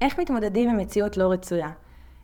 איך 0.00 0.18
מתמודדים 0.20 0.70
עם 0.70 0.76
מציאות 0.76 1.16
לא 1.16 1.32
רצויה? 1.32 1.70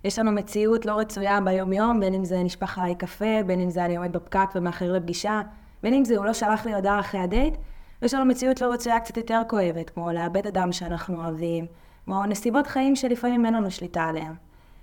יש 0.05 0.19
לנו 0.19 0.33
מציאות 0.33 0.87
לא 0.87 0.93
רצויה 0.93 1.41
ביום-יום, 1.41 2.01
בין 2.01 2.15
אם 2.15 2.25
זה 2.25 2.43
נשפך 2.43 2.79
עליי 2.79 2.95
קפה, 2.95 3.43
בין 3.47 3.61
אם 3.61 3.71
זה 3.71 3.85
אני 3.85 3.97
עומד 3.97 4.13
בפקק 4.13 4.49
ומאחר 4.55 4.93
לפגישה, 4.93 5.41
בין 5.83 5.95
אם 5.95 6.05
זה 6.05 6.17
הוא 6.17 6.25
לא 6.25 6.33
שלח 6.33 6.67
לי 6.67 6.75
הודעה 6.75 7.01
אחרי 7.01 7.21
הדייט, 7.21 7.55
ויש 8.03 8.15
לנו 8.15 8.25
מציאות 8.25 8.61
לא 8.61 8.73
רצויה 8.73 9.01
קצת 9.01 9.17
יותר 9.17 9.43
כואבת, 9.49 9.91
כמו 9.91 10.13
לאבד 10.13 10.47
אדם 10.47 10.73
שאנחנו 10.73 11.25
אוהבים, 11.25 11.67
כמו 12.05 12.27
נסיבות 12.27 12.67
חיים 12.67 12.97
שלפעמים 12.97 13.47
אין 13.47 13.55
לנו 13.55 13.71
שליטה 13.71 14.03
עליהם. 14.03 14.35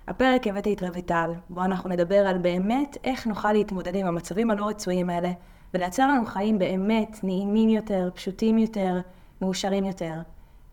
הפרק 0.08 0.46
הבאתי 0.46 0.74
את 0.74 0.82
רויטל, 0.82 1.30
בו 1.50 1.64
אנחנו 1.64 1.90
נדבר 1.90 2.26
על 2.26 2.38
באמת 2.38 2.96
איך 3.04 3.26
נוכל 3.26 3.52
להתמודד 3.52 3.94
עם 3.94 4.06
המצבים 4.06 4.50
הלא 4.50 4.68
רצויים 4.68 5.10
האלה, 5.10 5.32
ולייצר 5.74 6.08
לנו 6.08 6.26
חיים 6.26 6.58
באמת 6.58 7.20
נעימים 7.22 7.68
יותר, 7.68 8.10
פשוטים 8.14 8.58
יותר, 8.58 9.00
מאושרים 9.42 9.84
יותר. 9.84 10.14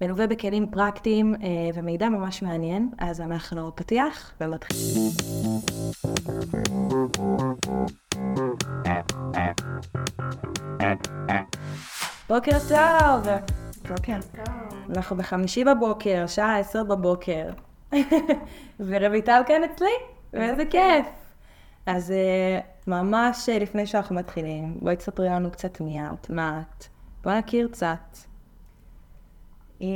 מלווה 0.02 0.27
בכלים 0.27 0.68
פרקטיים 0.71 1.36
אה, 1.36 1.48
ומידע 1.73 2.09
ממש 2.09 2.41
מעניין, 2.41 2.89
אז 2.98 3.21
אנחנו 3.21 3.76
פתיח 3.76 4.34
ומתחילים. 4.41 5.12
בוקר 12.30 12.57
טוב! 12.70 13.27
בוקר 13.90 14.20
טוב. 14.35 14.55
אנחנו 14.90 15.16
בחמישי 15.16 15.63
בבוקר, 15.63 16.27
שעה 16.27 16.59
עשר 16.59 16.84
בבוקר. 16.84 17.49
ורויטל 18.79 19.41
כאן 19.48 19.63
אצלי, 19.63 19.93
ואיזה 20.34 20.66
כיף. 20.66 21.07
אז 21.85 22.12
אה, 22.12 22.59
ממש 22.88 23.49
אה, 23.49 23.59
לפני 23.59 23.85
שאנחנו 23.85 24.16
מתחילים, 24.16 24.77
בואי 24.82 24.95
תספרי 24.95 25.29
לנו 25.29 25.52
קצת 25.52 25.82
מי 25.82 26.02
את, 26.02 26.29
מה 26.29 26.62
את. 26.62 26.85
בואי 27.23 27.40
נכיר 27.40 27.68
קצת. 27.71 28.27
אה, 29.81 29.88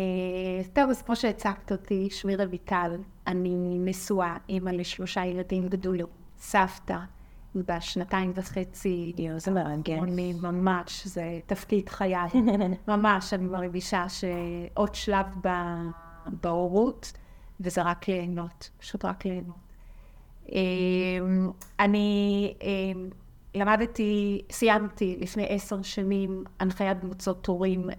טוב, 0.74 0.90
אז 0.90 1.02
כמו 1.02 1.16
שהצגת 1.16 1.72
אותי, 1.72 2.10
שמי 2.10 2.36
רויטל, 2.36 2.92
אני 3.28 3.78
נשואה, 3.80 4.38
אימא 4.50 4.70
לשלושה 4.70 5.26
ילדים 5.26 5.68
גדולים, 5.68 6.06
סבתא, 6.38 6.98
בשנתיים 7.56 8.32
וחצי. 8.36 9.14
זה 9.38 9.52
מרגש. 9.52 10.00
אני 10.04 10.34
ממש, 10.42 11.08
זה 11.08 11.40
תפקיד 11.46 11.90
חיי. 11.90 12.16
ממש, 12.88 13.34
אני 13.34 13.46
מרגישה 13.46 14.06
שעוד 14.10 14.96
שלב 14.96 15.26
בהורות, 16.26 17.12
וזה 17.60 17.82
רק 17.82 18.08
ליהנות, 18.08 18.70
פשוט 18.80 19.06
רק 19.06 19.26
ליהנות. 19.26 19.56
אמ, 20.52 21.52
אני 21.80 22.54
אמ, 22.62 23.10
למדתי, 23.56 24.42
סיימתי 24.52 25.18
לפני 25.20 25.46
עשר 25.50 25.82
שנים 25.82 26.44
הנחיית 26.60 27.00
קבוצות 27.00 27.48
הורים 27.48 27.90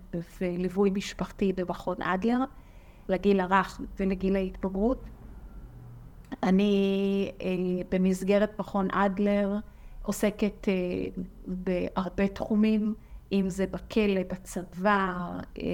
וליווי 0.41 0.91
משפחתי 0.91 1.53
במכון 1.53 2.03
אדלר, 2.03 2.39
לגיל 3.09 3.41
הרך 3.41 3.81
ולגיל 4.01 4.37
ההתבגרות. 4.37 5.05
אני 6.43 7.33
אה, 7.43 7.49
במסגרת 7.91 8.59
מכון 8.59 8.91
אדלר 8.91 9.57
עוסקת 10.03 10.69
אה, 10.69 10.75
בהרבה 11.47 12.29
תחומים, 12.29 12.95
אם 13.33 13.49
זה 13.49 13.67
בכלא, 13.67 14.21
בצבא, 14.31 15.15
אה, 15.59 15.65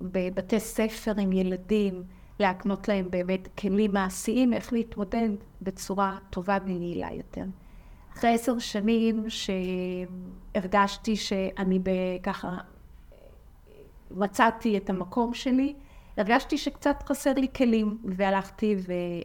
בבתי 0.00 0.60
ספר 0.60 1.12
עם 1.18 1.32
ילדים, 1.32 2.02
להקנות 2.40 2.88
להם 2.88 3.10
באמת 3.10 3.48
כלים 3.58 3.92
מעשיים 3.92 4.52
איך 4.52 4.72
להתמודד 4.72 5.28
בצורה 5.62 6.18
טובה 6.30 6.58
ויעילה 6.64 7.08
יותר. 7.12 7.44
אחרי 8.20 8.34
עשר 8.34 8.58
שנים 8.58 9.24
שהרגשתי 9.28 11.16
שאני 11.16 11.80
ככה 12.22 12.56
מצאתי 14.10 14.76
את 14.76 14.90
המקום 14.90 15.34
שלי, 15.34 15.74
הרגשתי 16.16 16.58
שקצת 16.58 17.02
חסר 17.06 17.32
לי 17.32 17.48
כלים, 17.56 17.98
והלכתי 18.04 18.76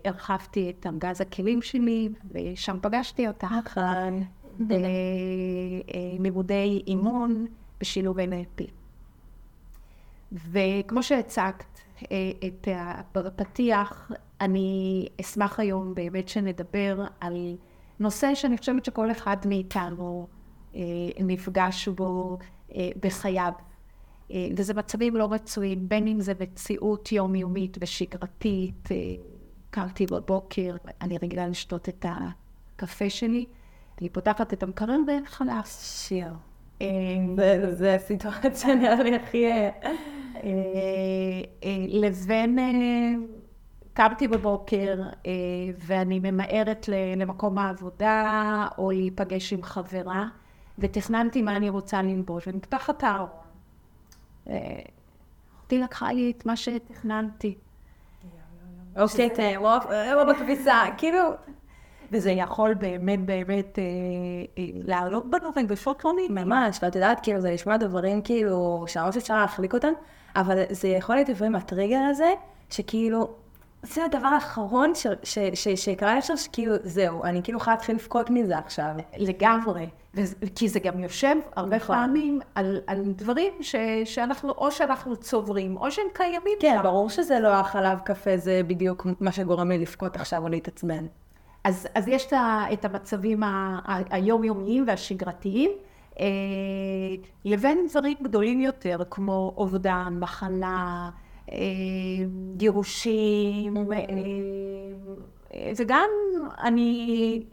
והרחבתי 0.06 0.70
את 0.70 0.88
ארגז 0.88 1.22
הכלים 1.22 1.62
שלי, 1.62 2.10
ושם 2.32 2.78
פגשתי 2.82 3.28
אותך. 3.28 3.52
נכון. 3.52 4.24
לימודי 6.20 6.84
אימון 6.88 7.46
בשילוב 7.80 8.20
NLP. 8.20 8.64
וכמו 10.32 11.04
שהצגת 11.04 11.82
אה, 12.12 12.32
את 12.48 12.68
הפתיח, 13.16 14.12
אני 14.42 15.08
אשמח 15.22 15.60
היום 15.60 15.96
באמת 15.96 16.30
שנדבר 16.30 17.06
על 17.20 17.56
נושא 18.00 18.36
שאני 18.36 18.58
חושבת 18.58 18.86
שכל 18.86 19.12
אחד 19.12 19.38
מאיתנו 19.46 20.28
אה, 20.76 20.82
נפגש 21.20 21.88
בו 21.88 22.38
אה, 22.76 22.90
בחייו. 23.00 23.52
וזה 24.58 24.74
מצבים 24.74 25.16
לא 25.16 25.28
רצויים, 25.32 25.90
בין 25.90 26.08
אם 26.08 26.22
זה 26.22 26.34
מציאות 26.40 27.12
יומיומית 27.12 27.78
ושגרתית, 27.82 28.90
קמתי 29.70 30.06
בבוקר, 30.06 30.76
אני 31.02 31.18
רגילה 31.24 31.48
לשתות 31.48 31.90
את 31.90 32.06
הקפה 32.10 33.10
שלי, 33.10 33.46
אני 34.02 34.10
פותחת 34.10 34.54
את 34.54 34.64
המקרר 34.64 34.98
וחלף. 35.08 35.82
שיר. 35.82 36.34
זה 37.72 37.96
הסיטואציה 37.96 38.76
נראה 38.76 39.04
לי 39.04 39.16
הכי... 39.16 39.46
לבין 41.90 42.60
קמתי 43.96 44.28
בבוקר 44.28 45.02
ואני 45.78 46.20
ממהרת 46.20 46.90
למקום 47.18 47.58
העבודה 47.58 48.68
או 48.78 48.92
להיפגש 48.92 49.54
עם 49.54 49.64
חברה 49.64 50.28
ותכננתי 50.80 51.42
מה 51.42 51.56
אני 51.56 51.70
רוצה 51.70 52.02
ללבוש 52.02 52.48
את 52.48 53.04
הארון. 53.04 53.30
אחותי 55.58 55.78
לקחה 55.78 56.12
לי 56.12 56.34
את 56.38 56.46
מה 56.46 56.56
שתכננתי. 56.56 57.56
אוקיי, 58.98 59.30
תאמר 59.30 59.78
בכביסה, 60.30 60.82
כאילו... 60.98 61.20
וזה 62.12 62.32
יכול 62.32 62.74
באמת 62.74 63.26
באמת 63.26 63.80
לעלות 64.74 65.30
בנו 65.30 65.50
רגשות 65.56 66.06
לא 66.06 66.14
נעימים. 66.14 66.48
ממש, 66.48 66.80
ואת 66.82 66.96
יודעת, 66.96 67.20
כאילו, 67.24 67.42
זה 67.42 67.54
נשמע 67.54 67.78
דברים 67.78 68.22
כאילו, 68.22 68.86
שממש 68.88 69.18
אפשר 69.18 69.38
להחליק 69.38 69.74
אותם, 69.74 69.94
אבל 70.36 70.64
זה 70.70 70.88
יכול 70.88 71.16
להיות 71.16 71.30
לפעמים 71.30 71.56
הטריגר 71.56 72.00
הזה, 72.10 72.34
שכאילו, 72.70 73.36
זה 73.94 74.06
הדבר 74.06 74.28
האחרון 74.28 74.92
שקרה 75.76 76.18
אפשר, 76.18 76.36
שכאילו, 76.36 76.74
זהו, 76.84 77.24
אני 77.24 77.44
כאילו 77.44 77.58
יכולה 77.58 77.76
להתחיל 77.76 77.96
לבכות 77.96 78.30
מזה 78.30 78.58
עכשיו. 78.58 78.92
לגמרי. 79.18 79.90
כי 80.56 80.70
זה 80.70 80.80
גם 80.80 81.00
יושב 81.00 81.36
הרבה 81.56 81.80
פעמים 81.80 82.40
על, 82.56 82.80
על 82.88 83.04
דברים 83.06 83.54
ש, 83.62 83.76
שאנחנו, 84.06 84.52
או 84.52 84.72
שאנחנו 84.72 85.16
צוברים, 85.16 85.78
או 85.78 85.92
שהם 85.92 86.06
קיימים. 86.14 86.58
כן, 86.60 86.78
ברור 86.84 87.10
שזה 87.10 87.40
לא 87.40 87.48
החלב 87.48 88.00
קפה, 88.00 88.38
זה 88.38 88.62
בדיוק 88.68 89.08
מה 89.20 89.32
שגורם 89.32 89.72
לי 89.72 89.78
לבכות 89.78 90.16
עכשיו 90.16 90.44
או 90.44 90.50
להתעצבן. 90.50 91.06
אז, 91.64 91.88
אז 91.96 92.08
יש 92.08 92.28
את 92.74 92.86
המצבים 92.86 93.44
היומיומיים 94.10 94.84
והשגרתיים, 94.88 95.72
אה, 96.20 96.26
לבין 97.46 97.88
דברים 97.90 98.18
גדולים 98.24 98.62
יותר, 98.62 98.98
כמו 99.10 99.54
אובדן, 99.58 100.18
מחלה, 100.20 101.10
גירושים, 102.56 103.78
אה, 103.78 105.72
וגם 105.78 106.10
אני... 106.64 107.44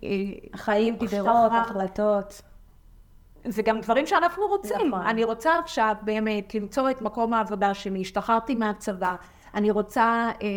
חיים, 0.57 0.97
דיברות, 0.97 1.53
החלטות. 1.53 2.43
זה 3.45 3.63
גם 3.63 3.81
דברים 3.81 4.07
שאנחנו 4.07 4.47
רוצים. 4.47 4.89
נכון. 4.89 5.07
אני 5.07 5.25
רוצה 5.25 5.59
עכשיו 5.59 5.95
באמת 6.03 6.55
למצוא 6.55 6.91
את 6.91 7.03
מקום 7.03 7.35
העבודה 7.35 7.75
שלי, 7.75 8.01
השתחררתי 8.01 8.55
מהצבא, 8.55 9.15
אני 9.55 9.71
רוצה 9.71 10.31
אה, 10.43 10.49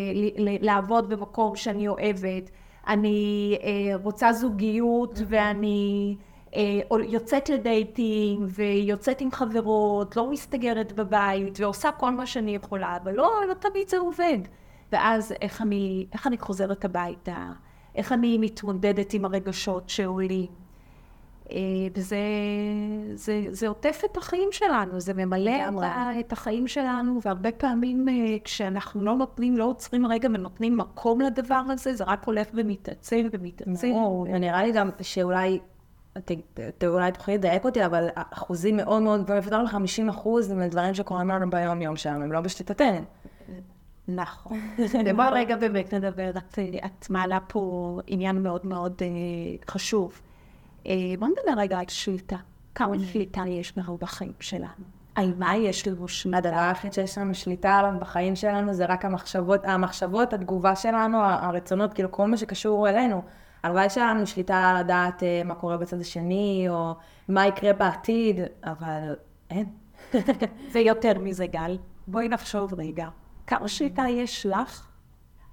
לעבוד 0.60 1.08
במקום 1.08 1.56
שאני 1.56 1.88
אוהבת, 1.88 2.50
אני 2.86 3.56
אה, 3.62 3.96
רוצה 4.02 4.32
זוגיות 4.32 5.18
ואני 5.26 6.16
אה, 6.20 6.24
יוצאת 7.08 7.48
לדייטים 7.48 8.46
ויוצאת 8.48 9.20
עם 9.20 9.30
חברות, 9.30 10.16
לא 10.16 10.30
מסתגרת 10.30 10.92
בבית 10.92 11.60
ועושה 11.60 11.92
כל 11.92 12.10
מה 12.10 12.26
שאני 12.26 12.54
יכולה, 12.54 12.96
אבל 13.02 13.12
לא, 13.12 13.30
לא 13.48 13.54
תמיד 13.54 13.88
זה 13.88 13.98
עובד. 13.98 14.38
ואז 14.92 15.34
איך 15.40 15.62
אני, 15.62 16.06
איך 16.12 16.26
אני 16.26 16.38
חוזרת 16.38 16.84
הביתה, 16.84 17.52
איך 17.94 18.12
אני 18.12 18.38
מתמודדת 18.38 19.14
עם 19.14 19.24
הרגשות 19.24 19.88
שעולים. 19.88 20.46
וזה 21.94 22.16
זה, 23.14 23.44
זה 23.50 23.68
עוטף 23.68 24.02
את 24.04 24.16
החיים 24.16 24.48
שלנו, 24.52 25.00
זה 25.00 25.14
ממלא 25.14 25.50
את 26.20 26.32
החיים 26.32 26.68
שלנו, 26.68 27.20
והרבה 27.22 27.52
פעמים 27.52 28.06
כשאנחנו 28.44 29.04
לא 29.04 29.14
נותנים, 29.16 29.56
לא 29.56 29.64
עוצרים 29.64 30.06
רגע 30.06 30.28
ונותנים 30.34 30.76
מקום 30.76 31.20
לדבר 31.20 31.62
הזה, 31.68 31.94
זה 31.94 32.04
רק 32.04 32.24
הולך 32.24 32.46
ומתעצם 32.54 33.28
ומתעצם. 33.32 33.70
ונראה 34.34 34.62
לי 34.62 34.72
גם 34.72 34.90
שאולי, 35.02 35.58
אולי 36.86 37.12
תוכלי 37.12 37.34
לדייק 37.34 37.64
אותי, 37.64 37.86
אבל 37.86 38.08
אחוזים 38.14 38.76
מאוד 38.76 39.02
מאוד 39.02 39.22
גבוהים, 39.22 39.42
יותר 39.42 39.62
מ-50 39.62 40.10
אחוז 40.10 40.52
מדברים 40.52 40.94
שקורים 40.94 41.28
לנו 41.28 41.50
ביום-יום 41.50 41.96
שלנו, 41.96 42.24
הם 42.24 42.32
לא 42.32 42.40
בשליטתנו. 42.40 43.04
נכון. 44.08 44.58
ובוא 45.06 45.24
רגע 45.32 45.56
באמת 45.56 45.94
נדבר, 45.94 46.30
את 46.84 47.10
מעלה 47.10 47.38
פה 47.48 48.00
עניין 48.06 48.42
מאוד 48.42 48.66
מאוד 48.66 49.02
חשוב. 49.70 50.20
בוא 51.18 51.28
נדבר 51.28 51.60
רגע 51.60 51.78
על 51.78 51.84
שליטה. 51.88 52.36
כמה 52.74 52.98
שליטה 53.12 53.42
יש 53.48 53.78
לנו 53.78 53.96
בחיים 53.96 54.32
שלנו. 54.40 54.84
על 55.14 55.32
מה 55.38 55.56
יש 55.56 55.88
לנו 55.88 56.08
שליטה? 56.08 56.38
הדבר 56.38 56.58
היחיד 56.58 56.92
שיש 56.92 57.18
לנו 57.18 57.34
שליטה 57.34 57.74
עליו 57.74 58.00
בחיים 58.00 58.36
שלנו 58.36 58.74
זה 58.74 58.84
רק 58.86 59.04
המחשבות, 59.04 59.64
המחשבות, 59.64 60.32
התגובה 60.32 60.76
שלנו, 60.76 61.18
הרצונות, 61.22 61.94
כאילו 61.94 62.12
כל 62.12 62.26
מה 62.26 62.36
שקשור 62.36 62.88
אלינו. 62.88 63.22
הלוואי 63.62 63.90
שהיה 63.90 64.14
לנו 64.14 64.26
שליטה 64.26 64.76
לדעת 64.80 65.22
אה, 65.22 65.42
מה 65.44 65.54
קורה 65.54 65.76
בצד 65.76 66.00
השני, 66.00 66.66
או 66.68 66.94
מה 67.28 67.46
יקרה 67.46 67.72
בעתיד, 67.72 68.40
אבל 68.64 69.14
אין. 69.50 69.66
זה 70.72 70.78
יותר 70.78 71.18
מזה, 71.18 71.46
גל. 71.46 71.78
בואי 72.06 72.28
נחשוב 72.28 72.74
רגע. 72.74 73.08
כמה 73.46 73.68
שליטה 73.68 74.04
יש 74.08 74.46
לך 74.46 74.86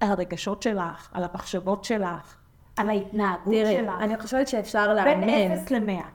על 0.00 0.10
הרגשות 0.10 0.62
שלך, 0.62 1.10
על 1.12 1.24
המחשבות 1.24 1.84
שלך, 1.84 2.36
על 2.76 2.90
ההתנהגות 2.90 3.54
תראי, 3.54 3.76
שלך? 3.76 3.92
אני 4.00 4.18
חושבת 4.18 4.48
שאפשר 4.48 4.94
בין 5.04 5.20
לאמן. 5.20 5.52
אפס 5.52 5.70
למאה. 5.70 6.08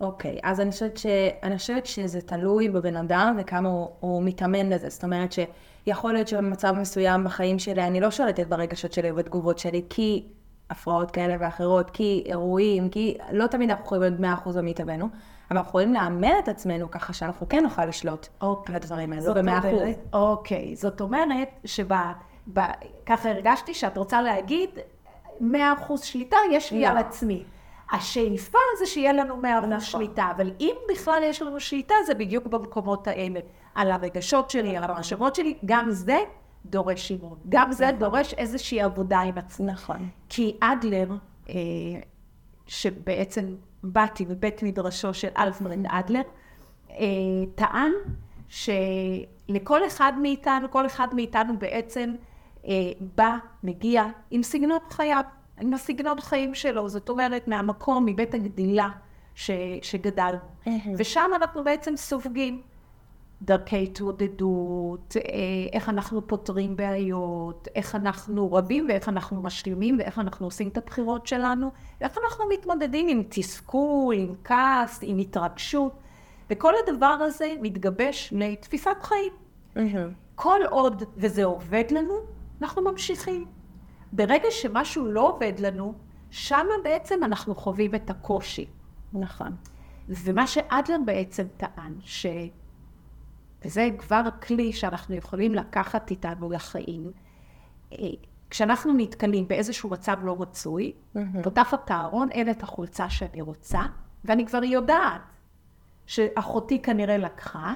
אוקיי, 0.00 0.38
אז 0.42 0.60
אני 0.60 0.70
חושבת, 0.70 0.96
ש... 0.96 1.06
אני 1.42 1.58
חושבת 1.58 1.86
שזה 1.86 2.20
תלוי 2.20 2.68
בבן 2.68 2.96
אדם 2.96 3.36
וכמה 3.38 3.68
הוא, 3.68 3.88
הוא 4.00 4.22
מתאמן 4.22 4.68
לזה. 4.68 4.88
זאת 4.88 5.04
אומרת 5.04 5.32
שיכול 5.32 6.12
להיות 6.12 6.28
שבמצב 6.28 6.72
מסוים 6.72 7.24
בחיים 7.24 7.58
שלי 7.58 7.82
אני 7.86 8.00
לא 8.00 8.10
שולטת 8.10 8.46
ברגשות 8.46 8.92
שלי 8.92 9.10
ובתגובות 9.10 9.58
שלי, 9.58 9.82
כי 9.90 10.26
הפרעות 10.72 11.10
כאלה 11.10 11.36
ואחרות, 11.40 11.90
כי 11.90 12.22
אירועים, 12.26 12.88
כי 12.88 13.16
לא 13.32 13.46
תמיד 13.46 13.70
אנחנו 13.70 13.84
יכולים 13.84 14.02
להיות 14.02 14.20
מאה 14.20 14.34
אחוז 14.34 14.56
במיטבנו, 14.56 15.04
אבל 15.50 15.56
אנחנו 15.58 15.68
יכולים 15.68 15.94
לאמן 15.94 16.38
את 16.38 16.48
עצמנו 16.48 16.90
ככה 16.90 17.12
שאנחנו 17.12 17.48
כן 17.48 17.62
נוכל 17.62 17.84
לשלוט 17.84 18.26
אוקיי. 18.40 18.74
על 18.74 18.82
הדברים 18.82 19.12
האלו 19.12 19.22
זאת 19.22 19.36
במאה 19.36 19.58
אחוז. 19.58 19.72
אומרת- 19.72 19.98
אוקיי, 20.12 20.76
זאת 20.76 21.00
אומרת 21.00 21.48
שככה 21.64 23.30
הרגשתי 23.30 23.74
שאת 23.74 23.98
רוצה 23.98 24.22
להגיד, 24.22 24.70
מאה 25.40 25.72
אחוז 25.72 26.02
שליטה 26.02 26.36
יש 26.52 26.72
לי 26.72 26.82
לא. 26.82 26.86
על 26.86 26.98
עצמי. 26.98 27.44
השאיפה 27.92 28.58
זה 28.78 28.86
שיהיה 28.86 29.12
לנו 29.12 29.36
מאה 29.36 29.58
אחוז 29.58 29.68
נכון. 29.68 29.80
שליטה, 29.80 30.28
אבל 30.36 30.50
אם 30.60 30.74
בכלל 30.92 31.22
יש 31.24 31.42
לנו 31.42 31.60
שליטה, 31.60 31.94
זה 32.06 32.14
בדיוק 32.14 32.46
במקומות 32.46 33.06
האלה. 33.08 33.40
על 33.74 33.90
הרגשות 33.90 34.50
שלי, 34.50 34.76
על 34.76 34.84
המחשבות 34.84 35.34
שלי, 35.34 35.58
גם 35.64 35.90
זה 35.90 36.18
דורש 36.66 37.10
אימון. 37.10 37.38
גם 37.48 37.72
זה 37.72 37.90
דורש 37.98 38.34
איזושהי 38.34 38.80
עבודה 38.80 39.20
עם 39.20 39.38
עצמי. 39.38 39.66
נכון. 39.66 40.08
כי 40.28 40.56
אדלר, 40.60 41.08
אה, 41.48 41.54
שבעצם 42.66 43.54
באתי 43.82 44.24
מבית 44.24 44.62
מדרשו 44.62 45.14
של 45.14 45.28
אלפרד 45.38 45.78
אדלר, 45.88 46.20
אה, 46.90 46.96
טען 47.54 47.92
שלכל 48.48 49.86
אחד 49.86 50.12
מאיתנו, 50.22 50.70
כל 50.70 50.86
אחד 50.86 51.08
מאיתנו 51.14 51.58
בעצם 51.58 52.14
אה, 52.66 52.72
בא, 53.16 53.36
מגיע 53.62 54.04
עם 54.30 54.42
סגנון 54.42 54.78
חייו, 54.90 55.22
עם 55.60 55.74
הסגנון 55.74 56.20
חיים 56.20 56.54
שלו, 56.54 56.88
זאת 56.88 57.08
אומרת 57.08 57.48
מהמקום, 57.48 58.06
מבית 58.06 58.34
הגדילה 58.34 58.88
ש, 59.34 59.50
שגדלנו. 59.82 60.38
ושם 60.98 61.30
אנחנו 61.36 61.64
בעצם 61.64 61.96
סופגים 61.96 62.62
דרכי 63.44 63.82
התמודדות, 63.82 65.16
אה, 65.16 65.22
איך 65.72 65.88
אנחנו 65.88 66.26
פותרים 66.26 66.76
בעיות, 66.76 67.68
איך 67.74 67.94
אנחנו 67.94 68.52
רבים 68.52 68.86
ואיך 68.88 69.08
אנחנו 69.08 69.42
משלימים 69.42 69.98
ואיך 69.98 70.18
אנחנו 70.18 70.46
עושים 70.46 70.68
את 70.68 70.76
הבחירות 70.76 71.26
שלנו, 71.26 71.70
ואיך 72.00 72.18
אנחנו 72.24 72.44
מתמודדים 72.52 73.08
עם 73.08 73.22
תסכול, 73.28 74.14
עם 74.14 74.34
כעס, 74.44 75.00
עם 75.02 75.18
התרגשות, 75.18 75.92
וכל 76.50 76.72
הדבר 76.86 77.06
הזה 77.06 77.54
מתגבש 77.62 78.32
לתפיסת 78.36 78.96
חיים. 79.02 79.32
כל 80.34 80.60
עוד 80.70 81.02
וזה 81.16 81.44
עובד 81.44 81.84
לנו, 81.90 82.14
אנחנו 82.62 82.82
ממשיכים. 82.82 83.46
ברגע 84.12 84.48
שמשהו 84.50 85.06
לא 85.06 85.28
עובד 85.28 85.52
לנו, 85.58 85.94
שמה 86.30 86.74
בעצם 86.84 87.24
אנחנו 87.24 87.54
חווים 87.54 87.94
את 87.94 88.10
הקושי. 88.10 88.66
נכון. 89.12 89.56
ומה 90.08 90.46
שאדלר 90.46 90.96
בעצם 91.06 91.46
טען, 91.56 91.94
ש... 92.00 92.26
וזה 93.64 93.88
כבר 93.98 94.22
כלי 94.46 94.72
שאנחנו 94.72 95.14
יכולים 95.14 95.54
לקחת 95.54 96.10
איתנו 96.10 96.50
לחיים, 96.50 97.10
אה, 97.92 97.96
כשאנחנו 98.50 98.92
נתקלים 98.92 99.48
באיזשהו 99.48 99.90
מצב 99.90 100.16
לא 100.22 100.36
רצוי, 100.40 100.92
פותחת 101.42 101.84
את 101.84 101.90
הארון, 101.90 102.30
אין 102.30 102.50
את 102.50 102.62
החולצה 102.62 103.10
שאני 103.10 103.40
רוצה, 103.40 103.80
ואני 104.24 104.46
כבר 104.46 104.64
יודעת 104.64 105.20
שאחותי 106.06 106.82
כנראה 106.82 107.18
לקחה, 107.18 107.74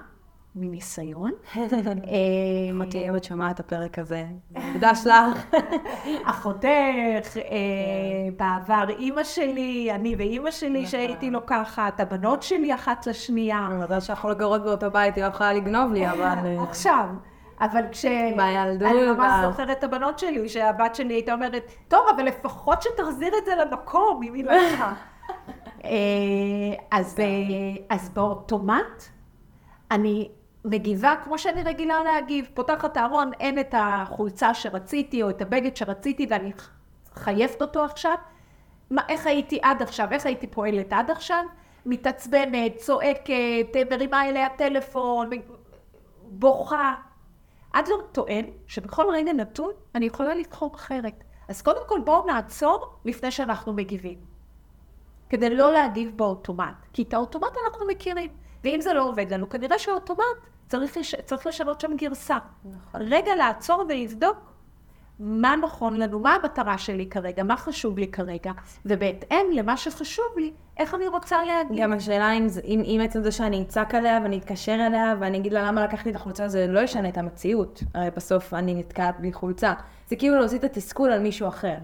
מניסיון. 0.57 1.33
אם 1.57 2.83
את 3.17 3.25
שומעת 3.25 3.55
את 3.55 3.61
הפרק 3.61 3.99
הזה, 3.99 4.25
מוקדש 4.73 5.07
לך. 5.07 5.57
אחותך, 6.25 7.37
אה, 7.37 7.43
בעבר 8.37 8.85
אימא 8.99 9.25
שלי, 9.25 9.89
אני 9.95 10.15
ואימא 10.19 10.51
שלי 10.51 10.87
שהייתי 10.87 11.31
לוקחת, 11.31 12.01
הבנות 12.01 12.43
שלי 12.43 12.75
אחת 12.75 13.07
לשנייה. 13.07 13.69
מזל 13.71 14.01
שאנחנו 14.01 14.29
לא 14.29 14.35
גרות 14.35 14.63
באותו 14.63 14.91
בית, 14.91 15.17
היא 15.17 15.25
לא 15.25 15.29
יכולה 15.29 15.53
לגנוב 15.53 15.93
לי, 15.93 16.11
אבל... 16.11 16.35
אה, 16.45 16.63
עכשיו, 16.63 17.07
אבל 17.61 17.83
כש... 17.93 18.05
בילדות, 18.37 18.91
אני 18.91 19.07
ממש 19.07 19.33
זוכרת 19.45 19.79
את 19.79 19.85
הבנות 19.85 20.19
שלי, 20.19 20.49
שהבת 20.49 20.95
שלי 20.95 21.15
הייתה 21.15 21.33
אומרת, 21.33 21.73
טוב, 21.89 22.01
אבל 22.17 22.25
לפחות 22.25 22.83
שתחזיר 22.83 23.33
את 23.39 23.45
זה 23.45 23.53
למקום, 23.55 24.21
אם 24.23 24.35
היא 24.35 24.45
אז, 26.91 27.21
אה, 27.21 27.97
אז 27.97 28.09
באוטומט, 28.09 29.03
אני 29.91 30.31
מגיבה 30.67 31.15
כמו 31.25 31.39
שאני 31.39 31.63
רגילה 31.63 32.03
להגיב. 32.05 32.49
פותחת 32.55 32.85
את 32.85 32.97
הארון, 32.97 33.31
אין 33.41 33.59
את 33.59 33.75
החולצה 33.79 34.55
שרציתי, 34.55 35.23
או 35.23 35.31
את 35.31 35.43
הבגד 35.43 35.77
שרציתי, 35.77 36.27
ואני 36.31 36.53
חייבת 37.15 37.63
אותו 37.63 37.85
עכשיו. 37.85 38.15
מה, 38.91 39.03
איך 39.09 39.27
הייתי 39.27 39.59
עד 39.63 39.83
עכשיו, 39.83 40.09
איך 40.13 40.27
הייתי 40.27 40.47
פועלת 40.47 40.93
עד 40.93 41.11
עכשיו? 41.11 41.45
מתעצבנת, 41.87 42.77
צועקת, 42.77 43.77
מרימה 43.91 44.29
אליה 44.29 44.49
טלפון, 44.49 45.31
בוכה. 46.23 46.95
אדלר 47.73 48.01
טוען 48.13 48.45
שבכל 48.67 49.05
רגע 49.13 49.33
נתון 49.33 49.71
אני 49.95 50.07
יכולה 50.07 50.35
לבחור 50.35 50.75
אחרת. 50.75 51.25
אז 51.49 51.63
קודם 51.63 51.81
כל 51.87 52.01
בואו 52.05 52.27
נעצור 52.27 52.95
לפני 53.05 53.31
שאנחנו 53.31 53.73
מגיבים. 53.73 54.19
כדי 55.29 55.51
לא 55.51 55.73
להגיב 55.73 56.13
באוטומט. 56.17 56.75
כי 56.93 57.03
את 57.03 57.15
האוטומט 57.15 57.53
אנחנו 57.65 57.87
מכירים. 57.87 58.31
ואם 58.65 58.81
זה 58.81 58.93
לא 58.93 59.09
עובד 59.09 59.33
לנו, 59.33 59.49
כנראה 59.49 59.79
שהאוטומט 59.79 60.21
צריך, 60.69 60.97
לש... 60.97 61.15
צריך 61.15 61.47
לשנות 61.47 61.81
שם 61.81 61.97
גרסה. 61.97 62.39
נכון. 62.65 63.01
רגע 63.03 63.35
לעצור 63.37 63.85
ולבדוק 63.89 64.57
מה 65.19 65.57
נכון 65.57 65.97
לנו, 65.97 66.19
מה 66.19 66.35
המטרה 66.35 66.79
שלי 66.79 67.07
כרגע, 67.07 67.43
מה 67.43 67.57
חשוב 67.57 67.99
לי 67.99 68.09
כרגע, 68.09 68.53
ובהתאם 68.87 69.47
למה 69.53 69.77
שחשוב 69.77 70.25
לי, 70.37 70.53
איך 70.79 70.95
אני 70.95 71.09
רוצה 71.09 71.45
להגיב. 71.45 71.83
גם 71.83 71.93
השאלה 71.93 72.33
אם, 72.33 72.47
אם, 72.65 72.83
אם 72.85 73.01
עצם 73.05 73.23
זה 73.23 73.33
שאני 73.33 73.63
אצעק 73.63 73.95
עליה 73.95 74.21
ואני 74.23 74.39
אתקשר 74.39 74.87
אליה 74.87 75.15
ואני 75.21 75.39
אגיד 75.39 75.53
לה 75.53 75.63
למה 75.63 75.85
לקחת 75.85 76.05
לי 76.05 76.11
את 76.11 76.17
החולצה, 76.17 76.49
זה 76.49 76.67
לא 76.67 76.81
ישנה 76.81 77.09
את 77.09 77.19
המציאות. 77.19 77.83
הרי 77.95 78.11
בסוף 78.17 78.55
אני 78.55 78.75
נתקעת 78.75 79.21
בלי 79.21 79.33
חולצה. 79.33 79.75
זה 80.09 80.17
כאילו 80.17 80.39
להוציא 80.39 80.59
את 80.59 80.65
התסכול 80.65 81.13
על 81.13 81.21
מישהו 81.21 81.49
אחר. 81.49 81.77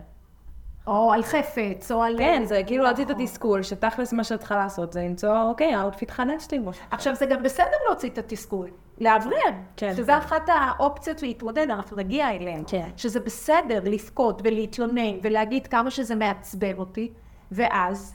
או 0.87 1.13
על 1.13 1.23
חפץ, 1.23 1.91
או 1.91 2.03
על... 2.03 2.19
כן, 2.19 2.43
זה 2.45 2.63
כאילו 2.67 2.85
להוציא 2.85 3.05
את. 3.05 3.11
התסכול, 3.11 3.63
שתכלס 3.63 4.13
מה 4.13 4.25
שאת 4.25 4.39
צריכה 4.39 4.57
לעשות 4.57 4.93
זה 4.93 5.01
למצוא, 5.01 5.43
אוקיי, 5.43 5.75
ה 5.75 5.80
outfit 5.80 6.11
חדש 6.11 6.49
לי. 6.53 6.59
עכשיו, 6.91 7.15
זה 7.15 7.27
גם 7.27 7.43
בסדר 7.43 7.77
להוציא 7.87 8.11
את 8.11 8.19
התסכול, 8.19 8.71
לאוורר, 8.99 9.53
כן. 9.77 9.95
שזה 9.97 10.19
אחת 10.19 10.49
האופציות 10.49 11.23
להתמודד, 11.23 11.71
אנחנו 11.71 11.97
נגיע 11.97 12.31
אליהן. 12.31 12.63
כן. 12.67 12.89
שזה 12.97 13.21
בסדר 13.21 13.81
לבכות 13.85 14.41
ולהתלונן 14.45 15.19
ולהגיד 15.23 15.67
כמה 15.67 15.91
שזה 15.91 16.15
מעצבן 16.15 16.79
אותי, 16.79 17.13
ואז, 17.53 18.15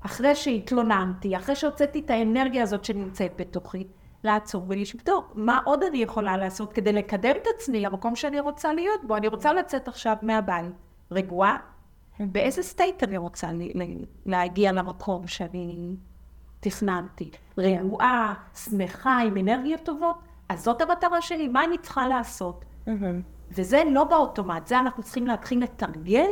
אחרי 0.00 0.34
שהתלוננתי, 0.34 1.36
אחרי 1.36 1.56
שהוצאתי 1.56 2.00
את 2.00 2.10
האנרגיה 2.10 2.62
הזאת 2.62 2.84
שנמצאת 2.84 3.32
בתוכי, 3.36 3.86
לעצור 4.24 4.64
ולבדוק 4.68 5.32
מה 5.34 5.60
עוד 5.64 5.82
אני 5.82 5.98
יכולה 5.98 6.36
לעשות 6.36 6.72
כדי 6.72 6.92
לקדם 6.92 7.32
את 7.42 7.46
עצמי 7.54 7.80
למקום 7.80 8.16
שאני 8.16 8.40
רוצה 8.40 8.72
להיות 8.72 9.04
בו. 9.04 9.16
אני 9.16 9.28
רוצה 9.28 9.52
לצאת 9.52 9.88
עכשיו 9.88 10.16
מהבית 10.22 10.72
רגועה, 11.10 11.56
באיזה 12.20 12.62
סטייט 12.62 13.02
אני 13.02 13.16
רוצה 13.16 13.48
להגיע 14.26 14.72
למקום 14.72 15.26
שאני 15.26 15.94
תכננתי. 16.60 17.30
רגועה, 17.58 18.34
שמחה, 18.54 19.18
עם 19.18 19.36
אנרגיות 19.36 19.80
טובות, 19.82 20.16
אז 20.48 20.64
זאת 20.64 20.80
המטרה 20.80 21.22
שלי, 21.22 21.48
מה 21.48 21.64
אני 21.64 21.78
צריכה 21.78 22.08
לעשות? 22.08 22.64
וזה 23.50 23.82
לא 23.90 24.04
באוטומט, 24.04 24.66
זה 24.66 24.78
אנחנו 24.78 25.02
צריכים 25.02 25.26
להתחיל 25.26 25.62
לתרגל 25.62 26.26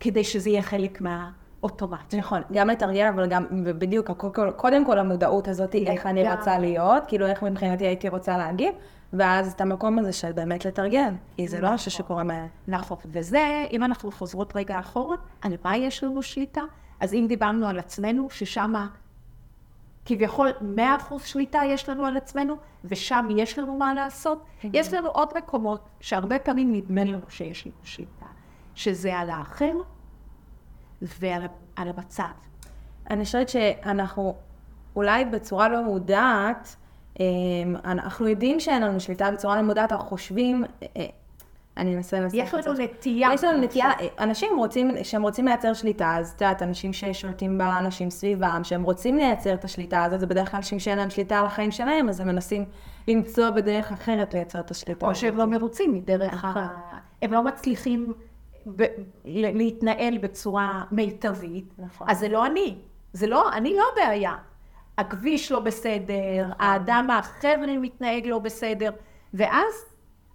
כדי 0.00 0.24
שזה 0.24 0.50
יהיה 0.50 0.62
חלק 0.62 1.00
מהאוטומט. 1.00 2.14
נכון, 2.14 2.42
גם 2.52 2.68
לתרגל, 2.68 3.06
אבל 3.14 3.26
גם, 3.26 3.46
ובדיוק, 3.64 4.10
קודם 4.56 4.84
כל, 4.86 4.98
המודעות 4.98 5.48
הזאת 5.48 5.74
איך 5.74 6.06
אני. 6.06 6.32
רוצה 6.32 6.58
להיות, 6.58 7.06
כאילו 7.06 7.26
איך 7.26 7.42
מבחינתי 7.42 7.86
הייתי 7.86 8.08
רוצה 8.08 8.38
להגיב, 8.38 8.74
ואז 9.12 9.52
את 9.52 9.60
המקום 9.60 9.98
הזה 9.98 10.12
של 10.12 10.32
באמת 10.32 10.64
לתרגל, 10.64 11.14
כי 11.36 11.48
זה 11.48 11.60
לא 11.60 11.74
משהו 11.74 11.90
שקורה 11.90 12.24
מהר. 12.24 12.46
נכון, 12.68 12.98
וזה, 13.06 13.64
אם 13.72 13.84
אנחנו 13.84 14.10
חוזרות 14.10 14.56
רגע 14.56 14.80
אחורה, 14.80 15.16
על 15.42 15.52
מה 15.64 15.76
יש 15.76 16.04
לנו 16.04 16.22
שליטה? 16.22 16.62
אז 17.00 17.14
אם 17.14 17.26
דיברנו 17.28 17.66
על 17.66 17.78
עצמנו, 17.78 18.30
ששם 18.30 18.74
כביכול 20.04 20.48
100% 20.76 20.80
שליטה 21.24 21.60
יש 21.66 21.88
לנו 21.88 22.06
על 22.06 22.16
עצמנו, 22.16 22.56
ושם 22.84 23.28
יש 23.30 23.58
לנו 23.58 23.76
מה 23.78 23.94
לעשות, 23.94 24.44
יש 24.64 24.94
לנו 24.94 25.08
עוד 25.08 25.28
מקומות 25.36 25.88
שהרבה 26.00 26.38
פעמים 26.38 26.72
נדמה 26.72 27.04
לנו 27.04 27.20
שיש 27.28 27.66
לנו 27.66 27.74
שליטה, 27.82 28.26
שזה 28.74 29.18
על 29.18 29.30
האחר 29.30 29.72
ועל 31.02 31.48
המצב. 31.76 32.24
אני 33.10 33.24
חושבת 33.24 33.48
שאנחנו 33.48 34.34
אולי 34.96 35.24
בצורה 35.24 35.68
לא 35.68 35.84
מודעת, 35.84 36.76
אנחנו 37.84 38.28
יודעים 38.28 38.60
שאין 38.60 38.82
לנו 38.82 39.00
שליטה 39.00 39.30
בצורה 39.30 39.56
לא 39.56 39.62
מודעת, 39.62 39.92
אנחנו 39.92 40.08
חושבים, 40.08 40.64
אה, 40.64 40.86
אה, 40.96 41.06
אני 41.76 41.96
אנסה 41.96 42.20
לנסות. 42.20 42.38
יש 42.38 42.54
לנו 42.54 42.72
נטייה. 42.78 43.28
יש 43.34 43.44
לנו 43.44 43.60
נטייה, 43.60 43.90
אה, 44.00 44.06
אנשים 44.18 44.58
רוצים, 44.58 44.90
שהם 45.02 45.22
רוצים 45.22 45.46
לייצר 45.46 45.74
שליטה, 45.74 46.16
אז 46.16 46.32
את 46.36 46.40
יודעת, 46.40 46.62
אנשים 46.62 46.92
ששולטים 46.92 47.58
באנשים 47.58 48.10
סביבם, 48.10 48.60
שהם 48.64 48.82
רוצים 48.82 49.16
לייצר 49.16 49.54
את 49.54 49.64
השליטה 49.64 50.04
הזאת, 50.04 50.20
זה 50.20 50.26
בדרך 50.26 50.50
כלל 50.50 50.58
אנשים 50.58 50.78
שאין 50.78 50.98
להם 50.98 51.10
שליטה 51.10 51.38
על 51.38 51.46
החיים 51.46 51.70
שלהם, 51.70 52.08
אז 52.08 52.20
הם 52.20 52.28
מנסים 52.28 52.64
למצוא 53.08 53.50
בדרך 53.50 53.92
אחרת 53.92 54.34
לייצר 54.34 54.60
את 54.60 54.70
השליטה. 54.70 55.06
או 55.06 55.14
שהם 55.14 55.36
לא 55.36 55.44
מרוצים 55.46 55.94
מדרך 55.94 56.44
ה... 56.44 56.48
נכון. 56.48 56.62
הם 57.22 57.32
לא 57.32 57.44
מצליחים 57.44 58.12
ב... 58.76 58.84
להתנהל 59.24 60.18
בצורה 60.18 60.82
מיטבית, 60.90 61.74
נכון. 61.78 62.10
אז 62.10 62.18
זה 62.18 62.28
לא 62.28 62.46
אני. 62.46 62.76
זה 63.12 63.26
לא, 63.26 63.52
אני 63.52 63.76
לא 63.76 63.84
הבעיה. 63.92 64.34
הכביש 65.00 65.52
לא 65.52 65.60
בסדר. 65.60 66.50
האדם 66.58 67.10
האחר 67.10 67.54
מתנהג 67.80 68.26
לא 68.26 68.38
בסדר, 68.38 68.90
ואז 69.34 69.74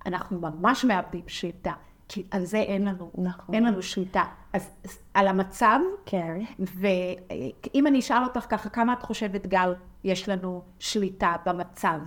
אנחנו 0.05 0.39
ממש 0.39 0.86
מאבדים 0.86 1.24
שליטה, 1.27 1.74
כי 2.07 2.24
על 2.31 2.45
זה 2.45 2.57
אין 2.57 2.86
לנו, 2.86 3.12
נכון. 3.17 3.55
אין 3.55 3.63
לנו 3.63 3.81
שליטה. 3.81 4.24
אז 4.53 4.69
אז 4.84 5.00
על 5.13 5.27
המצב, 5.27 5.79
כן. 6.05 6.38
ואם 6.60 7.88
אני 7.88 8.00
אשאל 8.00 8.24
אותך 8.24 8.45
ככה, 8.50 8.69
כמה 8.69 8.93
את 8.93 9.03
חושבת, 9.03 9.48
גל, 9.48 9.74
יש 10.03 10.29
לנו 10.29 10.62
שליטה 10.79 11.36
במצב? 11.45 12.00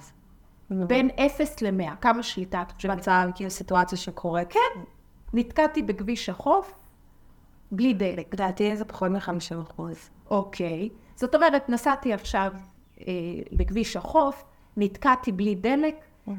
בין 0.71 1.11
0 1.19 1.63
ל-100, 1.63 1.97
כמה 2.01 2.23
שליטה 2.23 2.63
את 2.63 2.73
חושבת? 2.73 2.99
מצב, 2.99 3.29
כאילו 3.35 3.51
סיטואציה 3.51 3.99
שקורית. 3.99 4.53
כן, 4.53 4.81
נתקעתי 5.33 5.83
בכביש 5.83 6.29
החוף, 6.29 6.75
בלי 7.73 7.95
דלק. 7.95 8.35
לדעתי 8.35 8.77
זה 8.77 8.85
פחות 8.85 9.11
מ-50 9.11 9.63
אחוז. 9.63 10.11
אוקיי. 10.31 10.89
זאת 11.19 11.35
אומרת, 11.35 11.69
נסעתי 11.69 12.13
עכשיו 12.13 12.53
אה, 13.01 13.13
בכביש 13.53 13.97
החוף, 13.97 14.45
נתקעתי 14.77 15.33
בלי 15.33 15.55
דלק, 15.55 15.95
אה, 16.29 16.33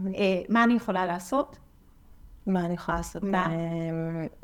מה 0.49 0.63
אני 0.63 0.73
יכולה 0.73 1.05
לעשות? 1.05 1.57
מה 2.47 2.65
אני 2.65 2.73
יכולה 2.73 2.97
לעשות? 2.97 3.23
מה? 3.23 3.45
אה, 3.45 3.55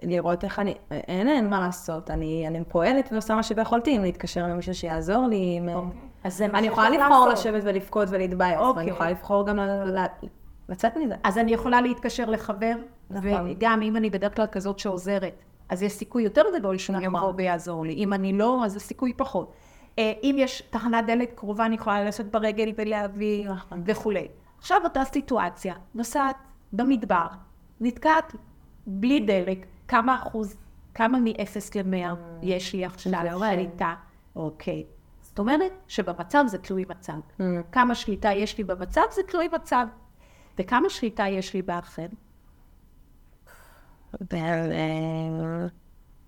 לראות 0.04 0.44
איך 0.44 0.60
אני... 0.60 0.76
אין, 0.92 1.28
אין 1.28 1.50
מה 1.50 1.60
לעשות. 1.60 2.12
אני, 2.12 2.48
אני 2.48 2.64
פועלת 2.68 3.10
ועושה 3.12 3.36
מה 3.36 3.44
שביכולתי, 3.44 3.98
אם 3.98 4.02
להתקשר 4.02 4.48
למישהו 4.48 4.76
שיעזור 4.76 5.28
לי. 5.28 5.58
אם... 5.60 5.70
אז 6.24 6.38
זה 6.38 6.48
מה 6.48 6.60
אני 6.60 6.68
יכולה 6.68 6.90
לבחור 6.90 7.28
לעשות. 7.28 7.46
לשבת 7.46 7.62
ולבכות 7.66 8.08
ולהתבאס, 8.12 8.58
אוקיי. 8.60 8.80
ואני 8.80 8.92
יכולה 8.92 9.12
לבחור 9.12 9.46
גם 9.46 9.58
ל- 9.58 10.00
ל- 10.00 10.28
לצאת 10.70 10.98
מזה. 10.98 11.16
אז 11.24 11.38
אני 11.38 11.52
יכולה 11.52 11.82
להתקשר 11.82 12.30
לחבר, 12.30 12.76
נכון. 13.10 13.48
וגם 13.50 13.82
אם 13.82 13.98
אני 13.98 14.10
בדרך 14.10 14.36
כלל 14.36 14.48
כזאת 14.48 14.80
שעוזרת, 14.80 15.44
אז 15.70 15.84
יש 15.84 15.92
סיכוי 15.94 16.24
יותר 16.24 16.44
גדול 16.56 16.78
שהוא 16.78 16.96
נכון. 16.96 17.06
יבוא 17.06 17.34
ויעזור 17.38 17.86
לי. 17.86 17.94
אם 17.94 18.14
אני 18.14 18.34
לא, 18.34 18.66
אז 18.66 18.76
הסיכוי 18.76 19.14
פחות. 19.18 19.54
אה, 20.00 20.14
אם 20.24 20.36
יש 20.40 20.62
תחנת 20.70 21.06
דלק 21.06 21.32
קרובה, 21.36 21.66
אני 21.66 21.76
יכולה 21.76 22.04
ללכת 22.04 22.26
ברגל 22.26 22.72
ולהביא 22.78 23.50
נכון. 23.50 23.84
וכולי. 23.86 24.28
עכשיו 24.58 24.82
אותה 24.84 25.06
סיטואציה, 25.06 25.76
נוסעת 25.96 26.36
במדבר, 26.74 27.28
נתקעת 27.82 28.36
בלי 28.88 29.20
דלק, 29.20 29.66
כמה 29.88 30.16
אחוז, 30.16 30.58
כמה 30.94 31.20
מ-0 31.20 31.30
ל-100 31.76 32.16
יש 32.42 32.74
לי 32.74 32.86
עכשיו. 32.86 33.12
שליטה? 33.54 33.94
אוקיי. 34.36 34.84
זאת 35.22 35.40
אומרת 35.40 35.72
שבמצב 35.88 36.44
זה 36.48 36.58
תלוי 36.58 36.86
מצב. 36.90 37.14
Mm. 37.14 37.44
כמה 37.72 37.96
שליטה 37.96 38.32
יש 38.34 38.58
לי 38.58 38.64
במצב 38.64 39.02
זה 39.12 39.22
תלוי 39.28 39.48
מצב. 39.56 39.88
וכמה 40.60 40.90
שליטה 40.90 41.28
יש 41.28 41.54
לי 41.54 41.62
באחר? 41.62 42.06
אה, 44.34 45.68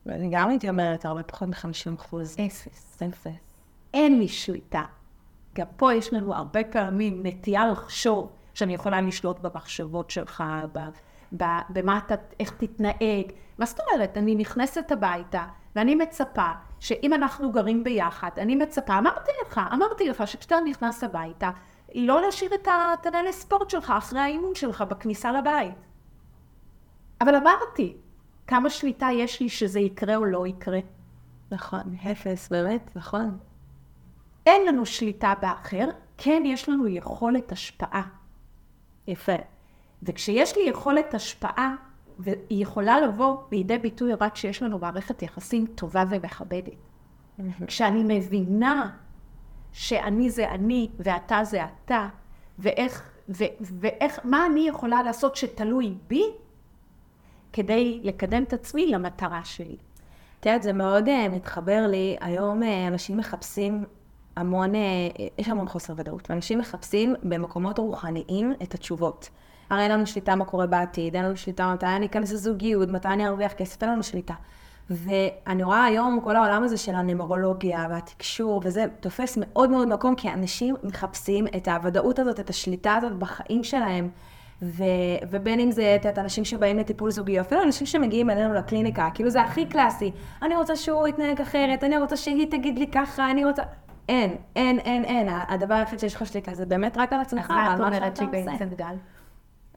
ואני 0.05 0.29
גם 0.31 0.49
הייתי 0.49 0.69
אומרת, 0.69 1.05
הרבה 1.05 1.23
פחות 1.23 1.47
מ-50 1.47 1.95
אחוז. 1.95 2.35
אפס. 2.39 3.01
אפס. 3.03 3.46
אין 3.97 4.19
לי 4.19 4.27
שליטה. 4.27 4.83
גם 5.55 5.65
פה 5.77 5.93
יש 5.93 6.13
לנו 6.13 6.33
הרבה 6.33 6.63
פעמים 6.63 7.19
נטייה 7.23 7.67
לחשוב 7.67 8.31
שאני 8.53 8.73
יכולה 8.73 9.01
לשלוט 9.01 9.39
במחשבות 9.39 10.09
שלך, 10.09 10.43
ב, 10.71 10.79
ב, 11.37 11.43
במה 11.69 11.97
אתה, 11.97 12.15
איך 12.39 12.51
תתנהג. 12.57 13.31
מה 13.57 13.65
זאת 13.65 13.79
אומרת? 13.79 14.17
אני 14.17 14.35
נכנסת 14.35 14.91
הביתה, 14.91 15.45
ואני 15.75 15.95
מצפה 15.95 16.51
שאם 16.79 17.13
אנחנו 17.13 17.51
גרים 17.51 17.83
ביחד, 17.83 18.29
אני 18.37 18.55
מצפה, 18.55 18.97
אמרתי 18.97 19.31
לך, 19.45 19.61
אמרתי 19.73 20.09
לך 20.09 20.27
שכשאתה 20.27 20.55
נכנס 20.65 21.03
הביתה, 21.03 21.49
לא 21.95 22.21
להשאיר 22.21 22.51
את 22.53 23.05
הנהל 23.05 23.31
ספורט 23.31 23.69
שלך 23.69 23.93
אחרי 23.97 24.19
האימון 24.19 24.55
שלך 24.55 24.81
בכניסה 24.81 25.31
לבית. 25.31 25.75
אבל 27.21 27.35
אמרתי, 27.35 27.97
כמה 28.47 28.69
שליטה 28.69 29.07
יש 29.13 29.39
לי 29.39 29.49
שזה 29.49 29.79
יקרה 29.79 30.15
או 30.15 30.25
לא 30.25 30.47
יקרה? 30.47 30.79
נכון, 31.51 31.95
אפס, 32.11 32.49
באמת, 32.49 32.91
נכון. 32.95 33.37
אין 34.47 34.67
לנו 34.67 34.85
שליטה 34.85 35.33
באחר, 35.41 35.89
כן 36.17 36.43
יש 36.45 36.69
לנו 36.69 36.87
יכולת 36.87 37.51
השפעה. 37.51 38.01
יפה. 39.07 39.35
וכשיש 40.03 40.57
לי 40.57 40.63
יכולת 40.69 41.13
השפעה, 41.13 41.75
והיא 42.19 42.63
יכולה 42.63 43.01
לבוא 43.01 43.37
לידי 43.51 43.77
ביטוי 43.77 44.13
רק 44.13 44.33
כשיש 44.33 44.63
לנו 44.63 44.79
מערכת 44.79 45.21
יחסים 45.21 45.65
טובה 45.75 46.03
ומכבדת. 46.09 46.73
כשאני 47.67 48.17
מבינה 48.17 48.89
שאני 49.71 50.29
זה 50.29 50.51
אני 50.51 50.89
ואתה 50.99 51.43
זה 51.43 51.61
אתה, 51.65 52.07
ואיך, 52.59 53.09
ו, 53.29 53.43
ואיך, 53.59 54.19
מה 54.23 54.45
אני 54.45 54.67
יכולה 54.67 55.03
לעשות 55.03 55.35
שתלוי 55.35 55.95
בי, 56.07 56.23
כדי 57.53 57.99
לקדם 58.03 58.43
את 58.43 58.53
עצמי 58.53 58.87
למטרה 58.87 59.45
שלי. 59.45 59.77
את 60.39 60.45
יודעת, 60.45 60.63
זה 60.63 60.73
מאוד 60.73 61.07
uh, 61.07 61.11
מתחבר 61.31 61.87
לי. 61.87 62.17
היום 62.21 62.63
uh, 62.63 62.65
אנשים 62.87 63.17
מחפשים 63.17 63.83
המון, 64.37 64.73
uh, 64.73 64.77
יש 65.37 65.49
המון 65.49 65.67
חוסר 65.67 65.93
ודאות, 65.97 66.29
ואנשים 66.29 66.59
מחפשים 66.59 67.15
במקומות 67.23 67.79
רוחניים 67.79 68.53
את 68.63 68.73
התשובות. 68.73 69.29
הרי 69.69 69.81
אין 69.81 69.91
לנו 69.91 70.07
שליטה 70.07 70.35
מה 70.35 70.45
קורה 70.45 70.67
בעתיד, 70.67 71.15
אין 71.15 71.25
לנו 71.25 71.37
שליטה 71.37 71.73
מתי 71.73 71.85
אני 71.85 72.05
אכנס 72.05 72.31
לזוגיות, 72.31 72.89
מתי 72.89 73.07
אני 73.07 73.27
ארוויח 73.27 73.53
כסף, 73.53 73.83
אין 73.83 73.91
לנו 73.91 74.03
שליטה. 74.03 74.33
ואני 74.89 75.63
רואה 75.63 75.83
היום 75.83 76.19
כל 76.23 76.35
העולם 76.35 76.63
הזה 76.63 76.77
של 76.77 76.95
הנמרולוגיה 76.95 77.87
והתקשור, 77.89 78.61
וזה 78.63 78.85
תופס 78.99 79.37
מאוד 79.41 79.69
מאוד 79.69 79.87
מקום, 79.87 80.15
כי 80.15 80.29
אנשים 80.29 80.75
מחפשים 80.83 81.47
את 81.47 81.67
הוודאות 81.67 82.19
הזאת, 82.19 82.39
את 82.39 82.49
השליטה 82.49 82.95
הזאת 82.95 83.13
בחיים 83.13 83.63
שלהם. 83.63 84.09
ו, 84.61 84.83
ובין 85.29 85.59
אם 85.59 85.71
זה 85.71 85.95
את 85.95 86.05
יודעת, 86.05 86.19
אנשים 86.19 86.45
שבאים 86.45 86.77
לטיפול 86.77 87.11
זוגי, 87.11 87.41
אפילו 87.41 87.63
אנשים 87.63 87.87
שמגיעים 87.87 88.29
אלינו 88.29 88.53
לקליניקה, 88.53 89.09
כאילו 89.13 89.29
זה 89.29 89.41
הכי 89.41 89.65
קלאסי. 89.65 90.11
אני 90.41 90.55
רוצה 90.55 90.75
שהוא 90.75 91.07
יתנהג 91.07 91.41
אחרת, 91.41 91.83
אני 91.83 91.97
רוצה 91.97 92.17
שהיא 92.17 92.51
תגיד 92.51 92.79
לי 92.79 92.87
ככה, 92.87 93.31
אני 93.31 93.45
רוצה... 93.45 93.63
אין, 94.09 94.35
אין, 94.55 94.79
אין, 94.79 95.05
אין. 95.05 95.27
הדבר 95.47 95.73
היחיד 95.73 95.99
שיש 95.99 96.15
לך 96.15 96.25
שליטה 96.25 96.53
זה 96.53 96.65
באמת 96.65 96.97
רק 96.97 97.13
על 97.13 97.19
עצמך, 97.19 97.43
אז 97.43 97.49
מה 97.49 97.73
את 97.73 97.79
ועל 97.79 97.93
אומרת 97.93 98.15
שאתה 98.15 98.31
לי 98.31 98.39
עושה. 98.39 98.51
בעצם, 98.51 98.75
גל? 98.75 98.95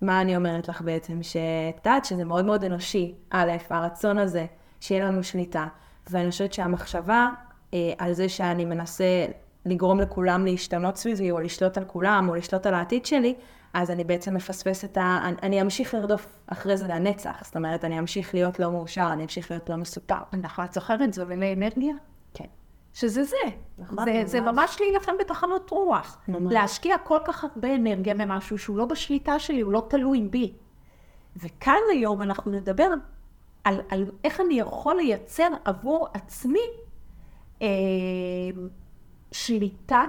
מה 0.03 0.21
אני 0.21 0.37
אומרת 0.37 0.69
לך 0.69 0.83
בעצם? 0.83 1.23
שאת 1.23 1.87
יודעת 1.87 2.05
שזה 2.05 2.25
מאוד 2.25 2.45
מאוד 2.45 2.65
אנושי, 2.65 3.15
א', 3.31 3.51
הרצון 3.71 4.19
הזה 4.19 4.47
שיהיה 4.81 5.05
לנו 5.05 5.23
שליטה. 5.23 5.67
ואני 6.11 6.31
חושבת 6.31 6.53
שהמחשבה 6.53 7.29
אה, 7.75 7.93
על 7.99 8.13
זה 8.13 8.29
שאני 8.29 8.65
מנסה 8.65 9.27
לגרום 9.67 10.01
לכולם 10.01 10.45
להשתנות 10.45 10.97
סביבי, 10.97 11.31
או 11.31 11.41
לשלוט 11.41 11.79
על 11.79 11.85
כולם, 11.85 12.29
או 12.29 12.35
לשלוט 12.35 12.67
על 12.67 12.75
העתיד 12.75 13.07
שלי, 13.07 13.35
אז 13.75 13.91
אני 13.91 14.05
בעצם 14.05 14.35
מפספס 14.35 14.85
את 14.85 14.97
ה... 14.97 15.19
אני, 15.23 15.37
אני 15.43 15.61
אמשיך 15.63 15.95
לרדוף 15.95 16.39
אחרי 16.47 16.77
זה 16.77 16.89
לנצח. 16.89 17.41
זאת 17.45 17.57
אומרת, 17.57 17.85
אני 17.85 17.99
אמשיך 17.99 18.35
להיות 18.35 18.59
לא 18.59 18.71
מאושר, 18.71 19.09
אני 19.13 19.23
אמשיך 19.23 19.51
להיות 19.51 19.71
לא 19.71 19.77
מסופר. 19.77 20.19
נכון, 20.33 20.65
את 20.65 20.73
זוכרת 20.73 21.13
זוללי 21.13 21.55
אנרגיה? 21.55 21.95
כן. 22.35 22.45
שזה 22.95 23.25
זה. 23.25 23.37
נכון, 23.79 24.05
זה, 24.05 24.23
זה 24.25 24.41
ממש. 24.41 24.81
להילחם 24.81 25.13
בתחנות 25.21 25.71
רוח. 25.71 26.19
ממש. 26.29 26.53
להשקיע 26.53 26.99
כל 26.99 27.19
כך 27.25 27.45
הרבה 27.45 27.75
אנרגיה 27.75 28.15
במשהו 28.15 28.59
שהוא 28.59 28.79
לא 28.79 28.85
בשליטה 28.85 29.39
שלי, 29.39 29.61
הוא 29.61 29.73
לא 29.73 29.87
תלוי 29.89 30.29
בי. 30.31 30.53
וכאן 31.37 31.81
היום 31.93 32.23
אנחנו 32.23 32.53
נדבר 32.53 32.89
על, 33.65 33.81
על 33.89 34.11
איך 34.25 34.41
אני 34.41 34.55
יכול 34.55 34.97
לייצר 34.97 35.49
עבור 35.65 36.09
עצמי 36.15 36.69
אה, 37.63 37.69
שליטה 39.33 40.05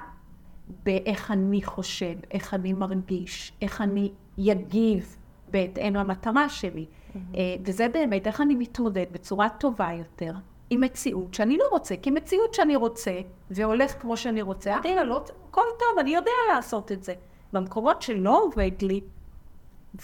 באיך 0.83 1.31
אני 1.31 1.63
חושב, 1.63 2.15
איך 2.31 2.53
אני 2.53 2.73
מרגיש, 2.73 3.53
איך 3.61 3.81
אני 3.81 4.11
יגיב 4.37 5.17
בהתאם 5.51 5.95
למטרה 5.95 6.49
שלי. 6.49 6.85
אה, 7.35 7.55
וזה 7.65 7.87
באמת 7.89 8.27
איך 8.27 8.41
אני 8.41 8.55
מתמודד 8.55 9.05
בצורה 9.11 9.49
טובה 9.49 9.89
יותר 9.93 10.31
עם 10.71 10.81
מציאות 10.81 11.33
שאני 11.33 11.57
לא 11.57 11.63
רוצה. 11.71 11.95
כי 12.01 12.11
מציאות 12.11 12.53
שאני 12.53 12.75
רוצה, 12.75 13.21
והולך 13.51 14.01
כמו 14.01 14.17
שאני 14.17 14.41
רוצה, 14.41 14.75
תראה, 14.83 15.03
לא, 15.03 15.23
הכל 15.49 15.61
טוב, 15.79 15.99
אני 15.99 16.15
יודע 16.15 16.31
לעשות 16.55 16.91
את 16.91 17.03
זה. 17.03 17.13
במקומות 17.53 18.01
שלא 18.01 18.43
עובד 18.43 18.71
לי, 18.81 19.01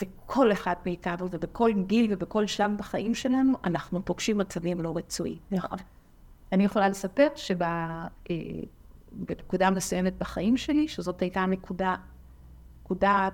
וכל 0.01 0.51
אחד 0.51 0.75
מאיתנו, 0.85 1.27
ובכל 1.31 1.71
גיל 1.87 2.07
ובכל 2.13 2.47
שלב 2.47 2.77
בחיים 2.77 3.15
שלנו, 3.15 3.53
אנחנו 3.63 4.05
פוגשים 4.05 4.37
מצבים 4.37 4.81
לא 4.81 4.93
רצויים. 4.95 5.37
נכון. 5.51 5.77
אני 6.51 6.63
יכולה 6.63 6.89
לספר 6.89 7.27
שבנקודה 9.15 9.69
מסוימת 9.69 10.17
בחיים 10.17 10.57
שלי, 10.57 10.87
שזאת 10.87 11.21
הייתה 11.21 11.39
הנקודה, 11.39 11.95
נקודה 12.83 13.29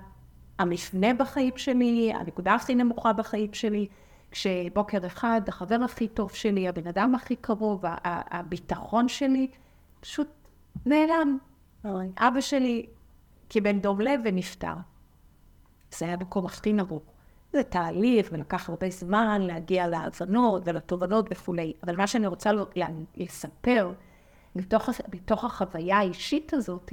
המפנה 0.58 1.14
בחיים 1.14 1.56
שלי, 1.56 2.12
הנקודה 2.14 2.54
הכי 2.54 2.74
נמוכה 2.74 3.12
בחיים 3.12 3.54
שלי, 3.54 3.86
כשבוקר 4.34 5.06
אחד 5.06 5.40
החבר 5.48 5.78
הכי 5.84 6.08
טוב 6.08 6.32
שלי, 6.32 6.68
הבן 6.68 6.86
אדם 6.86 7.14
הכי 7.14 7.36
קרוב, 7.36 7.84
הביטחון 8.04 9.08
שלי, 9.08 9.50
פשוט 10.00 10.28
נעלם. 10.86 11.38
אבא 12.18 12.40
שלי 12.40 12.86
קיבל 13.48 13.78
דום 13.78 14.00
לב 14.00 14.20
ונפטר. 14.24 14.74
זה 15.90 16.06
היה 16.06 16.16
מקום 16.16 16.46
הכי 16.46 16.72
נמוך. 16.72 17.02
זה 17.52 17.62
תהליך, 17.62 18.28
ולקח 18.32 18.68
הרבה 18.68 18.90
זמן 18.90 19.40
להגיע 19.40 19.88
להבנות 19.88 20.62
ולתובנות 20.64 21.26
וכולי. 21.30 21.72
אבל 21.82 21.96
מה 21.96 22.06
שאני 22.06 22.26
רוצה 22.26 22.50
לספר, 23.16 23.92
מתוך, 24.56 24.88
מתוך 25.12 25.44
החוויה 25.44 25.98
האישית 25.98 26.54
הזאת, 26.54 26.92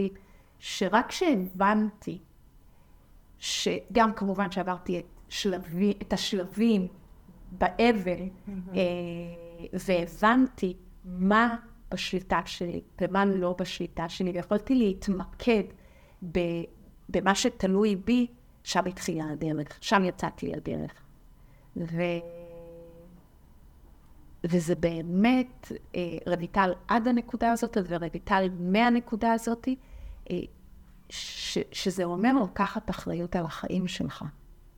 שרק 0.60 1.08
כשהבנתי, 1.08 2.20
שגם 3.40 4.14
כמובן 4.14 4.52
שעברתי 4.52 5.00
את, 5.00 5.06
שלבי, 5.30 5.94
את 6.02 6.14
השלבים 6.14 6.88
באבל, 7.52 8.20
mm-hmm. 8.20 8.52
אה, 8.76 8.82
והבנתי 9.74 10.74
מה 11.06 11.56
בשליטה 11.92 12.42
שלי 12.46 12.82
ומה 13.02 13.26
לא 13.26 13.56
בשליטה 13.60 14.10
שלי, 14.10 14.32
ויכולתי 14.32 14.76
להתמקד 14.76 15.64
ב, 16.32 16.40
במה 17.10 17.36
שתלוי 17.36 17.96
בי, 17.96 18.28
שם 18.64 18.86
התחילה 18.86 19.24
הדרך, 19.32 19.78
שם 19.82 20.04
יצאתי 20.06 20.48
לדרך. 20.48 20.92
ו... 21.78 22.02
וזה 24.44 24.76
באמת, 24.76 25.72
אה, 25.96 26.02
רויטל 26.28 26.74
עד 26.88 27.08
הנקודה 27.08 27.52
הזאת, 27.52 27.78
ורויטל 27.88 28.50
מהנקודה 28.60 29.34
הזאת, 29.34 29.68
אה, 30.32 30.38
ש, 31.10 31.58
שזה 31.72 32.04
אומר 32.04 32.32
לקחת 32.44 32.90
אחריות 32.90 33.36
על 33.36 33.46
החיים 33.46 33.88
שלך. 33.88 34.26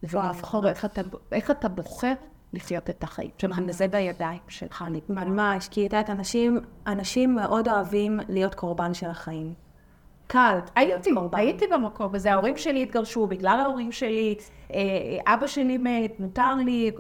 ולבחור 0.04 0.68
איך 0.68 0.86
אתה, 0.86 1.02
איך 1.32 1.52
אתה 1.52 1.70
בוחר 1.70 2.14
לחיות 2.54 2.90
את 2.90 3.04
החיים. 3.04 3.30
שלך, 3.38 3.62
וזה 3.68 3.88
בידיים 3.88 4.40
שלך. 4.48 4.84
ממש, 5.10 5.68
כי 5.68 5.88
את 5.88 5.94
יודעת, 5.94 6.10
אנשים, 6.10 6.60
אנשים 6.88 7.36
מאוד 7.36 7.68
אוהבים 7.68 8.20
להיות 8.30 8.56
קורבן 8.56 8.94
של 8.94 9.10
החיים. 9.10 9.54
קל 10.28 10.60
הייתי, 10.76 11.10
הייתי 11.34 11.66
במקום 11.68 12.16
הזה, 12.16 12.32
ההורים 12.32 12.58
שלי 12.58 12.84
התגרשו 12.84 13.28
בגלל 13.28 13.60
ההורים 13.60 13.92
שלי, 13.92 14.36
אה, 14.74 14.80
אבא 15.34 15.48
שלי 15.48 15.78
מת, 15.78 16.20
נותר 16.20 16.56
לי... 16.66 16.92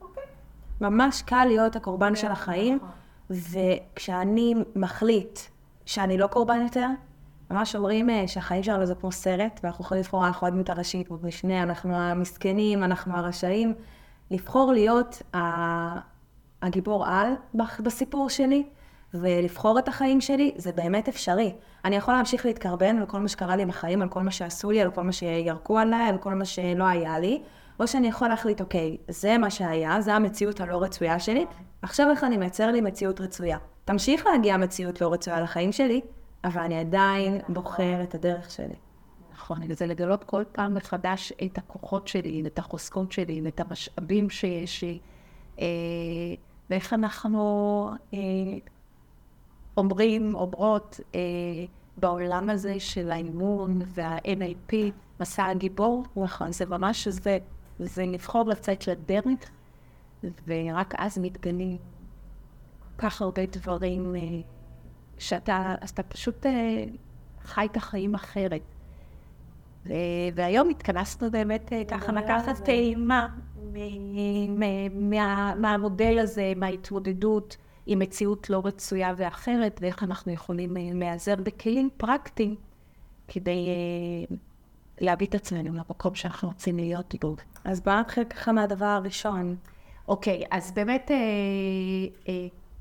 אוקיי. 0.00 0.22
ממש 0.80 1.22
קל 1.22 1.44
להיות 1.44 1.76
הקורבן 1.76 2.16
של 2.16 2.30
החיים, 2.30 2.76
נכון. 2.76 2.88
וכשאני 3.30 4.54
מחליט 4.76 5.38
שאני 5.86 6.18
לא 6.18 6.26
קורבן 6.26 6.62
יותר, 6.62 6.86
ממש 7.50 7.76
אומרים 7.76 8.10
אה, 8.10 8.28
שהחיים 8.28 8.62
שלנו 8.62 8.86
זה 8.86 8.94
כמו 8.94 9.12
סרט, 9.12 9.60
ואנחנו 9.62 9.84
יכולים 9.84 10.02
לבחור, 10.02 10.26
אנחנו 10.26 10.46
הדמות 10.46 10.70
הראשית, 10.70 11.10
משנה, 11.22 11.62
אנחנו 11.62 11.96
המסכנים, 11.96 12.84
אנחנו 12.84 13.16
הרשעים. 13.16 13.74
לבחור 14.30 14.72
להיות 14.72 15.22
הגיבור 16.62 17.06
על 17.06 17.32
בסיפור 17.80 18.28
שלי, 18.28 18.64
ולבחור 19.14 19.78
את 19.78 19.88
החיים 19.88 20.20
שלי, 20.20 20.52
זה 20.56 20.72
באמת 20.72 21.08
אפשרי. 21.08 21.54
אני 21.84 21.96
יכולה 21.96 22.16
להמשיך 22.16 22.46
להתקרבן 22.46 22.98
על 22.98 23.06
כל 23.06 23.18
מה 23.18 23.28
שקרה 23.28 23.56
לי 23.56 23.66
בחיים, 23.66 24.02
על 24.02 24.08
כל 24.08 24.22
מה 24.22 24.30
שעשו 24.30 24.70
לי, 24.70 24.80
על 24.80 24.90
כל 24.90 25.02
מה 25.02 25.12
שירקו 25.12 25.78
עליי, 25.78 26.08
על 26.08 26.18
כל 26.18 26.34
מה 26.34 26.44
שלא 26.44 26.84
היה 26.84 27.18
לי, 27.18 27.42
או 27.80 27.88
שאני 27.88 28.08
יכול 28.08 28.28
להחליט, 28.28 28.60
אוקיי, 28.60 28.96
זה 29.08 29.38
מה 29.38 29.50
שהיה, 29.50 30.00
זה 30.00 30.14
המציאות 30.14 30.60
הלא 30.60 30.82
רצויה 30.82 31.18
שלי, 31.18 31.46
עכשיו 31.82 32.10
איך 32.10 32.24
אני 32.24 32.36
מייצר 32.36 32.70
לי 32.70 32.80
מציאות 32.80 33.20
רצויה. 33.20 33.58
תמשיך 33.84 34.26
להגיע 34.26 34.56
מציאות 34.56 35.00
לא 35.00 35.12
רצויה 35.12 35.40
לחיים 35.40 35.72
שלי, 35.72 36.00
אבל 36.44 36.62
אני 36.62 36.80
עדיין 36.80 37.40
בוחר 37.48 38.02
את 38.02 38.14
הדרך 38.14 38.50
שלי. 38.50 38.74
נכון, 39.50 39.74
זה 39.74 39.86
לגלות 39.86 40.24
כל 40.24 40.44
פעם 40.52 40.74
מחדש 40.74 41.32
את 41.44 41.58
הכוחות 41.58 42.08
שלי, 42.08 42.42
את 42.46 42.58
החוזקות 42.58 43.12
שלי, 43.12 43.42
את 43.48 43.60
המשאבים 43.60 44.30
שיש 44.30 44.82
לי, 44.82 44.98
אה, 45.60 45.66
ואיך 46.70 46.92
אנחנו 46.92 47.90
אה, 48.14 48.18
אומרים, 49.76 50.34
אומרות, 50.34 51.00
אה, 51.14 51.20
בעולם 51.96 52.50
הזה 52.50 52.80
של 52.80 53.10
האימון 53.10 53.80
וה-NIP, 53.86 54.74
מסע 55.20 55.44
הגיבור, 55.44 56.04
נכון, 56.16 56.52
זה 56.52 56.66
ממש 56.66 57.08
זה, 57.08 57.38
זה 57.78 58.06
לבחור 58.06 58.44
לצאת 58.48 58.88
לדרך, 58.88 59.50
ורק 60.46 60.94
אז 60.98 61.18
מתגנים 61.18 61.78
כך 62.98 63.22
הרבה 63.22 63.46
דברים 63.46 64.14
שאתה, 65.18 65.74
אז 65.80 65.90
אתה 65.90 66.02
פשוט 66.02 66.46
חי 67.42 67.66
את 67.66 67.76
החיים 67.76 68.14
אחרת. 68.14 68.62
והיום 70.34 70.68
התכנסנו 70.68 71.30
באמת 71.30 71.72
אה, 71.72 71.84
ככה 71.84 72.12
לקחת 72.12 72.64
טעימה 72.64 73.28
מהמודל 75.56 76.18
הזה, 76.18 76.52
מההתמודדות 76.56 77.56
עם 77.86 77.98
מציאות 77.98 78.50
לא 78.50 78.62
רצויה 78.64 79.14
ואחרת, 79.16 79.78
ואיך 79.82 80.02
אנחנו 80.02 80.32
יכולים 80.32 80.76
אה, 80.76 80.82
להיעזר 80.94 81.34
בכלים 81.36 81.88
פרקטיים 81.96 82.54
כדי 83.28 83.68
אה, 83.68 84.36
להביא 85.00 85.26
את 85.26 85.34
עצמנו 85.34 85.74
למקום 85.74 86.14
שאנחנו 86.14 86.48
רוצים 86.48 86.76
להיות 86.76 87.14
בו. 87.20 87.36
אז 87.64 87.80
בואו 87.80 88.00
נתחיל 88.00 88.24
ככה 88.24 88.52
מהדבר 88.52 88.86
הראשון. 88.86 89.56
אוקיי, 90.08 90.44
אז 90.50 90.72
באמת, 90.72 91.10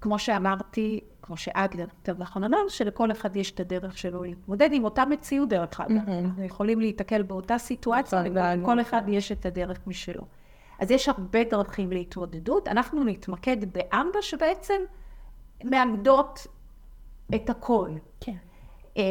כמו 0.07 0.19
שאמרתי, 0.19 0.99
כמו 1.21 1.37
שאדלר 1.37 1.85
יותר 1.97 2.13
נכון 2.17 2.43
אמר, 2.43 2.57
שלכל 2.69 3.11
אחד 3.11 3.35
יש 3.35 3.51
את 3.51 3.59
הדרך 3.59 3.97
שלו 3.97 4.23
להתמודד 4.23 4.69
עם 4.73 4.83
אותה 4.83 5.05
מציאות 5.05 5.49
דרך 5.49 5.81
אגב. 5.81 6.09
אנחנו 6.09 6.43
יכולים 6.43 6.79
להיתקל 6.79 7.21
באותה 7.21 7.57
סיטואציה, 7.57 8.23
ולכל 8.33 8.81
אחד 8.81 9.01
יש 9.07 9.31
את 9.31 9.45
הדרך 9.45 9.79
משלו. 9.87 10.21
אז 10.79 10.91
יש 10.91 11.09
הרבה 11.09 11.43
דרכים 11.43 11.91
להתמודדות. 11.91 12.67
אנחנו 12.67 13.03
נתמקד 13.03 13.57
בארבע 13.73 14.21
שבעצם 14.21 14.81
מאגדות 15.63 16.47
את 17.35 17.49
הכל. 17.49 17.89
כן. 18.19 18.35
אה, 18.97 19.03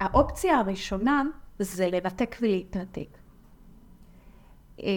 האופציה 0.00 0.58
הראשונה 0.58 1.22
זה 1.58 1.88
לנתק 1.90 2.36
ולהתנתק. 2.40 3.18
אה, 4.82 4.90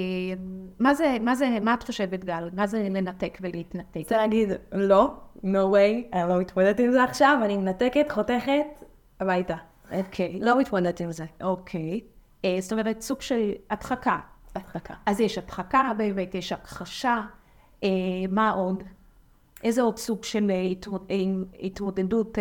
מה 0.80 0.94
זה, 0.94 1.18
מה 1.22 1.36
זה, 1.36 1.58
מה 1.62 1.74
את 1.74 1.84
חושבת 1.84 2.24
גל? 2.24 2.50
מה 2.54 2.68
זה 2.68 2.90
לנתק 2.90 3.38
ולהתנתק? 3.42 3.98
רוצה 3.98 4.18
להגיד, 4.18 4.50
לא, 4.72 5.14
no 5.44 5.74
way, 5.74 6.14
אני 6.14 6.30
לא 6.30 6.40
מתמודדת 6.40 6.80
עם 6.80 6.92
זה 6.92 7.04
עכשיו, 7.04 7.40
אני 7.46 7.58
מנתקת, 7.58 8.12
חותכת, 8.12 8.66
הביתה. 9.20 9.56
אוקיי. 9.92 10.40
לא 10.42 10.60
מתמודדת 10.60 11.00
עם 11.02 11.12
זה. 11.12 11.26
אוקיי. 11.44 12.00
אה, 12.46 12.58
זאת 12.60 12.72
אומרת, 12.72 13.02
סוג 13.02 13.22
של 13.22 13.52
הדחקה. 13.70 14.20
הדחקה. 14.56 14.94
אז 15.06 15.20
יש 15.20 15.38
הדחקה, 15.38 15.92
באמת 15.98 16.36
יש 16.36 16.52
הכחשה. 16.52 17.22
אה, 17.84 17.90
מה 18.30 18.52
עוד? 18.52 18.84
איזה 19.64 19.82
עוד 19.82 19.98
סוג 19.98 20.24
של 20.24 20.52
התמודדות 21.60 22.38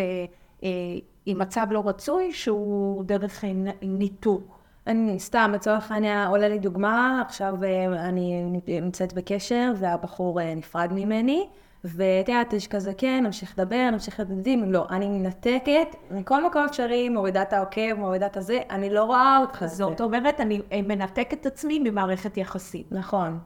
עם 1.27 1.39
מצב 1.39 1.67
לא 1.71 1.83
רצוי 1.87 2.33
שהוא 2.33 3.05
דרך 3.05 3.45
ניתוק? 3.83 4.60
אני 4.91 5.19
סתם, 5.19 5.53
לצורך 5.55 5.93
העניין, 5.93 6.29
עולה 6.29 6.49
לי 6.49 6.59
דוגמה, 6.59 7.23
עכשיו 7.27 7.55
אה, 7.65 8.09
אני 8.09 8.43
נמצאת 8.69 9.13
בקשר 9.13 9.73
והבחור 9.77 10.41
אה, 10.41 10.55
נפרד 10.55 10.93
ממני, 10.93 11.49
ואת 11.85 12.29
יודעת, 12.29 12.53
יש 12.53 12.67
כזה, 12.67 12.95
כן, 12.95 13.25
נמשיך 13.27 13.59
לדבר, 13.59 13.89
נמשיך 13.93 14.21
לדדים, 14.21 14.73
לא, 14.73 14.87
אני 14.91 15.09
מנתקת, 15.09 15.97
מכל 16.11 16.47
מקום 16.47 16.65
אפשרי, 16.65 17.09
מורידה 17.09 17.43
את 17.43 17.53
העוקב, 17.53 17.95
מורידה 17.95 18.27
את 18.27 18.37
הזה, 18.37 18.59
אני 18.71 18.91
לא 18.91 19.05
רואה 19.05 19.39
אותך. 19.39 19.65
זאת 19.67 20.01
אומרת, 20.01 20.41
אני 20.41 20.61
אה, 20.73 20.83
מנתקת 20.83 21.33
את 21.33 21.47
עצמי 21.47 21.79
ממערכת 21.79 22.37
יחסית. 22.37 22.93
נכון. 22.93 23.39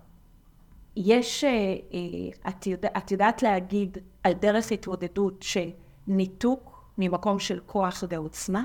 יש, 0.96 1.44
את, 2.48 2.66
יודע, 2.66 2.88
את 2.96 3.12
יודעת 3.12 3.42
להגיד 3.42 3.98
על 4.22 4.32
דרך 4.32 4.72
התמודדות 4.72 5.42
של 5.42 5.68
ניתוק 6.06 6.90
ממקום 6.98 7.38
של 7.38 7.60
כוח 7.66 8.04
ועוצמה? 8.08 8.64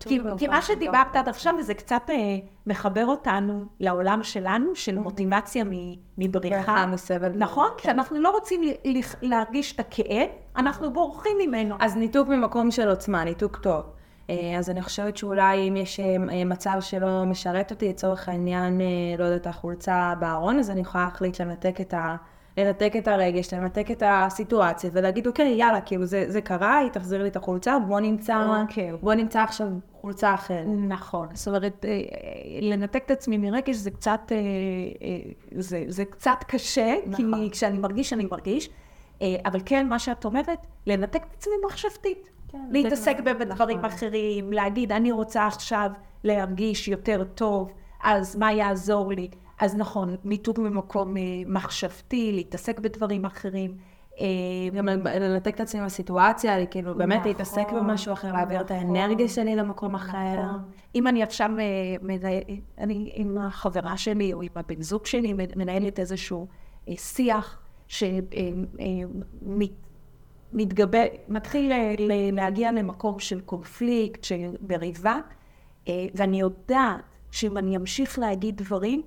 כי, 0.00 0.20
כי 0.38 0.48
מה 0.48 0.62
שדיברת 0.62 1.16
עד 1.16 1.28
עכשיו 1.28 1.54
זה 1.60 1.74
קצת 1.74 2.02
אה, 2.10 2.14
מחבר 2.66 3.06
אותנו 3.06 3.64
לעולם 3.80 4.22
שלנו, 4.22 4.76
של 4.76 4.98
מוטיבציה 4.98 5.64
מבריחה. 6.18 6.86
מסבל. 6.86 7.32
נכון? 7.36 7.68
כן. 7.78 7.88
שאנחנו 7.88 8.20
לא 8.20 8.30
רוצים 8.30 8.60
להרגיש 9.22 9.72
את 9.74 9.80
הכאב, 9.80 10.28
אנחנו 10.56 10.92
בורחים 10.92 11.36
ממנו. 11.46 11.76
אז 11.80 11.96
ניתוק 11.96 12.28
ממקום 12.28 12.70
של 12.70 12.88
עוצמה, 12.88 13.24
ניתוק 13.24 13.56
טוב. 13.56 13.82
אה, 14.30 14.54
אז 14.58 14.70
אני 14.70 14.82
חושבת 14.82 15.16
שאולי 15.16 15.68
אם 15.68 15.76
יש 15.76 16.00
אה, 16.00 16.44
מצב 16.44 16.76
שלא 16.80 17.24
משרת 17.24 17.70
אותי, 17.70 17.88
לצורך 17.88 18.28
העניין, 18.28 18.80
לא 19.18 19.24
יודעת, 19.24 19.46
החולצה 19.46 20.14
בארון, 20.20 20.58
אז 20.58 20.70
אני 20.70 20.80
יכולה 20.80 21.04
להחליט 21.04 21.40
לנתק 21.40 21.80
את 21.80 21.94
ה... 21.94 22.16
לנתק 22.58 22.92
את 22.98 23.08
הרגש, 23.08 23.54
לנתק 23.54 23.90
את 23.90 24.02
הסיטואציה, 24.06 24.90
ולהגיד, 24.92 25.26
אוקיי, 25.26 25.48
יאללה, 25.48 25.80
כאילו, 25.80 26.04
זה, 26.04 26.24
זה 26.28 26.40
קרה, 26.40 26.78
היא 26.78 26.90
תחזיר 26.90 27.22
לי 27.22 27.28
את 27.28 27.36
החולצה, 27.36 27.78
בוא 27.78 28.00
נמצא, 28.00 28.62
אוקיי. 28.62 28.92
בוא 29.00 29.14
נמצא 29.14 29.42
עכשיו 29.42 29.68
חולצה 29.92 30.34
אחרת. 30.34 30.66
נכון. 30.88 31.28
זאת 31.32 31.48
אומרת, 31.48 31.84
אה, 31.84 32.00
לנתק 32.62 33.02
את 33.06 33.10
עצמי 33.10 33.38
מרגש 33.38 33.76
זה 33.76 33.90
קצת, 33.90 34.20
אה, 34.30 34.36
אה, 34.36 35.30
זה, 35.50 35.84
זה 35.88 36.04
קצת 36.04 36.44
קשה, 36.48 36.94
נכון. 37.06 37.34
כי 37.34 37.50
כשאני 37.50 37.78
מרגיש, 37.78 38.12
אני 38.12 38.24
מרגיש. 38.30 38.70
אבל 39.44 39.60
כן, 39.64 39.88
מה 39.88 39.98
שאת 39.98 40.24
אומרת, 40.24 40.66
לנתק 40.86 41.22
את 41.30 41.34
עצמי 41.38 41.54
מחשבתית. 41.66 42.30
כן, 42.48 42.58
להתעסק 42.70 43.20
בדברים 43.20 43.78
נכון. 43.78 43.90
אחרים, 43.90 44.52
להגיד, 44.52 44.92
אני 44.92 45.12
רוצה 45.12 45.46
עכשיו 45.46 45.90
להרגיש 46.24 46.88
יותר 46.88 47.24
טוב, 47.34 47.72
אז 48.02 48.36
מה 48.36 48.52
יעזור 48.52 49.12
לי? 49.12 49.28
אז 49.60 49.76
נכון, 49.76 50.16
מיתוג 50.24 50.60
ממקום 50.60 51.14
מחשבתי, 51.46 52.32
להתעסק 52.32 52.78
בדברים 52.78 53.24
אחרים. 53.24 53.76
אה, 54.20 54.26
גם 54.74 54.88
לנתק 54.88 55.54
את 55.54 55.60
עצמי 55.60 55.80
מהסיטואציה, 55.80 56.56
אני 56.56 56.66
כאילו 56.70 56.94
באמת 56.94 57.18
נכון, 57.18 57.28
להתעסק 57.28 57.72
במשהו 57.72 58.12
אחר, 58.12 58.32
להעביר 58.32 58.60
את 58.60 58.72
נכון. 58.72 58.96
האנרגיה 58.96 59.28
שלי 59.28 59.56
למקום 59.56 59.94
אחר. 59.94 60.42
נכון. 60.42 60.62
אם 60.94 61.06
אני 61.06 61.22
עכשיו, 61.22 61.50
אה, 61.58 61.64
אני 62.78 63.10
עם 63.14 63.38
החברה 63.38 63.96
שלי 63.96 64.32
או 64.32 64.42
עם 64.42 64.48
הבן 64.54 64.82
זוג 64.82 65.06
שלי 65.06 65.32
מנהלת 65.56 65.98
איזשהו 65.98 66.46
אה, 66.88 66.94
שיח 66.96 67.60
שמתגבר, 70.52 71.04
מתחיל 71.28 71.72
להגיע 72.32 72.72
למקום 72.72 73.18
של 73.18 73.40
קונפליקט, 73.40 74.24
של 74.24 74.50
מריבה, 74.68 75.18
ואני 76.14 76.40
יודעת 76.40 77.00
שאם 77.30 77.58
אני 77.58 77.76
אמשיך 77.76 78.18
להגיד 78.18 78.56
דברים, 78.56 79.02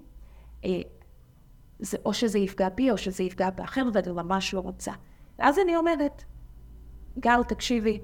זה, 1.80 1.98
או 2.06 2.14
שזה 2.14 2.40
יפגע 2.40 2.70
בי 2.70 2.92
או 2.92 2.98
שזה 2.98 3.24
יפגע 3.24 3.50
באחר, 3.50 3.84
ואני 3.94 4.12
ממש 4.12 4.54
לא 4.54 4.60
רוצה. 4.60 4.92
ואז 5.40 5.60
אני 5.60 5.78
אומרת, 5.78 6.24
גל, 7.20 7.44
תקשיבי, 7.48 8.00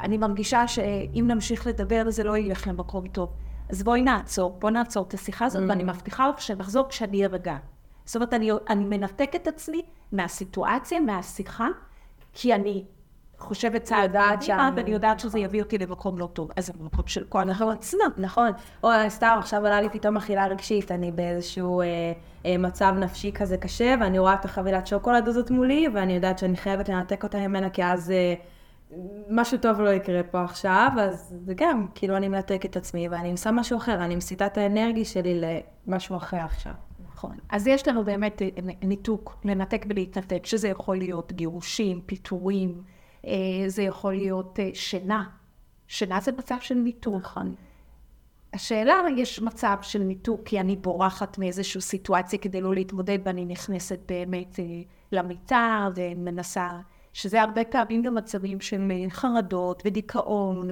אני 0.00 0.18
מרגישה 0.18 0.68
שאם 0.68 1.24
נמשיך 1.28 1.66
לדבר 1.66 2.10
זה 2.10 2.24
לא 2.24 2.36
ילך 2.38 2.66
למקום 2.66 3.08
טוב. 3.08 3.32
אז 3.70 3.82
בואי 3.82 4.02
נעצור, 4.02 4.56
בואי 4.58 4.72
נעצור 4.72 5.04
את 5.08 5.14
השיחה 5.14 5.44
הזאת, 5.44 5.62
Mm. 5.62 5.68
ואני 5.68 5.84
מבטיחה 5.84 6.28
לך 6.28 6.40
שנחזור 6.40 6.88
כשאני 6.88 7.24
ארגע. 7.24 7.56
זאת 8.04 8.16
אומרת, 8.16 8.34
אני, 8.34 8.50
אני 8.68 8.84
מנתקת 8.84 9.34
את 9.42 9.48
עצמי 9.48 9.82
מהסיטואציה, 10.12 11.00
מהשיחה, 11.00 11.68
כי 12.32 12.54
אני 12.54 12.84
חושבת 13.38 13.82
צעד 13.82 14.16
קדימה, 14.38 14.70
ואני 14.76 14.90
יודעת 14.90 15.20
שזה 15.20 15.38
יביא 15.38 15.62
אותי 15.62 15.78
למקום 15.78 16.18
לא 16.18 16.28
טוב. 16.32 16.50
אז 16.56 16.66
זה 16.66 16.72
במקום 16.78 17.06
של 17.06 17.24
כוח 17.28 17.42
עצמה. 17.72 18.04
נכון. 18.16 18.50
או 18.82 18.88
סתם, 19.08 19.36
עכשיו 19.38 19.66
עלה 19.66 19.80
לי 19.80 19.88
פתאום 19.88 20.16
אכילה 20.16 20.46
רגשית, 20.46 20.92
אני 20.92 21.12
באיזשהו 21.12 21.80
אה, 21.80 21.86
אה, 22.46 22.58
מצב 22.58 22.94
נפשי 22.98 23.32
כזה 23.32 23.56
קשה, 23.56 23.94
ואני 24.00 24.18
רואה 24.18 24.34
את 24.34 24.44
החבילת 24.44 24.86
שוקולד 24.86 25.28
הזאת 25.28 25.50
מולי, 25.50 25.88
ואני 25.94 26.12
יודעת 26.12 26.38
שאני 26.38 26.56
חייבת 26.56 26.88
לנתק 26.88 27.24
אותה 27.24 27.38
ממנה, 27.38 27.70
כי 27.70 27.84
אז 27.84 28.10
אה, 28.10 28.34
משהו 29.30 29.58
טוב 29.58 29.80
לא 29.80 29.90
יקרה 29.90 30.22
פה 30.22 30.44
עכשיו, 30.44 30.90
אז 31.00 31.34
זה 31.44 31.54
גם, 31.56 31.86
כאילו 31.94 32.16
אני 32.16 32.28
מנתקת 32.28 32.70
את 32.70 32.76
עצמי, 32.76 33.08
ואני 33.08 33.30
עושה 33.30 33.50
משהו 33.50 33.78
אחר, 33.78 34.04
אני 34.04 34.16
מסיטה 34.16 34.46
את 34.46 34.58
האנרגיה 34.58 35.04
שלי 35.04 35.40
למשהו 35.86 36.16
אחר 36.16 36.36
עכשיו. 36.36 36.72
נכון. 37.12 37.36
אז 37.50 37.66
יש 37.66 37.88
לנו 37.88 38.04
באמת 38.04 38.42
ניתוק, 38.82 39.36
לנתק 39.44 39.86
ולהתנתק, 39.88 40.46
שזה 40.46 40.68
יכול 40.68 40.96
להיות 40.96 41.32
גירושים, 41.32 42.00
פיטורים, 42.06 42.82
זה 43.66 43.82
יכול 43.82 44.14
להיות 44.14 44.60
אה, 44.60 44.70
שינה. 44.74 45.24
שינה 45.88 46.20
זה 46.20 46.32
מצב 46.32 46.56
של 46.60 46.74
ניתוק. 46.74 47.14
נכון. 47.14 47.54
השאלה, 48.52 49.02
יש 49.16 49.42
מצב 49.42 49.76
של 49.82 49.98
ניתוק, 49.98 50.40
כי 50.44 50.60
אני 50.60 50.76
בורחת 50.76 51.38
מאיזושהי 51.38 51.80
סיטואציה 51.80 52.38
כדי 52.38 52.60
לא 52.60 52.74
להתמודד, 52.74 53.18
ואני 53.24 53.44
נכנסת 53.44 53.98
באמת 54.08 54.60
אה, 54.60 54.64
למיטה 55.12 55.88
ומנסה, 55.94 56.70
שזה 57.12 57.42
הרבה 57.42 57.64
פעמים 57.64 58.02
גם 58.02 58.14
מצבים 58.14 58.60
של 58.60 58.90
אה, 58.90 59.10
חרדות 59.10 59.82
ודיכאון 59.86 60.70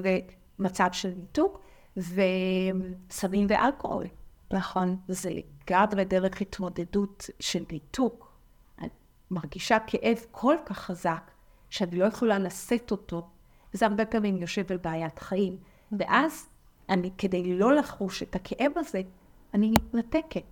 ומצב 0.58 0.88
של 0.92 1.12
ניתוק, 1.16 1.60
וסמים 1.96 3.46
ואלכוהול. 3.48 4.04
נכון. 4.52 4.96
זה 5.08 5.30
לגמרי 5.30 6.04
דרך 6.04 6.40
התמודדות 6.40 7.30
של 7.40 7.62
ניתוק. 7.72 8.32
אני 8.78 8.88
מרגישה 9.30 9.78
כאב 9.86 10.18
כל 10.30 10.56
כך 10.66 10.78
חזק, 10.78 11.30
שאני 11.70 11.96
לא 11.96 12.04
יכולה 12.04 12.38
לשאת 12.38 12.90
אותו, 12.90 13.28
וזה 13.74 13.86
הרבה 13.86 14.06
פעמים 14.06 14.36
יושב 14.36 14.64
על 14.70 14.76
בעיית 14.76 15.18
חיים. 15.18 15.56
ואז, 15.98 16.48
אני, 16.88 17.10
כדי 17.18 17.58
לא 17.58 17.74
לחוש 17.74 18.22
את 18.22 18.36
הכאב 18.36 18.72
הזה, 18.76 19.02
אני 19.54 19.70
מתנתקת. 19.70 20.42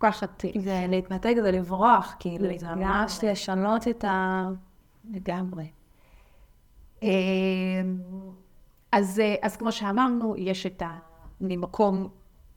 ככה 0.00 0.26
את... 0.26 0.44
זה 0.60 0.86
להתנתק, 0.88 1.34
זה 1.42 1.50
לברוח, 1.50 2.16
כאילו, 2.18 2.58
זה. 2.58 2.74
ממש 2.74 3.24
לשנות 3.24 3.88
את 3.88 4.04
ה... 4.04 4.48
לגמרי. 5.10 5.70
אמ, 7.02 7.08
אז, 8.92 9.22
אז 9.42 9.56
כמו 9.56 9.72
שאמרנו, 9.72 10.34
יש 10.36 10.66
את 10.66 10.82
המקום, 11.40 12.08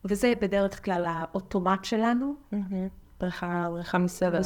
וזה 0.04 0.32
בדרך 0.40 0.84
כלל 0.84 1.04
האוטומט 1.04 1.84
שלנו, 1.84 2.34
בריכה, 3.20 3.68
בריכה 3.70 3.98
מסבל. 3.98 4.36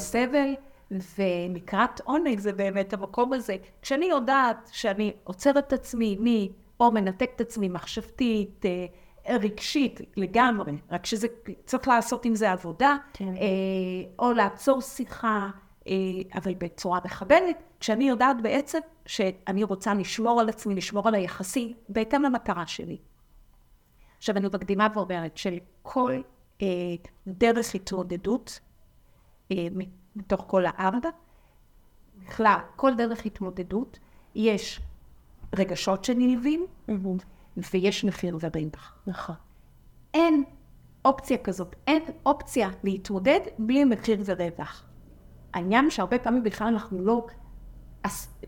בסבל, 0.91 1.25
ולקראת 1.51 2.01
עונג 2.01 2.39
זה 2.39 2.53
באמת 2.53 2.93
המקום 2.93 3.33
הזה. 3.33 3.57
כשאני 3.83 4.07
יודעת 4.07 4.71
שאני 4.73 5.13
עוצרת 5.25 5.59
את 5.69 5.73
עצמי 5.73 6.17
מ... 6.21 6.47
או 6.81 6.93
מנתק 6.93 7.31
את 7.37 7.41
עצמי 7.41 7.69
מחשבתית, 7.69 8.67
אה, 8.67 9.37
רגשית 9.37 10.01
לגמרי, 10.17 10.73
רק 10.91 11.07
שזה, 11.07 11.27
צריך 11.65 11.89
לעשות 11.89 12.25
עם 12.25 12.35
זה 12.35 12.53
עבודה, 12.53 12.97
כן. 13.13 13.35
אה, 13.37 14.11
או 14.19 14.33
לעצור 14.33 14.81
שיחה, 14.81 15.51
אה, 15.89 15.93
אבל 16.35 16.55
בצורה 16.55 17.01
מכבדת, 17.05 17.63
כשאני 17.81 18.09
יודעת 18.09 18.43
בעצם 18.43 18.79
שאני 19.07 19.65
רוצה 19.65 19.95
לשמור 19.95 20.41
על 20.41 20.49
עצמי, 20.49 20.75
לשמור 20.75 21.09
על 21.09 21.15
היחסים, 21.15 21.73
בהתאם 21.89 22.23
למטרה 22.23 22.67
שלי. 22.67 22.99
עכשיו, 24.19 24.37
אני 24.37 24.47
מקדימה 24.47 24.89
ואומרת 24.95 25.37
של 25.37 25.59
כל 25.83 26.21
אה, 26.63 26.67
דרך 27.27 27.75
התמודדות, 27.75 28.61
מתוך 30.17 30.45
כל 30.47 30.65
הארבע, 30.67 31.09
בכלל, 32.19 32.59
כל 32.77 32.95
דרך 32.95 33.27
התמודדות, 33.27 33.99
יש 34.35 34.81
רגשות 35.57 36.05
שנלווים, 36.05 36.67
ויש 37.73 38.05
מחיר 38.05 38.39
ורווח. 38.41 38.99
נכון. 39.07 39.35
אין 40.15 40.45
אופציה 41.05 41.39
כזאת, 41.39 41.77
אין 41.87 42.03
אופציה 42.27 42.69
להתמודד 42.85 43.41
בלי 43.59 43.85
מחיר 43.85 44.23
ורווח. 44.27 44.85
העניין 45.55 45.91
שהרבה 45.91 46.19
פעמים 46.19 46.43
בכלל 46.43 46.67
אנחנו 46.67 47.05
לא 47.05 47.27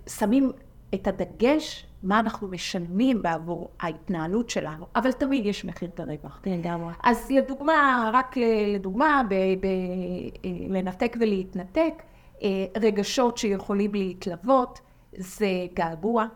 שמים 0.07 0.53
את 0.95 1.07
הדגש 1.07 1.87
מה 2.03 2.21
אנחנו 2.21 2.49
משלמים 2.49 3.23
בעבור 3.23 3.71
ההתנהלות 3.81 4.51
שלנו, 4.51 4.87
אבל 4.97 5.13
תמיד 5.13 5.47
יש 5.47 5.65
מחיר 5.65 5.91
ורווח. 5.99 6.41
לגמרי. 6.47 6.95
אז 7.03 7.31
לדוגמה, 7.31 8.11
רק 8.13 8.37
לדוגמה, 8.75 9.23
ב, 9.29 9.35
ב, 9.35 9.65
אה, 9.65 10.51
לנתק 10.69 11.17
ולהתנתק, 11.21 12.03
אה, 12.43 12.49
רגשות 12.81 13.39
שיכולים 13.39 13.95
להתלוות 13.95 14.81
זה 15.17 15.67
געגוע, 15.75 16.27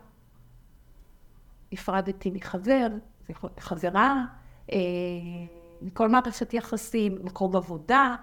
נפרדתי 1.71 2.31
מחבר, 2.31 2.87
חברה, 3.59 4.25
אה, 4.71 4.77
מכל 5.81 6.09
מערכת 6.09 6.53
יחסים, 6.53 7.17
מקום 7.23 7.55
עבודה, 7.55 8.15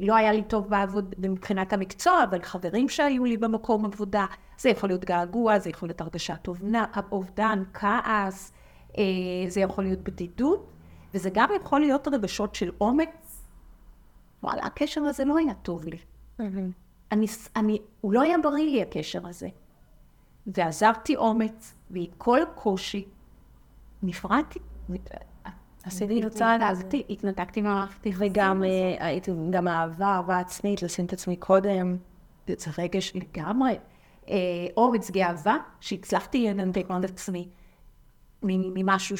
לא 0.00 0.14
היה 0.14 0.32
לי 0.32 0.42
טוב 0.42 0.68
בעבוד, 0.68 1.14
מבחינת 1.18 1.72
המקצוע, 1.72 2.24
אבל 2.24 2.42
חברים 2.42 2.88
שהיו 2.88 3.24
לי 3.24 3.36
במקום 3.36 3.84
עבודה, 3.84 4.26
זה 4.58 4.68
יכול 4.68 4.88
להיות 4.88 5.04
געגוע, 5.04 5.58
זה 5.58 5.70
יכול 5.70 5.88
להיות 5.88 6.00
הרגשת 6.00 6.48
אובדן, 7.12 7.62
כעס, 7.74 8.52
אה, 8.98 9.04
זה 9.48 9.60
יכול 9.60 9.84
להיות 9.84 10.00
בדידות, 10.00 10.70
וזה 11.14 11.30
גם 11.32 11.48
יכול 11.60 11.80
להיות 11.80 12.08
רגשות 12.08 12.54
של 12.54 12.70
אומץ. 12.80 13.44
וואלה, 14.42 14.66
הקשר 14.66 15.00
הזה 15.00 15.24
לא 15.24 15.38
היה 15.38 15.54
טוב 15.54 15.84
לי. 15.84 15.98
אני, 17.12 17.26
אני, 17.56 17.78
הוא 18.00 18.12
לא 18.12 18.22
היה 18.22 18.38
בריא 18.42 18.64
לי 18.64 18.82
הקשר 18.82 19.26
הזה. 19.26 19.48
ועזבתי 20.46 21.16
אומץ, 21.16 21.74
ועם 21.90 22.06
כל 22.18 22.42
הקושי, 22.42 23.04
נפרדתי. 24.02 24.58
עשיתי 25.86 26.24
הזה. 26.24 26.84
התנתקתי, 26.84 27.02
התנתקתי 27.10 27.62
מהמערכת 27.62 28.06
וגם. 28.18 28.64
אה, 28.64 29.06
הייתי 29.06 29.30
גם 29.50 29.68
אהבה, 29.68 30.06
אהבה 30.06 30.38
עצמית, 30.38 30.82
לשים 30.82 31.04
את 31.04 31.12
עצמי 31.12 31.36
קודם. 31.36 31.96
זה 32.46 32.70
רגש 32.78 33.12
לגמרי. 33.14 33.78
אה, 34.28 34.34
אומץ 34.76 35.10
גאווה, 35.10 35.56
שהצלחתי 35.80 36.46
לנתק 36.54 36.86
את 37.04 37.10
עצמי 37.10 37.48
ממשהו. 38.42 39.16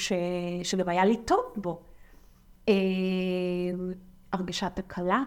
שגם 0.63 0.89
היה 0.89 1.05
לי 1.05 1.17
טוב 1.17 1.45
בו. 1.57 1.81
אה, 2.69 2.75
הרגשת 4.33 4.79
הקלה. 4.79 5.23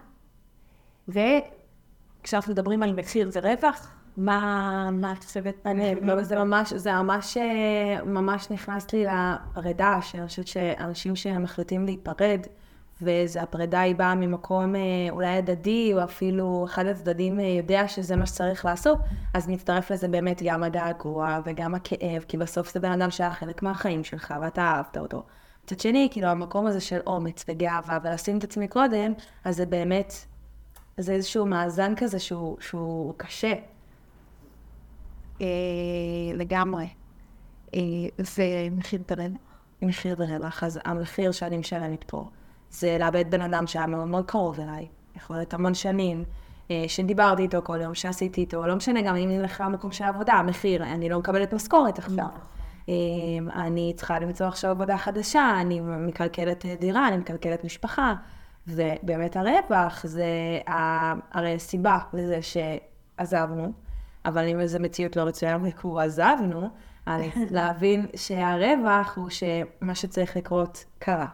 וכשאנחנו 1.08 2.54
מדברים 2.54 2.84
על 2.84 2.94
מחיר 2.94 3.30
ורווח, 3.34 3.97
מה, 4.18 4.90
מה 4.92 5.12
את 5.12 5.24
חושבת? 5.24 5.56
אני, 5.66 5.96
זה 6.22 6.36
ממש, 6.36 6.74
זה 6.74 6.94
ממש, 6.94 7.38
אה, 7.38 8.04
ממש 8.06 8.52
נכנס 8.52 8.94
לי 8.94 9.06
לפרידה, 9.06 10.00
שאני 10.02 10.28
חושבת 10.28 10.48
שאנשים 10.48 11.16
שמחליטים 11.16 11.86
להיפרד, 11.86 12.40
וזה 13.02 13.42
הפרידה 13.42 13.80
היא 13.80 13.96
באה 13.96 14.16
ממקום 14.16 14.76
אה, 14.76 14.82
אולי 15.10 15.28
הדדי, 15.28 15.92
או 15.94 16.04
אפילו 16.04 16.66
אחד 16.66 16.86
הצדדים 16.86 17.40
אה, 17.40 17.46
יודע 17.46 17.88
שזה 17.88 18.16
מה 18.16 18.26
שצריך 18.26 18.66
לעשות, 18.66 18.98
אז 19.34 19.48
מצטרף 19.48 19.92
לזה 19.92 20.08
באמת 20.08 20.42
גם 20.46 20.64
הגעגוע 20.64 21.40
וגם 21.46 21.76
הכאב, 21.76 22.26
כי 22.28 22.38
בסוף 22.38 22.74
זה 22.74 22.80
בן 22.80 22.92
אדם 22.92 23.12
שהיה 23.12 23.32
חלק 23.32 23.64
מהחיים 23.64 24.04
שלך, 24.04 24.34
ואתה 24.42 24.62
אהבת 24.62 24.98
אותו. 24.98 25.24
מצד 25.64 25.80
שני, 25.80 26.08
כאילו, 26.12 26.28
המקום 26.28 26.68
הזה 26.68 26.82
של 26.82 27.00
אומץ 27.08 27.46
וגאווה, 27.48 28.00
ולשים 28.04 28.38
את 28.38 28.44
עצמי 28.44 28.68
קודם, 28.68 29.14
אז 29.46 29.56
זה 29.56 29.66
באמת, 29.66 30.14
זה 30.98 31.14
איזשהו 31.14 31.46
מאזן 31.46 31.94
כזה 31.96 32.20
שהוא, 32.20 32.58
שהוא 32.60 33.14
קשה. 33.18 33.54
אה, 35.42 35.48
לגמרי. 36.34 36.88
אה, 37.74 37.80
ומחיר 38.72 39.02
ורווח. 39.12 39.38
מחיר 39.82 40.16
ורווח, 40.20 40.64
אז 40.64 40.80
המחיר 40.86 41.32
שאני 41.32 41.58
משלמת 41.58 42.04
פה 42.04 42.30
זה 42.72 42.98
לאבד 43.00 43.32
בן 43.32 43.42
אדם 43.42 43.68
שהיה 43.68 43.88
מאוד 43.88 44.08
מאוד 44.08 44.26
קרוב 44.26 44.60
אליי, 44.60 44.88
יכול 45.16 45.36
להיות 45.36 45.54
המון 45.54 45.74
שנים, 45.74 46.24
אה, 46.72 46.84
שדיברתי 46.88 47.42
איתו 47.42 47.62
כל 47.64 47.80
יום, 47.82 47.96
שעשיתי 47.96 48.42
איתו, 48.42 48.68
לא 48.68 48.76
משנה 48.76 49.02
גם 49.02 49.16
אם 49.16 49.30
נלך 49.30 49.62
למקום 49.66 49.92
של 49.92 50.04
עבודה, 50.04 50.34
המחיר, 50.34 50.84
אני 50.84 51.10
לא 51.10 51.20
מקבלת 51.20 51.54
משכורת 51.54 52.00
עכשיו. 52.00 52.26
אה, 52.90 52.94
אני 53.56 53.94
צריכה 53.96 54.20
למצוא 54.20 54.48
עכשיו 54.48 54.72
עבודה 54.72 54.98
חדשה, 54.98 55.58
אני 55.62 55.80
מקלקלת 55.80 56.66
דירה, 56.80 57.08
אני 57.08 57.18
מקלקלת 57.18 57.64
משפחה. 57.64 58.14
ובאמת 58.68 59.38
הרווח 59.38 60.06
זה 60.06 60.26
הרי 61.34 61.54
הסיבה 61.56 61.98
לזה 62.14 62.40
שעזבנו, 62.42 63.72
אבל 64.28 64.48
אם 64.48 64.66
זו 64.66 64.80
מציאות 64.80 65.16
לא 65.16 65.22
רצויה 65.22 65.58
וכו 65.64 66.00
עזבנו, 66.00 66.70
להבין 67.52 68.06
שהרווח 68.16 69.18
הוא 69.18 69.30
שמה 69.30 69.96
שצריך 69.96 70.38
לקרות 70.38 70.86
קרה, 71.00 71.28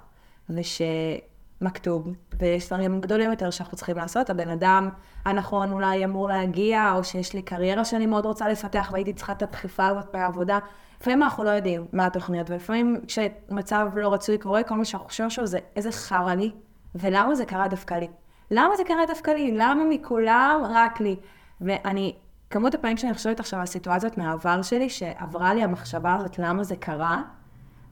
ושמכתוב, 0.50 2.08
ויש 2.40 2.68
דברים 2.68 3.02
גדולים 3.02 3.32
יותר 3.32 3.50
שאנחנו 3.50 3.78
צריכים 3.78 3.98
לעשות, 3.98 4.30
הבן 4.30 4.50
אדם 4.50 4.90
הנכון 5.26 5.72
אולי 5.72 6.06
אמור 6.06 6.28
להגיע, 6.28 6.94
או 6.96 7.04
שיש 7.04 7.34
לי 7.34 7.42
קריירה 7.42 7.86
שאני 7.86 8.06
מאוד 8.06 8.26
רוצה 8.26 8.50
לפתח 8.50 8.90
והייתי 8.92 9.14
צריכה 9.14 9.34
את 9.34 9.42
הדחיפה 9.42 9.88
הזאת 9.88 10.16
מהעבודה. 10.16 10.60
לפעמים 11.02 11.24
אנחנו 11.24 11.44
לא 11.44 11.50
יודעים 11.50 11.86
מה 11.94 12.06
התוכניות, 12.06 12.50
ולפעמים 12.50 13.02
כשמצב 13.08 13.88
לא 13.96 14.14
רצוי 14.14 14.38
קורה, 14.38 14.64
כל 14.64 14.76
מה 14.76 14.86
שאנחנו 14.86 15.08
חושבים 15.08 15.30
שהוא 15.30 15.46
זה 15.46 15.60
איזה 15.76 15.92
חרא 15.92 16.34
לי, 16.34 16.52
ולמה 16.96 17.36
זה 17.36 17.46
קרה 17.46 17.68
דווקא 17.68 17.94
לי? 17.94 18.08
למה 18.52 18.76
זה 18.78 18.84
קרה 18.84 19.06
דווקא 19.08 19.32
לי? 19.32 19.52
למה 19.52 19.84
מכולם 19.90 20.62
רק 20.70 21.00
לי? 21.00 21.16
ואני, 21.62 22.16
כמות 22.54 22.76
הפעמים 22.76 22.98
שאני 22.98 23.14
חושבת 23.14 23.40
עכשיו 23.40 23.60
על 23.60 23.64
הסיטואציות 23.64 24.18
מהעבר 24.18 24.62
שלי, 24.62 24.90
שעברה 24.90 25.54
לי 25.54 25.64
המחשבה 25.64 26.16
הזאת 26.16 26.40
למה 26.40 26.64
זה 26.64 26.76
קרה, 26.76 27.22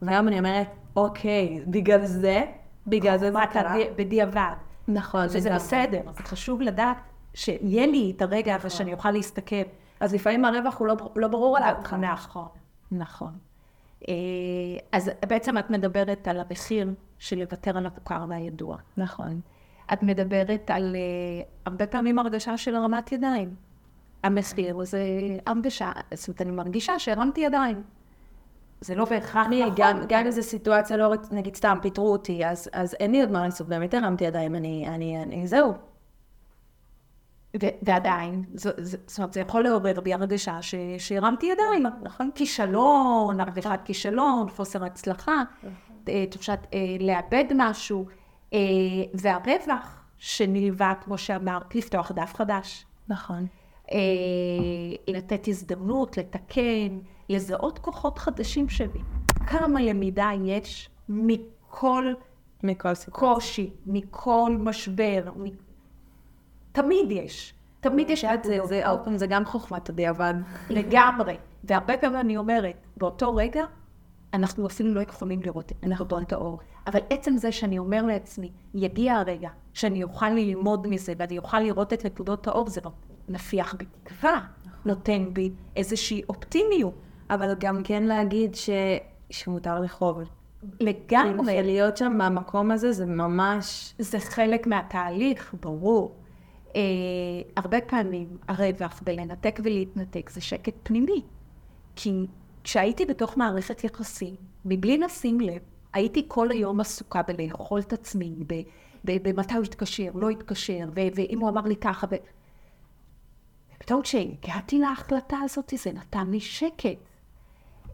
והיום 0.02 0.28
אני 0.28 0.38
אומרת, 0.38 0.66
אוקיי, 0.96 1.60
בגלל 1.66 2.04
זה, 2.06 2.42
בגלל 2.86 3.18
זה 3.18 3.32
זה 3.32 3.38
קרה. 3.52 3.74
בדיעבד. 3.96 4.52
נכון, 4.88 5.26
גם- 5.44 5.54
בסדר, 5.54 6.00
חשוב 6.18 6.60
לדעת 6.62 6.96
שיהיה 7.34 7.86
לי 7.86 8.12
את 8.16 8.22
הרגע 8.22 8.54
הזה 8.54 8.70
שאני 8.70 8.92
אוכל 8.94 9.10
להסתכל. 9.10 9.56
אז 10.00 10.14
לפעמים 10.14 10.44
הרווח 10.44 10.78
הוא 10.78 10.86
לא, 10.86 10.96
לא 11.16 11.28
ברור 11.28 11.56
על 11.56 11.62
ההתחלה. 11.62 12.12
נכון, 12.12 12.48
נכון. 12.92 13.32
אה, 14.08 14.14
אז 14.92 15.10
בעצם 15.28 15.58
את 15.58 15.70
מדברת 15.70 16.28
על 16.28 16.40
המחיר 16.40 16.90
של 17.18 17.38
לוותר 17.38 17.78
על 17.78 17.86
המוכר 17.86 18.24
והידוע. 18.28 18.76
נכון. 18.96 19.40
את 19.92 20.02
מדברת 20.02 20.70
על 20.70 20.96
אה, 20.96 21.00
הרבה 21.66 21.86
פעמים 21.86 22.18
הרגשה 22.18 22.56
של 22.56 22.74
הרמת 22.74 23.12
ידיים. 23.12 23.54
המחיר 24.22 24.84
זה 24.84 25.00
הרגשה, 25.46 25.92
זאת 26.14 26.28
אומרת, 26.28 26.42
אני 26.42 26.50
מרגישה 26.50 26.98
שהרמתי 26.98 27.40
ידיים. 27.40 27.82
זה 28.80 28.94
לא 28.94 29.04
בהכרח 29.04 29.46
נכון. 29.46 29.72
גם, 29.76 30.00
גם 30.08 30.24
אם 30.24 30.30
זו 30.30 30.42
סיטואציה 30.42 30.96
לא, 30.96 31.14
רצ- 31.14 31.32
נגיד 31.32 31.56
סתם 31.56 31.78
פיטרו 31.82 32.12
אותי, 32.12 32.46
אז, 32.46 32.68
אז 32.72 32.94
אין 33.00 33.12
לי 33.12 33.20
עוד 33.20 33.30
מה 33.30 33.44
לעשות, 33.44 33.68
באמת 33.68 33.94
הרמתי 33.94 34.24
ידיים, 34.24 34.54
אני, 34.54 34.88
אני, 34.88 35.22
אני, 35.22 35.46
זהו. 35.46 35.72
ועדיין, 37.82 38.44
זאת 38.54 39.18
אומרת, 39.18 39.32
זה 39.32 39.40
יכול 39.40 39.62
לעורר 39.64 40.00
בי 40.00 40.14
הרגשה 40.14 40.58
שהרמתי 40.98 41.46
ידיים, 41.46 41.86
נכון? 42.02 42.30
כישלון, 42.34 43.40
הרגשת 43.40 43.80
כישלון, 43.84 44.48
חוסר 44.50 44.84
הצלחה, 44.84 45.42
אה, 46.08 46.26
תחושת 46.30 46.58
אה, 46.74 46.78
לאבד 47.00 47.44
משהו, 47.56 48.06
אה, 48.52 48.58
והרווח 49.14 50.04
שנלווה, 50.18 50.92
כמו 51.04 51.18
שאמרת, 51.18 51.74
לפתוח 51.74 52.12
דף 52.12 52.34
חדש. 52.34 52.86
נכון. 53.08 53.46
אה, 53.92 53.98
לתת 55.14 55.48
הזדמנות, 55.48 56.16
לתקן, 56.18 56.98
לזהות 57.28 57.78
כוחות 57.78 58.18
חדשים 58.18 58.68
שלי. 58.68 59.00
כמה 59.46 59.80
למידה 59.80 60.30
יש 60.44 60.90
מכל 61.08 62.14
מכל 62.62 62.94
סיפור. 62.94 63.34
קושי, 63.34 63.70
מכל 63.86 64.56
משבר, 64.58 65.30
מ... 65.36 65.44
תמיד 66.72 67.10
יש. 67.10 67.54
תמיד 67.80 68.10
יש 68.10 68.20
שאת, 68.20 68.44
זה, 68.44 68.58
זה, 68.64 68.88
עוד 68.88 69.00
פעם, 69.04 69.16
זה 69.16 69.26
גם 69.26 69.44
חוכמת 69.44 69.88
הדיעבד. 69.88 70.34
לגמרי. 70.70 71.36
והרבה 71.64 71.96
פעמים 71.96 72.20
אני 72.20 72.36
אומרת, 72.36 72.86
באותו 72.96 73.34
רגע, 73.34 73.64
אנחנו 74.34 74.66
אפילו 74.66 74.94
לא 74.94 75.00
יכולים 75.00 75.42
לראות 75.42 75.72
את 75.72 75.84
נקודות 75.84 76.32
האור. 76.32 76.58
אבל 76.86 77.00
עצם 77.10 77.36
זה 77.36 77.52
שאני 77.52 77.78
אומר 77.78 78.02
לעצמי, 78.02 78.50
יגיע 78.74 79.14
הרגע 79.14 79.48
שאני 79.72 80.02
אוכל 80.02 80.28
ללמוד 80.28 80.86
מזה 80.86 81.12
ואני 81.18 81.38
אוכל 81.38 81.60
לראות 81.60 81.92
את 81.92 82.06
נקודות 82.06 82.46
האור, 82.46 82.68
זה 82.68 82.80
מפיח 83.28 83.74
בי 83.74 83.84
תקווה, 84.04 84.40
נותן 84.84 85.24
בי 85.32 85.50
איזושהי 85.76 86.22
אופטימיות. 86.28 86.94
אבל 87.34 87.54
גם 87.58 87.82
כן 87.84 88.02
להגיד 88.02 88.54
ש... 88.54 88.70
שמותר 89.30 89.80
לחוב. 89.80 90.18
לגמרי. 90.80 91.62
להיות 91.62 91.96
שם 91.96 92.18
במקום 92.18 92.70
הזה 92.70 92.92
זה 92.92 93.06
ממש... 93.06 93.94
זה 93.98 94.18
חלק 94.18 94.66
מהתהליך, 94.66 95.54
ברור. 95.62 96.16
אה, 96.76 96.80
הרבה 97.56 97.80
פעמים 97.80 98.36
הרווח 98.48 99.00
בלנתק 99.04 99.60
ולהתנתק 99.64 100.30
זה 100.30 100.40
שקט 100.40 100.74
פנימי. 100.82 101.22
כי 101.96 102.26
כשהייתי 102.64 103.06
בתוך 103.06 103.36
מערכת 103.36 103.84
יחסים, 103.84 104.34
מבלי 104.64 104.98
לשים 104.98 105.40
לב, 105.40 105.60
הייתי 105.92 106.24
כל 106.28 106.50
היום 106.50 106.80
עסוקה 106.80 107.22
בלאכול 107.22 107.80
את 107.80 107.92
עצמי, 107.92 108.34
במתי 109.04 109.54
הוא 109.54 109.64
התקשר, 109.64 110.10
לא 110.14 110.30
התקשר, 110.30 110.88
ואם 110.94 111.38
הוא 111.40 111.48
אמר 111.48 111.60
לי 111.60 111.76
ככה, 111.76 112.06
ו... 112.10 112.14
ופתאום 113.82 114.02
כשהגעתי 114.02 114.78
להחלטה 114.78 115.36
הזאת, 115.44 115.72
זה 115.76 115.92
נתן 115.92 116.30
לי 116.30 116.40
שקט. 116.40 116.86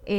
אה, 0.09 0.15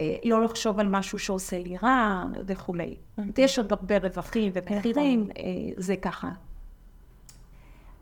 אה, 0.00 0.16
לא 0.24 0.44
לחשוב 0.44 0.80
על 0.80 0.88
משהו 0.88 1.18
שעושה 1.18 1.58
לי 1.58 1.76
רע 1.76 2.24
וכולי. 2.46 2.96
יש 3.38 3.58
עוד 3.58 3.72
הרבה 3.72 3.98
רווחים 3.98 4.52
ומחירים, 4.54 5.28
אה, 5.38 5.42
זה 5.76 5.96
ככה. 5.96 6.28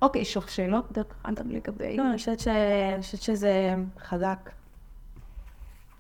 אוקיי, 0.03 0.23
יש 0.23 0.37
לך 0.37 0.51
שאלות 0.51 0.93
דרך 0.93 1.07
אגב 1.23 1.47
לגבי... 1.51 1.97
לא, 1.97 2.03
אני 2.09 2.17
חושבת, 2.17 2.39
שזה 3.03 3.75
חזק. 3.99 4.51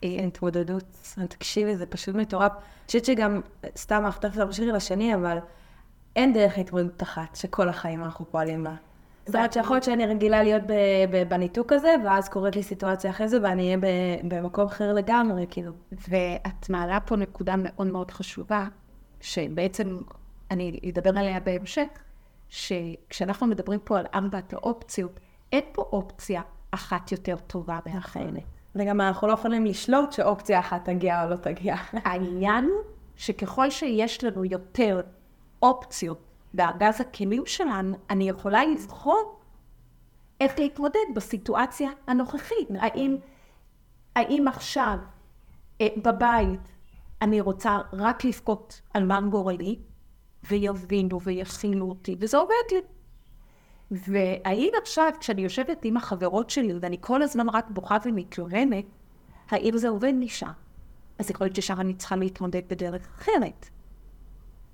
אה, 0.04 0.24
התמודדות. 0.26 1.16
תקשיבי, 1.28 1.76
זה 1.76 1.86
פשוט 1.86 2.14
מטורף. 2.14 2.52
אני 2.52 2.86
חושבת 2.86 3.04
שגם, 3.04 3.40
סתם, 3.76 4.02
אנחנו 4.04 4.20
תכף 4.20 4.36
נמשיך 4.36 4.74
לשני, 4.74 5.14
אבל 5.14 5.38
אין 6.16 6.32
דרך 6.32 6.58
התמודדות 6.58 7.02
אחת 7.02 7.36
שכל 7.36 7.68
החיים 7.68 8.04
אנחנו 8.04 8.30
פועלים 8.30 8.64
בה. 8.64 8.74
זאת 9.28 9.34
אומרת 9.34 9.52
שיכול 9.52 9.76
להיות 9.76 9.84
שאני 9.84 10.06
רגילה 10.06 10.42
להיות 10.42 10.62
בניתוק 11.28 11.72
הזה, 11.72 11.94
ואז 12.04 12.28
קורית 12.28 12.56
לי 12.56 12.62
סיטואציה 12.62 13.10
אחרי 13.10 13.28
זה, 13.28 13.38
ואני 13.42 13.62
אהיה 13.66 13.76
במקום 14.24 14.66
אחר 14.66 14.92
לגמרי, 14.92 15.46
כאילו. 15.50 15.72
ואת 16.08 16.70
מעלה 16.70 17.00
פה 17.00 17.16
נקודה 17.16 17.54
מאוד 17.58 17.86
מאוד 17.86 18.10
חשובה, 18.10 18.66
שבעצם 19.20 19.98
אני 20.50 20.80
אדבר 20.88 21.10
עליה 21.10 21.40
בהמשך, 21.40 21.86
שכשאנחנו 22.48 23.46
מדברים 23.46 23.80
פה 23.84 23.98
על 23.98 24.06
ארבעת 24.14 24.52
האופציות, 24.52 25.20
אין 25.52 25.64
פה 25.72 25.82
אופציה 25.82 26.42
אחת 26.70 27.12
יותר 27.12 27.36
טובה 27.46 27.78
מהאחרת. 27.86 28.42
וגם 28.74 29.00
אנחנו 29.00 29.28
לא 29.28 29.32
יכולים 29.32 29.66
לשלוט 29.66 30.12
שאופציה 30.12 30.60
אחת 30.60 30.84
תגיע 30.84 31.24
או 31.24 31.30
לא 31.30 31.36
תגיע. 31.36 31.76
העניין 31.92 32.64
הוא 32.64 32.82
שככל 33.16 33.70
שיש 33.70 34.24
לנו 34.24 34.44
יותר 34.44 35.00
אופציות 35.62 36.27
בארגז 36.54 37.00
הכלים 37.00 37.46
שלנו, 37.46 37.96
אני 38.10 38.28
יכולה 38.28 38.64
לבחור 38.66 39.40
איך 40.40 40.58
להתמודד 40.58 41.14
בסיטואציה 41.14 41.90
הנוכחית. 42.06 42.68
האם, 42.78 43.16
האם 44.16 44.48
עכשיו 44.48 44.98
אה, 45.80 45.88
בבית 46.04 46.60
אני 47.22 47.40
רוצה 47.40 47.78
רק 47.92 48.24
לבכות 48.24 48.80
על 48.94 49.04
מה 49.04 49.20
גורלי, 49.20 49.78
ויבינו 50.50 51.22
ויכילו 51.22 51.88
אותי, 51.88 52.16
וזה 52.20 52.36
עובד 52.36 52.54
לי. 52.70 52.80
והאם 53.90 54.72
עכשיו, 54.82 55.10
כשאני 55.20 55.42
יושבת 55.42 55.84
עם 55.84 55.96
החברות 55.96 56.50
שלי, 56.50 56.72
ואני 56.80 56.96
כל 57.00 57.22
הזמן 57.22 57.48
רק 57.48 57.70
בוכה 57.70 57.96
ומתלוננת, 58.04 58.84
האם 59.50 59.78
זה 59.78 59.88
עובד 59.88 60.12
לי 60.18 60.28
שם? 60.28 60.50
אז 61.18 61.30
יכול 61.30 61.44
להיות 61.44 61.56
ששם 61.56 61.80
אני 61.80 61.94
צריכה 61.94 62.16
להתמודד 62.16 62.62
בדרך 62.68 63.08
אחרת. 63.18 63.68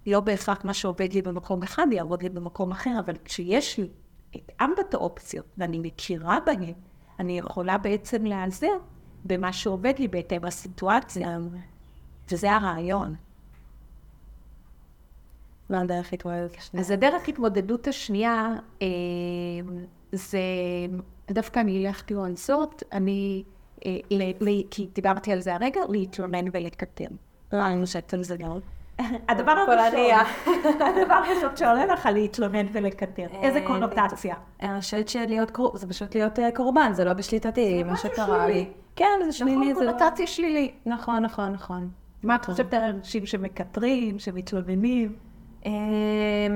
לא 0.06 0.20
בהכרח 0.20 0.64
מה 0.64 0.74
שעובד 0.74 1.12
לי 1.12 1.22
במקום 1.22 1.62
אחד 1.62 1.86
יעבוד 1.92 2.22
לי 2.22 2.28
במקום 2.28 2.70
אחר, 2.70 2.90
אבל 3.04 3.14
כשיש 3.24 3.78
לי 3.78 3.88
את 4.36 4.52
ארבעת 4.60 4.94
האופציות 4.94 5.46
ואני 5.58 5.78
מכירה 5.78 6.38
בהן, 6.46 6.72
אני 7.18 7.38
יכולה 7.38 7.78
בעצם 7.78 8.24
להיעזר 8.24 8.76
במה 9.24 9.52
שעובד 9.52 9.94
לי 9.98 10.08
בהתאם 10.08 10.44
לסיטואציה, 10.44 11.38
וזה 12.30 12.52
הרעיון. 12.52 13.14
מה 15.70 15.80
הדרך 15.80 16.12
להתמודד 16.12 16.48
השנייה? 16.58 16.84
אז 16.84 16.90
הדרך 16.90 17.28
התמודדות 17.28 17.88
השנייה, 17.88 18.52
אה, 18.82 18.86
זה 20.12 20.38
דווקא 21.30 21.60
אני 21.60 21.86
אלך 21.86 22.02
תראו 22.02 22.24
על 22.24 22.36
זאת, 22.36 22.82
אני, 22.92 23.42
אה, 23.86 23.96
ל, 24.10 24.22
ל, 24.40 24.62
כי 24.70 24.88
דיברתי 24.94 25.32
על 25.32 25.40
זה 25.40 25.54
הרגע, 25.54 25.80
להתלונן 25.88 26.44
ולקטר. 26.52 27.06
לא, 27.52 27.66
אני 27.66 27.84
חושבת 27.84 28.14
על 28.14 28.22
זה 28.22 28.36
גם. 28.36 28.58
הדבר 29.28 29.52
הראשון. 29.52 30.00
הדבר 30.80 31.14
הראשון 31.14 31.56
שעולה 31.56 31.86
לך 31.86 32.08
להתלונן 32.12 32.66
ולקטר. 32.72 33.26
איזה 33.42 33.60
קונוטציה. 33.66 34.34
אני 34.62 34.80
חושבת 34.80 35.08
שלהיות 35.08 35.50
קורבן, 35.50 35.78
זה 35.78 35.88
פשוט 35.88 36.14
להיות 36.14 36.38
אה, 36.38 36.50
קורבן, 36.54 36.92
זה 36.92 37.04
לא 37.04 37.12
בשליטתי, 37.12 37.82
מה 37.82 37.96
שקרה 37.96 38.26
שלילי. 38.26 38.52
לי. 38.52 38.70
כן, 38.96 39.20
זה 39.24 39.32
שלילי, 39.32 39.56
נכון, 39.56 39.74
זה 39.74 39.84
לא... 39.84 39.92
קונוטציה 39.92 40.26
שלילית. 40.26 40.74
נכון, 40.86 41.22
נכון, 41.22 41.52
נכון. 41.52 41.88
מה 42.22 42.34
את 42.34 42.44
חושבת 42.44 42.74
על 42.74 42.82
אנשים 42.82 43.26
שמקטרים, 43.26 44.18
שמתלוננים? 44.18 45.16
אמ, 45.66 45.72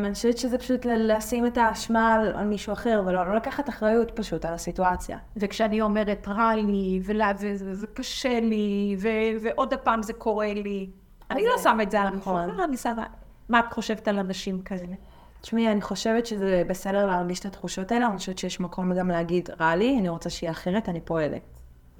אני 0.04 0.14
חושבת 0.14 0.38
שזה 0.38 0.58
פשוט 0.58 0.86
לשים 0.86 1.46
את 1.46 1.58
האשמה 1.58 2.14
על, 2.14 2.44
מישהו 2.44 2.72
אחר, 2.72 3.02
ולא 3.06 3.28
לא 3.28 3.36
לקחת 3.36 3.68
אחריות 3.68 4.10
פשוט 4.10 4.44
על 4.44 4.54
הסיטואציה. 4.54 5.18
וכשאני 5.36 5.80
אומרת 5.80 6.28
רע 6.28 6.54
לי, 6.54 7.00
וזה 7.02 7.74
זה 7.74 7.86
קשה 7.86 8.40
לי, 8.40 8.96
ועוד 9.40 9.74
פעם 9.74 10.02
זה 10.02 10.12
קורה 10.12 10.54
לי, 10.54 10.90
אני 11.30 11.46
לא 11.46 11.58
שמה 11.62 11.82
את 11.82 11.90
זה 11.90 12.00
על 12.00 12.08
נכון. 12.08 12.50
אחר, 12.50 12.64
אני 12.64 12.76
שמה... 12.76 13.04
מה 13.48 13.60
את 13.60 13.72
חושבת 13.72 14.08
על 14.08 14.18
אנשים 14.18 14.62
כאלה? 14.62 14.94
תשמעי, 15.40 15.72
אני 15.72 15.80
חושבת 15.80 16.26
שזה 16.26 16.62
בסדר 16.66 17.06
להרגיש 17.06 17.40
את 17.40 17.44
התחושות 17.44 17.92
האלה, 17.92 18.06
אני 18.06 18.18
חושבת 18.18 18.38
שיש 18.38 18.60
מקום 18.60 18.94
גם 18.94 19.08
להגיד, 19.08 19.48
רע 19.60 19.76
לי, 19.76 19.98
אני 19.98 20.08
רוצה 20.08 20.30
שיהיה 20.30 20.52
אחרת, 20.52 20.88
אני 20.88 21.00
פועלת. 21.00 21.42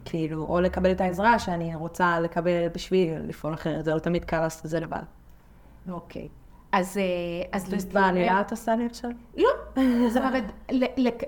כאילו, 0.05 0.47
או 0.49 0.61
לקבל 0.61 0.93
את 0.93 1.01
העזרה 1.01 1.39
שאני 1.39 1.75
רוצה 1.75 2.21
לקבל 2.21 2.69
בשביל 2.75 3.15
לפעול 3.27 3.55
אחרת, 3.55 3.85
זה 3.85 3.95
לא 3.95 3.99
תמיד 3.99 4.25
קל 4.25 4.41
לעשות 4.41 4.65
את 4.65 4.71
זה 4.71 4.81
לבד. 4.81 5.03
אוקיי. 5.91 6.29
אז... 6.73 6.99
אה, 6.99 7.03
אז 7.53 7.85
בעלילה 7.93 8.41
את 8.41 8.51
עושה 8.51 8.77
לי 8.77 8.87
עכשיו? 8.87 9.11
לא, 9.37 9.49
זאת 10.13 10.23
אומרת, 10.23 10.45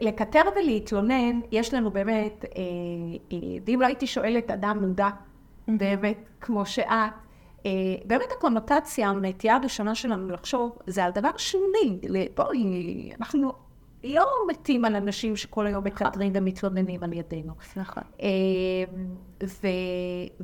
לקטר 0.01 0.43
ולהתלונן, 0.57 1.41
יש 1.53 1.75
לנו 1.75 1.91
באמת, 1.91 2.45
אה, 2.45 2.61
אה, 3.33 3.39
ואם 3.67 3.81
לא 3.81 3.87
הייתי 3.87 4.07
שואלת 4.07 4.51
אדם 4.51 4.79
מודע, 4.81 5.09
באמת, 5.69 6.29
כמו 6.41 6.67
שאת, 6.67 7.13
באמת 8.05 8.33
הקונוטציה, 8.37 9.09
הנטייה 9.09 9.57
הראשונה 9.57 9.95
שלנו 9.95 10.31
לחשוב, 10.31 10.79
זה 10.87 11.05
על 11.05 11.11
דבר 11.11 11.31
שולי. 11.37 11.99
ל- 12.09 12.25
בואי, 12.37 13.11
אנחנו 13.21 13.53
לא 14.05 14.27
מתים 14.49 14.85
על 14.85 14.97
אנשים 14.97 15.37
שכל 15.37 15.67
היום 15.67 15.85
מקטרים 15.85 16.33
ומתלוננים 16.35 17.03
על 17.03 17.13
ידינו. 17.13 17.53
נכון. 17.77 18.03
אה, 18.23 18.29
ו, 19.43 19.67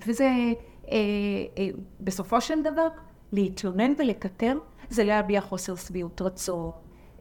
וזה, 0.07 0.25
אה, 0.25 0.97
אה, 1.59 1.69
בסופו 2.01 2.41
של 2.41 2.63
דבר, 2.63 2.89
להתלונן 3.33 3.93
ולקטר, 3.99 4.59
זה 4.91 5.05
להביע 5.05 5.41
חוסר 5.41 5.77
שביעות 5.77 6.23
רצון. 6.23 6.71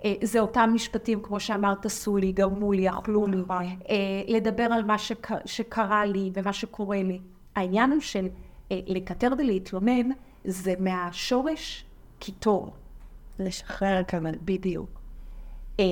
אה, 0.05 0.13
זה 0.23 0.39
אותם 0.39 0.69
משפטים, 0.73 1.21
כמו 1.21 1.39
שאמרת, 1.39 1.85
עשו 1.85 2.17
לי, 2.17 2.31
גרמו 2.31 2.71
לי, 2.71 2.89
אכלו 2.89 3.27
לי. 3.27 3.37
אה, 3.89 3.95
לדבר 4.27 4.63
על 4.63 4.83
מה 4.83 4.97
שק, 4.97 5.27
שקרה 5.45 6.05
לי 6.05 6.31
ומה 6.33 6.53
שקורה 6.53 7.03
לי. 7.03 7.19
העניין 7.55 7.91
הוא 7.91 8.01
של 8.01 8.25
אה, 8.25 8.29
לקטר 8.71 9.31
ולהתלונן, 9.37 10.09
זה 10.45 10.73
מהשורש 10.79 11.85
קיטור. 12.19 12.73
לשחרר 13.39 14.03
כמה. 14.07 14.29
בדיוק. 14.45 14.89
אה, 15.79 15.85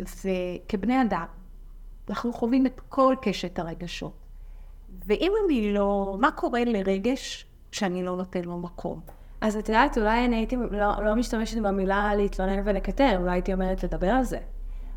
וכבני 0.00 1.02
אדם, 1.02 1.26
אנחנו 2.10 2.32
חווים 2.32 2.66
את 2.66 2.80
כל 2.88 3.14
קשת 3.22 3.58
הרגשות. 3.58 4.12
ואם 5.06 5.32
אני 5.44 5.74
לא, 5.74 6.16
מה 6.20 6.30
קורה 6.30 6.64
לרגש 6.64 7.46
שאני 7.72 8.02
לא 8.02 8.16
נותן 8.16 8.44
לו 8.44 8.58
מקום? 8.58 9.00
אז 9.40 9.56
את 9.56 9.68
יודעת, 9.68 9.98
אולי 9.98 10.24
אני 10.24 10.36
הייתי 10.36 10.56
לא, 10.70 11.04
לא 11.04 11.14
משתמשת 11.14 11.58
במילה 11.58 12.14
להתלונן 12.14 12.62
ולקטר, 12.64 13.16
אולי 13.20 13.30
הייתי 13.30 13.52
אומרת 13.52 13.84
לדבר 13.84 14.08
על 14.08 14.24
זה. 14.24 14.38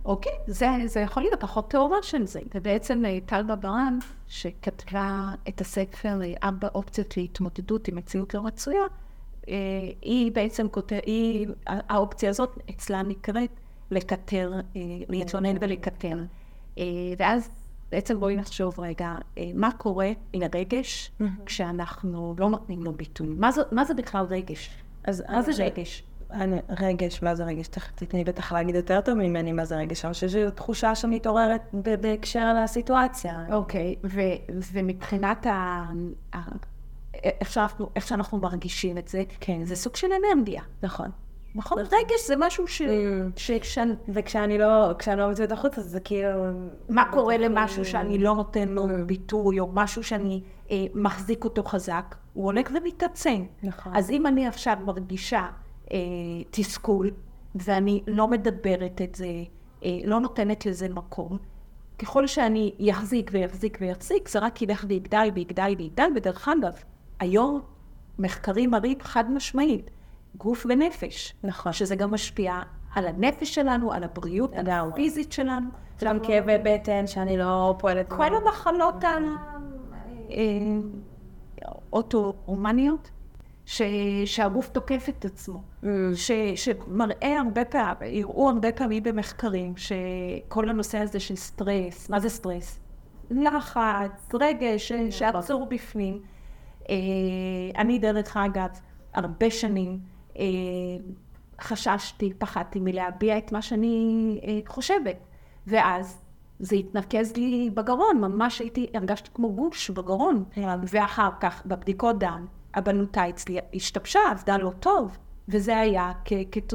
אוקיי, 0.06 0.32
זה, 0.48 0.68
זה 0.86 1.00
יכול 1.00 1.24
להיות 1.24 1.44
אחות 1.44 1.70
טהורה 1.70 1.98
של 2.02 2.26
זה. 2.26 2.40
ובעצם 2.56 3.06
אה, 3.06 3.18
טל 3.26 3.44
בברן, 3.44 4.00
שכתבה 4.28 5.32
את 5.50 5.62
הספר 5.62 6.22
אה, 6.24 6.34
ארבע 6.44 6.68
אופציות 6.76 7.18
להתמודדות 7.18 7.88
עם 7.88 7.96
מציאות 7.96 8.34
לא 8.34 8.42
רצויה, 8.46 8.82
אה, 9.50 9.56
היא 10.02 10.32
בעצם 10.32 10.68
כותבת, 10.70 11.04
היא, 11.06 11.48
האופציה 11.68 12.30
הזאת 12.30 12.60
אצלה 12.70 13.02
נקראת 13.02 13.50
לקטר, 13.92 14.52
להתלונן 15.10 15.56
ולקטר. 15.62 16.18
ואז 17.18 17.50
בעצם 17.92 18.20
בואי 18.20 18.36
נחשוב 18.36 18.80
רגע, 18.80 19.16
מה 19.54 19.72
קורה 19.78 20.12
עם 20.34 20.42
הרגש 20.54 21.12
כשאנחנו 21.46 22.36
לא 22.38 22.50
נותנים 22.50 22.84
לו 22.84 22.94
ביטוי? 22.94 23.28
מה 23.28 23.52
זה, 23.52 23.62
מה 23.72 23.86
זה 23.86 23.94
בכלל 23.94 24.26
רגש? 24.30 24.70
אז 25.04 25.24
מה 25.30 25.42
זה 25.42 25.64
רגש? 25.64 26.04
אני, 26.32 26.60
רגש, 26.80 27.24
מה 27.24 27.36
זה 27.36 27.44
רגש? 27.44 27.68
תכף 27.68 27.92
תתני 27.96 28.24
בטח 28.24 28.52
להגיד 28.52 28.76
יותר 28.76 29.02
טוב 29.02 29.16
ממני 29.16 29.52
מה 29.52 29.66
זה 29.66 29.76
רגש, 29.76 30.06
חושבת 30.06 30.30
שזו 30.30 30.52
תחושה 30.52 30.96
שמתעוררת 30.96 31.62
בהקשר 31.74 32.54
לסיטואציה. 32.64 33.46
אוקיי, 33.52 33.96
ומבחינת 34.74 35.46
ה... 35.46 35.86
איך 37.24 37.52
שאנחנו, 37.52 37.90
איך 37.96 38.08
שאנחנו 38.08 38.38
מרגישים 38.38 38.98
את 38.98 39.08
זה, 39.08 39.24
כן. 39.40 39.66
זה 39.66 39.76
סוג 39.76 39.96
של 39.96 40.08
אנרגיה. 40.08 40.62
נכון. 40.84 41.10
נכון? 41.56 41.80
רגש 41.80 42.28
זה 42.28 42.34
משהו 42.38 42.68
ש... 42.68 42.82
שכשאני... 43.36 43.94
וכשאני 44.10 44.58
לא, 44.58 44.94
כשאני 45.00 45.20
לא 45.20 45.30
מוצאת 45.30 45.52
החוצה, 45.52 45.82
זה 45.82 46.00
כאילו... 46.00 46.30
מה 46.90 47.12
קורה 47.12 47.38
למשהו 47.38 47.86
שאני 47.86 48.18
לא 48.18 48.36
נותן 48.36 48.70
לו 48.70 48.88
ביטוי, 49.06 49.60
או 49.60 49.70
משהו 49.74 50.04
שאני 50.04 50.42
אה, 50.72 50.86
מחזיק 50.94 51.44
אותו 51.44 51.64
חזק, 51.64 52.16
הוא 52.34 52.46
הולך 52.46 52.70
ומתעצם. 52.76 53.46
נכון. 53.64 53.96
אז 53.96 54.10
אם 54.10 54.28
אני 54.28 54.48
עכשיו 54.48 54.78
מרגישה 54.86 55.40
אה, 55.40 55.69
תסכול, 56.52 57.12
ואני 57.56 58.04
לא 58.08 58.28
מדברת 58.28 59.02
את 59.02 59.16
זה, 59.16 59.44
אה, 59.86 60.00
לא 60.06 60.20
נותנת 60.20 60.66
לזה 60.66 60.90
מקום, 60.90 61.38
ככל 62.00 62.28
שאני 62.28 62.74
יחזיק 62.80 63.30
ויחזיק 63.34 63.78
ויחזיק, 63.82 64.30
זה 64.30 64.40
רק 64.40 64.62
ילך 64.62 64.86
ויגדל 64.88 65.30
ויגדל 65.36 65.74
ויגדל, 65.78 66.10
ודרך 66.16 66.48
אגב, 66.48 66.74
היום 67.20 67.62
מחקרים 68.20 68.72
מראים 68.72 68.98
חד 69.02 69.32
משמעית, 69.32 69.90
גוף 70.38 70.66
ונפש. 70.70 71.34
נכון. 71.44 71.74
שזה 71.74 71.96
גם 71.96 72.12
משפיע 72.12 72.62
על 72.96 73.08
הנפש 73.08 73.56
שלנו, 73.56 73.94
על 73.94 74.04
הבריאות 74.04 74.56
לגמרי. 74.56 74.92
הפיזית 74.92 75.32
שלנו. 75.32 75.70
גם 76.04 76.20
כאבי 76.20 76.58
בטן 76.64 77.08
שאני 77.08 77.38
לא 77.38 77.76
פועלת... 77.80 78.10
כל 78.10 78.36
המחלות 78.36 79.04
האוטו-הומניות, 81.62 83.12
שהגוף 84.26 84.70
תוקף 84.70 85.06
את 85.10 85.26
עצמו, 85.26 85.62
ש, 86.16 86.32
שמראה 86.56 87.40
הרבה 87.40 87.66
פעמים, 87.66 88.24
הראו 88.24 88.50
הרבה 88.50 88.72
פעמים 88.72 89.04
במחקרים, 89.04 89.74
שכל 89.78 90.70
הנושא 90.70 90.98
הזה 90.98 91.20
של 91.20 91.36
סטרס, 91.36 92.10
מה 92.10 92.20
זה 92.20 92.30
סטרס? 92.30 92.80
לחץ, 93.32 94.30
רגש 94.34 94.88
ש- 94.92 95.18
שעצור 95.18 95.66
בפנים. 95.70 96.22
אה, 96.90 96.96
אני 97.78 98.00
דרך 98.00 98.38
אגב, 98.38 98.70
הרבה 99.14 99.52
שנים 99.52 100.00
אה, 100.40 100.44
חששתי, 101.62 102.34
פחדתי 102.38 102.80
מלהביע 102.80 103.38
את 103.38 103.52
מה 103.52 103.62
שאני 103.62 104.40
אה, 104.44 104.60
חושבת. 104.68 105.18
ואז 105.68 106.22
זה 106.60 106.76
התנקז 106.76 107.36
לי 107.36 107.70
בגרון, 107.74 108.18
ממש 108.22 108.60
הייתי, 108.60 108.88
הרגשתי 108.94 109.30
כמו 109.34 109.54
גוש 109.54 109.90
בגרון. 109.90 110.44
ואחר 110.84 111.30
כך, 111.40 111.66
בבדיקות 111.66 112.20
דם, 112.20 112.46
הבנותה 112.74 113.30
אצלי 113.30 113.60
השתבשה, 113.74 114.20
עבדה 114.32 114.58
לא 114.58 114.72
טוב, 114.80 115.18
וזה 115.50 115.78
היה 115.80 116.12
כ... 116.26 116.34
כ- 116.52 116.74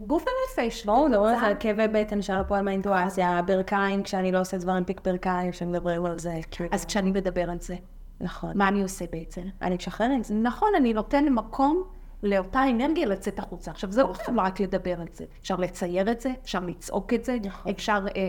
גוף 0.00 0.24
ונפש. 0.24 0.86
ברור, 0.86 1.08
מדברים 1.08 1.34
על 1.34 1.40
זה- 1.40 1.48
זה, 1.48 1.54
כאבי 1.60 1.88
בטן, 1.88 2.18
אפשר 2.18 2.40
לפועל 2.40 2.64
מהאינטואציה, 2.64 3.42
ברכיים, 3.46 4.02
כשאני 4.02 4.32
לא 4.32 4.40
עושה 4.40 4.58
דברים 4.58 4.84
פיק 4.84 5.00
ברכיים, 5.04 5.52
שמדברים 5.52 6.04
על 6.06 6.18
זה. 6.18 6.34
כאילו. 6.50 6.68
אז 6.72 6.84
כשאני 6.84 7.10
מדבר 7.10 7.50
על 7.50 7.60
זה, 7.60 7.76
נכון. 8.20 8.50
מה 8.54 8.68
אני 8.68 8.82
עושה 8.82 9.04
בעצם? 9.12 9.42
אני 9.62 9.74
משחררת. 9.74 10.10
נכון, 10.42 10.68
אני 10.76 10.92
נותן 10.92 11.24
מקום 11.28 11.82
לאותה 12.22 12.68
אנרגיה 12.70 13.06
לצאת 13.06 13.38
החוצה. 13.38 13.70
עכשיו, 13.70 13.92
זה 13.92 14.02
לא 14.02 14.12
חייב 14.12 14.38
רק 14.38 14.60
לדבר 14.60 15.00
על 15.00 15.06
זה. 15.12 15.24
אפשר 15.40 15.56
לצייר 15.56 16.10
את 16.12 16.20
זה, 16.20 16.30
אפשר 16.42 16.60
לצעוק 16.60 17.14
את 17.14 17.24
זה, 17.24 17.36
נכון. 17.44 17.72
אפשר, 17.72 17.92
אה, 17.92 18.20
אה, 18.20 18.24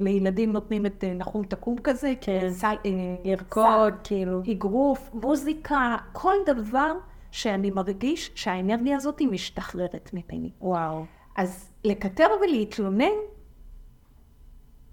לילדים 0.00 0.52
נותנים 0.52 0.86
את 0.86 1.04
אה, 1.04 1.14
נחום 1.14 1.44
תקום 1.44 1.76
כזה, 1.84 2.12
כן. 2.20 2.50
סי- 2.50 2.66
אה, 2.66 2.76
לרקוד, 3.24 3.94
כאילו. 4.04 4.42
אגרוף, 4.52 5.10
מוזיקה, 5.12 5.96
כל 6.12 6.34
דבר 6.46 6.92
שאני 7.30 7.70
מרגיש 7.70 8.30
שהאנרגיה 8.34 8.96
הזאת 8.96 9.18
היא 9.18 9.28
משתחררת 9.28 10.10
ממני. 10.12 10.50
וואו. 10.60 11.04
אז 11.36 11.72
לקטר 11.84 12.26
ולהתלונן, 12.42 13.04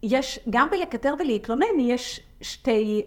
יש, 0.04 0.40
גם 0.50 0.68
בלקטר 0.72 1.14
ולהתלונן 1.20 1.80
יש 1.80 2.20
שתי 2.42 3.02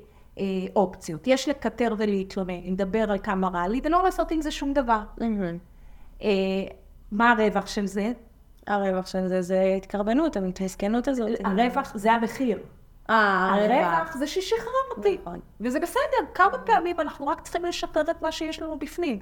אופציות. 0.77 1.27
יש 1.27 1.49
לקטר 1.49 1.95
ולהתלונן, 1.99 2.61
לדבר 2.65 3.11
על 3.11 3.19
כמה 3.19 3.49
רע 3.49 3.69
לי 3.69 3.81
ולא 3.85 4.03
לעשות 4.05 4.31
עם 4.31 4.41
זה 4.41 4.51
שום 4.51 4.73
דבר. 4.73 5.01
אה, 6.23 6.29
מה 7.13 7.31
הרווח 7.31 7.67
של 7.67 7.87
זה? 7.87 8.13
הרווח 8.67 9.07
של 9.07 9.29
זה 9.29 9.43
זה 9.43 9.75
התקרבנות, 9.77 10.37
המתעסקנות 10.37 11.09
הזאת. 11.09 11.29
הרווח 11.45 11.93
זה 11.95 12.13
המחיר. 12.13 12.59
אה, 13.11 13.55
הרווח 13.55 14.17
זה 14.17 14.27
ששחררתי. 14.27 15.19
נכון. 15.23 15.41
וזה 15.61 15.81
בסדר, 15.81 16.33
כמה 16.35 16.59
פעמים 16.59 17.01
אנחנו 17.01 17.27
רק 17.27 17.41
צריכים 17.41 17.65
לשחרר 17.65 18.03
את 18.11 18.23
מה 18.23 18.33
שיש 18.33 18.63
לנו 18.63 18.79
בפנים. 18.79 19.19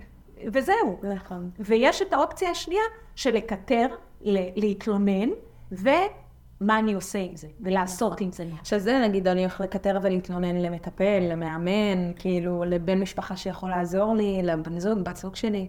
וזהו. 0.52 1.00
נכון. 1.02 1.50
ויש 1.58 2.02
את 2.02 2.12
האופציה 2.12 2.50
השנייה 2.50 2.82
של 3.14 3.34
לקטר, 3.34 3.86
להתלונן, 4.56 5.28
ומה 6.60 6.78
אני 6.78 6.94
עושה 6.94 7.18
עם 7.18 7.36
זה, 7.36 7.48
ולעשות 7.60 8.20
עם 8.20 8.32
זה. 8.32 8.46
עכשיו 8.60 8.78
זה 8.78 9.00
נגיד 9.08 9.28
אני 9.28 9.40
הולך 9.40 9.60
לקטר 9.60 9.98
ולהתלונן 10.02 10.56
למטפל, 10.56 11.28
למאמן, 11.30 12.12
כאילו 12.16 12.64
לבן 12.64 13.00
משפחה 13.00 13.36
שיכול 13.36 13.70
לעזור 13.70 14.14
לי, 14.14 14.42
לבן 14.42 14.78
זוג, 14.78 14.98
בת 14.98 15.16
זוג 15.16 15.36
שלי. 15.36 15.68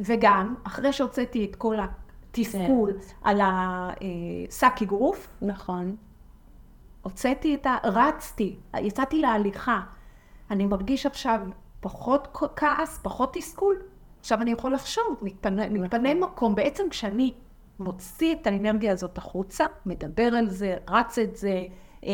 וגם, 0.00 0.54
אחרי 0.64 0.92
שהוצאתי 0.92 1.44
את 1.44 1.56
כל 1.56 1.76
התסכול 1.80 2.92
על 3.22 3.40
השק 3.42 4.72
אגרוף, 4.82 5.28
נכון. 5.42 5.96
הוצאתי 7.02 7.54
את 7.54 7.66
ה... 7.66 7.76
רצתי, 7.84 8.56
יצאתי 8.80 9.20
להליכה. 9.20 9.80
אני 10.50 10.66
מרגיש 10.66 11.06
עכשיו 11.06 11.40
פחות 11.80 12.28
כעס, 12.56 13.00
פחות 13.02 13.34
תסכול. 13.34 13.76
עכשיו 14.20 14.42
אני 14.42 14.50
יכול 14.50 14.74
לחשוב, 14.74 15.18
מתפנה, 15.22 15.68
מתפנה 15.68 16.14
מקום, 16.14 16.54
בעצם 16.54 16.84
כשאני 16.90 17.34
מוציא 17.78 18.34
את 18.34 18.46
האנרגיה 18.46 18.92
הזאת 18.92 19.18
החוצה, 19.18 19.64
מדבר 19.86 20.22
על 20.34 20.50
זה, 20.50 20.76
רץ 20.88 21.18
את 21.18 21.36
זה, 21.36 21.48
אה, 22.04 22.10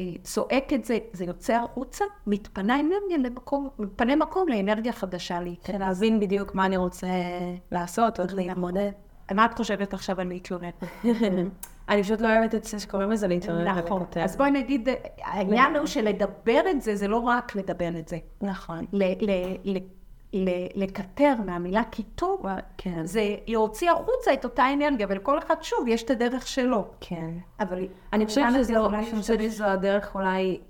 אה, 0.00 0.04
צועק 0.22 0.72
את 0.72 0.84
זה, 0.84 0.98
זה 1.12 1.24
יוצא 1.24 1.54
החוצה, 1.54 2.04
מתפנה 2.26 2.80
אנרגיה 2.80 3.18
למקום, 3.18 3.68
מתפנה 3.78 4.16
מקום 4.16 4.48
לאנרגיה 4.48 4.92
חדשה 4.92 5.40
לי. 5.40 5.56
כן, 5.64 5.80
להבין 5.80 6.20
בדיוק 6.20 6.54
מה 6.54 6.66
אני 6.66 6.76
רוצה 6.76 7.08
לעשות, 7.72 8.20
איך 8.20 8.34
להתמודד. 8.34 8.90
מה 9.34 9.44
את 9.44 9.54
חושבת 9.54 9.94
עכשיו 9.94 10.20
על 10.20 10.28
להתלונן? 10.28 10.70
אני 11.88 12.02
פשוט 12.02 12.20
לא 12.20 12.28
אוהבת 12.28 12.54
את 12.54 12.64
זה 12.64 12.78
שקוראים 12.78 13.10
לזה 13.10 13.28
להתלונן 13.28 13.78
נכון. 13.78 14.02
אז 14.22 14.36
בואי 14.36 14.50
נגיד, 14.50 14.88
העניין 15.22 15.76
הוא 15.76 15.86
שלדבר 15.86 16.60
את 16.70 16.82
זה, 16.82 16.96
זה 16.96 17.08
לא 17.08 17.16
רק 17.16 17.56
לדבר 17.56 17.98
את 17.98 18.08
זה. 18.08 18.18
נכון. 18.42 18.86
לקטר 20.74 21.34
מהמילה 21.46 21.84
קיטור, 21.84 22.46
כן. 22.78 23.06
זה 23.06 23.36
להוציא 23.46 23.90
החוצה 23.90 24.32
את 24.32 24.44
אותה 24.44 24.72
אנרגיה, 24.72 25.06
ולכל 25.10 25.38
אחד 25.38 25.54
שוב 25.62 25.88
יש 25.88 26.02
את 26.02 26.10
הדרך 26.10 26.46
שלו. 26.46 26.84
כן. 27.00 27.30
אבל 27.60 27.78
אני 28.12 28.26
חושבת 28.26 28.44
שזו, 28.58 28.88
להשתמש- 28.90 29.32
שזו 29.42 29.64
הדרך 29.64 30.14
אולי 30.14 30.60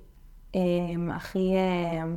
אמ, 0.55 1.11
הכי, 1.15 1.53
אמ, 2.03 2.17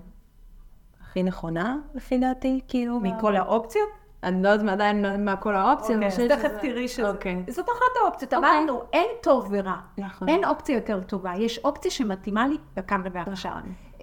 הכי 1.03 1.23
נכונה, 1.23 1.77
לפי 1.95 2.17
דעתי, 2.17 2.61
כאילו. 2.67 2.99
מכל 2.99 3.35
האופציות? 3.35 3.89
אני 4.23 4.43
לא 4.43 4.49
יודעת 4.49 4.69
עדיין 4.69 5.01
לא 5.01 5.17
מה 5.17 5.35
כל 5.35 5.55
האופציות. 5.55 6.03
חושבת 6.09 6.31
תכף 6.31 6.51
תראי 6.61 6.87
שזה. 6.87 7.09
אוקיי. 7.09 7.43
זאת 7.49 7.65
אחת 7.69 8.01
האופציות. 8.03 8.33
אוקיי. 8.33 8.49
אמרנו, 8.49 8.81
אין 8.93 9.07
טוב 9.23 9.47
ורע. 9.51 9.75
נכון. 9.97 10.29
אין 10.29 10.45
אופציה 10.45 10.75
יותר 10.75 11.01
טובה. 11.01 11.33
יש 11.37 11.59
אופציה 11.59 11.91
שמתאימה 11.91 12.47
לי 12.47 12.57
וכאן 12.77 13.01
ועכשיו. 13.13 13.51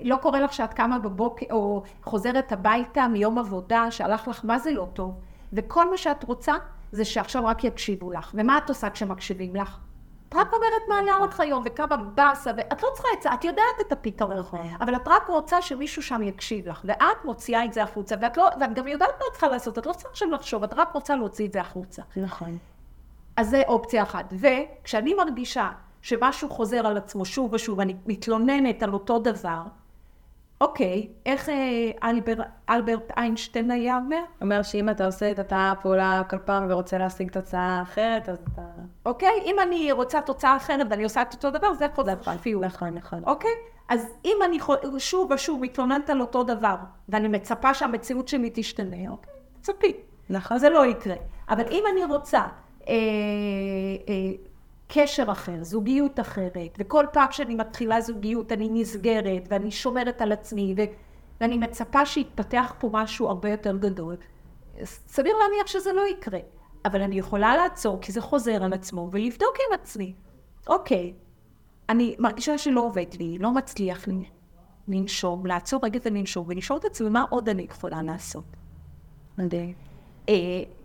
נכון. 0.00 0.10
לא 0.10 0.16
קורה 0.16 0.40
לך 0.40 0.52
שאת 0.52 0.74
קמה 0.74 0.98
בבוקר, 0.98 1.46
או 1.50 1.82
חוזרת 2.04 2.52
הביתה 2.52 3.08
מיום 3.08 3.38
עבודה, 3.38 3.90
שהלך 3.90 4.28
לך 4.28 4.40
מה 4.44 4.58
זה 4.58 4.70
לא 4.72 4.86
טוב, 4.92 5.20
וכל 5.52 5.90
מה 5.90 5.96
שאת 5.96 6.24
רוצה 6.24 6.54
זה 6.92 7.04
שעכשיו 7.04 7.46
רק 7.46 7.64
יקשיבו 7.64 8.12
לך. 8.12 8.30
ומה 8.34 8.58
את 8.58 8.68
עושה 8.68 8.90
כשמקשיבים 8.90 9.56
לך? 9.56 9.78
את 10.28 10.34
רק 10.34 10.52
אומרת 10.52 10.82
מה 10.88 10.98
עלה 10.98 11.26
לך 11.26 11.40
היום, 11.40 11.62
וכמה 11.66 11.96
באסה, 11.96 12.50
ואת 12.56 12.82
לא 12.82 12.88
צריכה 12.94 13.08
עצה, 13.18 13.34
את 13.34 13.44
יודעת 13.44 13.80
את 13.80 13.92
הפתרון, 13.92 14.36
נכון. 14.36 14.60
אבל 14.80 14.96
את 14.96 15.08
רק 15.08 15.26
רוצה 15.28 15.62
שמישהו 15.62 16.02
שם 16.02 16.22
יקשיב 16.22 16.68
לך, 16.68 16.80
ואת 16.84 17.24
מוציאה 17.24 17.64
את 17.64 17.72
זה 17.72 17.82
החוצה, 17.82 18.14
ואת, 18.20 18.36
לא, 18.36 18.48
ואת 18.60 18.74
גם 18.74 18.88
יודעת 18.88 19.08
מה 19.08 19.24
את 19.28 19.32
צריכה 19.32 19.48
לעשות, 19.48 19.78
את 19.78 19.86
לא 19.86 19.92
צריכה 19.92 20.08
עכשיו 20.08 20.30
לחשוב, 20.30 20.64
את 20.64 20.74
רק 20.74 20.92
רוצה 20.94 21.16
להוציא 21.16 21.46
את 21.46 21.52
זה 21.52 21.60
החוצה. 21.60 22.02
נכון. 22.16 22.58
אז 23.36 23.50
זה 23.50 23.62
אופציה 23.68 24.02
אחת. 24.02 24.32
וכשאני 24.32 25.14
מרגישה 25.14 25.70
שמשהו 26.02 26.48
חוזר 26.48 26.86
על 26.86 26.96
עצמו 26.96 27.24
שוב 27.24 27.52
ושוב, 27.54 27.80
אני 27.80 27.96
מתלוננת 28.06 28.82
על 28.82 28.92
אותו 28.92 29.18
דבר, 29.18 29.62
אוקיי, 30.60 31.08
איך 31.26 31.48
אה, 31.48 31.54
אלבר, 32.10 32.34
אלברט 32.70 33.10
איינשטיין 33.16 33.70
היה 33.70 33.96
אומר? 33.96 34.22
אומר 34.42 34.62
שאם 34.62 34.88
אתה 34.88 35.06
עושה 35.06 35.30
את 35.30 35.38
אותה 35.38 35.72
פעולה 35.82 36.22
כל 36.30 36.38
פעם 36.38 36.66
ורוצה 36.70 36.98
להשיג 36.98 37.30
תוצאה 37.30 37.82
אחרת, 37.82 38.28
אז 38.28 38.38
אתה... 38.52 38.62
אוקיי? 39.06 39.42
אם 39.44 39.56
אני 39.62 39.92
רוצה 39.92 40.20
תוצאה 40.20 40.56
אחרת 40.56 40.86
ואני 40.90 41.04
עושה 41.04 41.22
את 41.22 41.32
אותו 41.34 41.50
דבר, 41.50 41.74
זה 41.74 41.86
חוזר 41.94 42.14
שפיות. 42.22 42.64
נכון, 42.64 42.88
נכון. 42.88 43.22
אוקיי? 43.26 43.50
אז 43.88 44.06
אם 44.24 44.36
אני 44.44 44.60
חו- 44.60 44.74
שוב 44.98 45.30
ושוב 45.30 45.60
מתלוננת 45.62 46.10
על 46.10 46.20
אותו 46.20 46.42
דבר, 46.42 46.74
ואני 47.08 47.28
מצפה 47.28 47.74
שהמציאות 47.74 48.28
שלי 48.28 48.50
תשתנה, 48.54 49.10
אוקיי? 49.10 49.32
צפי. 49.60 49.92
נכון. 50.30 50.58
זה 50.58 50.70
לא 50.70 50.86
יקרה. 50.86 51.14
אבל 51.48 51.64
אם 51.70 51.84
אני 51.92 52.04
רוצה 52.04 52.38
אה, 52.38 52.94
אה, 54.08 54.14
קשר 54.92 55.24
אחר, 55.32 55.62
זוגיות 55.62 56.20
אחרת, 56.20 56.76
וכל 56.78 57.06
פעם 57.12 57.28
שאני 57.30 57.54
מתחילה 57.54 58.00
זוגיות 58.00 58.52
אני 58.52 58.68
נסגרת, 58.72 59.42
ואני 59.48 59.70
שומרת 59.70 60.22
על 60.22 60.32
עצמי, 60.32 60.74
ו, 60.76 60.82
ואני 61.40 61.58
מצפה 61.58 62.06
שיתפתח 62.06 62.74
פה 62.78 62.90
משהו 62.92 63.28
הרבה 63.28 63.50
יותר 63.50 63.76
גדול, 63.76 64.16
סביר 64.84 65.36
להניח 65.36 65.66
שזה 65.66 65.92
לא 65.92 66.02
יקרה. 66.08 66.38
אבל 66.84 67.02
אני 67.02 67.18
יכולה 67.18 67.56
לעצור, 67.56 67.98
כי 68.00 68.12
זה 68.12 68.20
חוזר 68.20 68.64
על 68.64 68.72
עצמו, 68.72 69.08
ולבדוק 69.12 69.56
עם 69.68 69.74
עצמי. 69.74 70.14
אוקיי, 70.66 71.14
אני 71.88 72.16
מרגישה 72.18 72.58
שלא 72.58 72.80
עובד 72.80 73.14
לי, 73.18 73.38
לא 73.38 73.50
מצליח 73.50 74.08
לי 74.08 74.24
לנשום, 74.88 75.46
לעצור 75.46 75.80
רגע 75.82 75.98
ולנשום, 76.04 76.46
ולשאול 76.48 76.78
את 76.78 76.84
עצמי 76.84 77.08
מה 77.08 77.24
עוד 77.30 77.48
אני 77.48 77.62
יכולה 77.62 78.02
לעשות. 78.02 78.44
מדהים. 79.38 79.74
אה, 80.28 80.34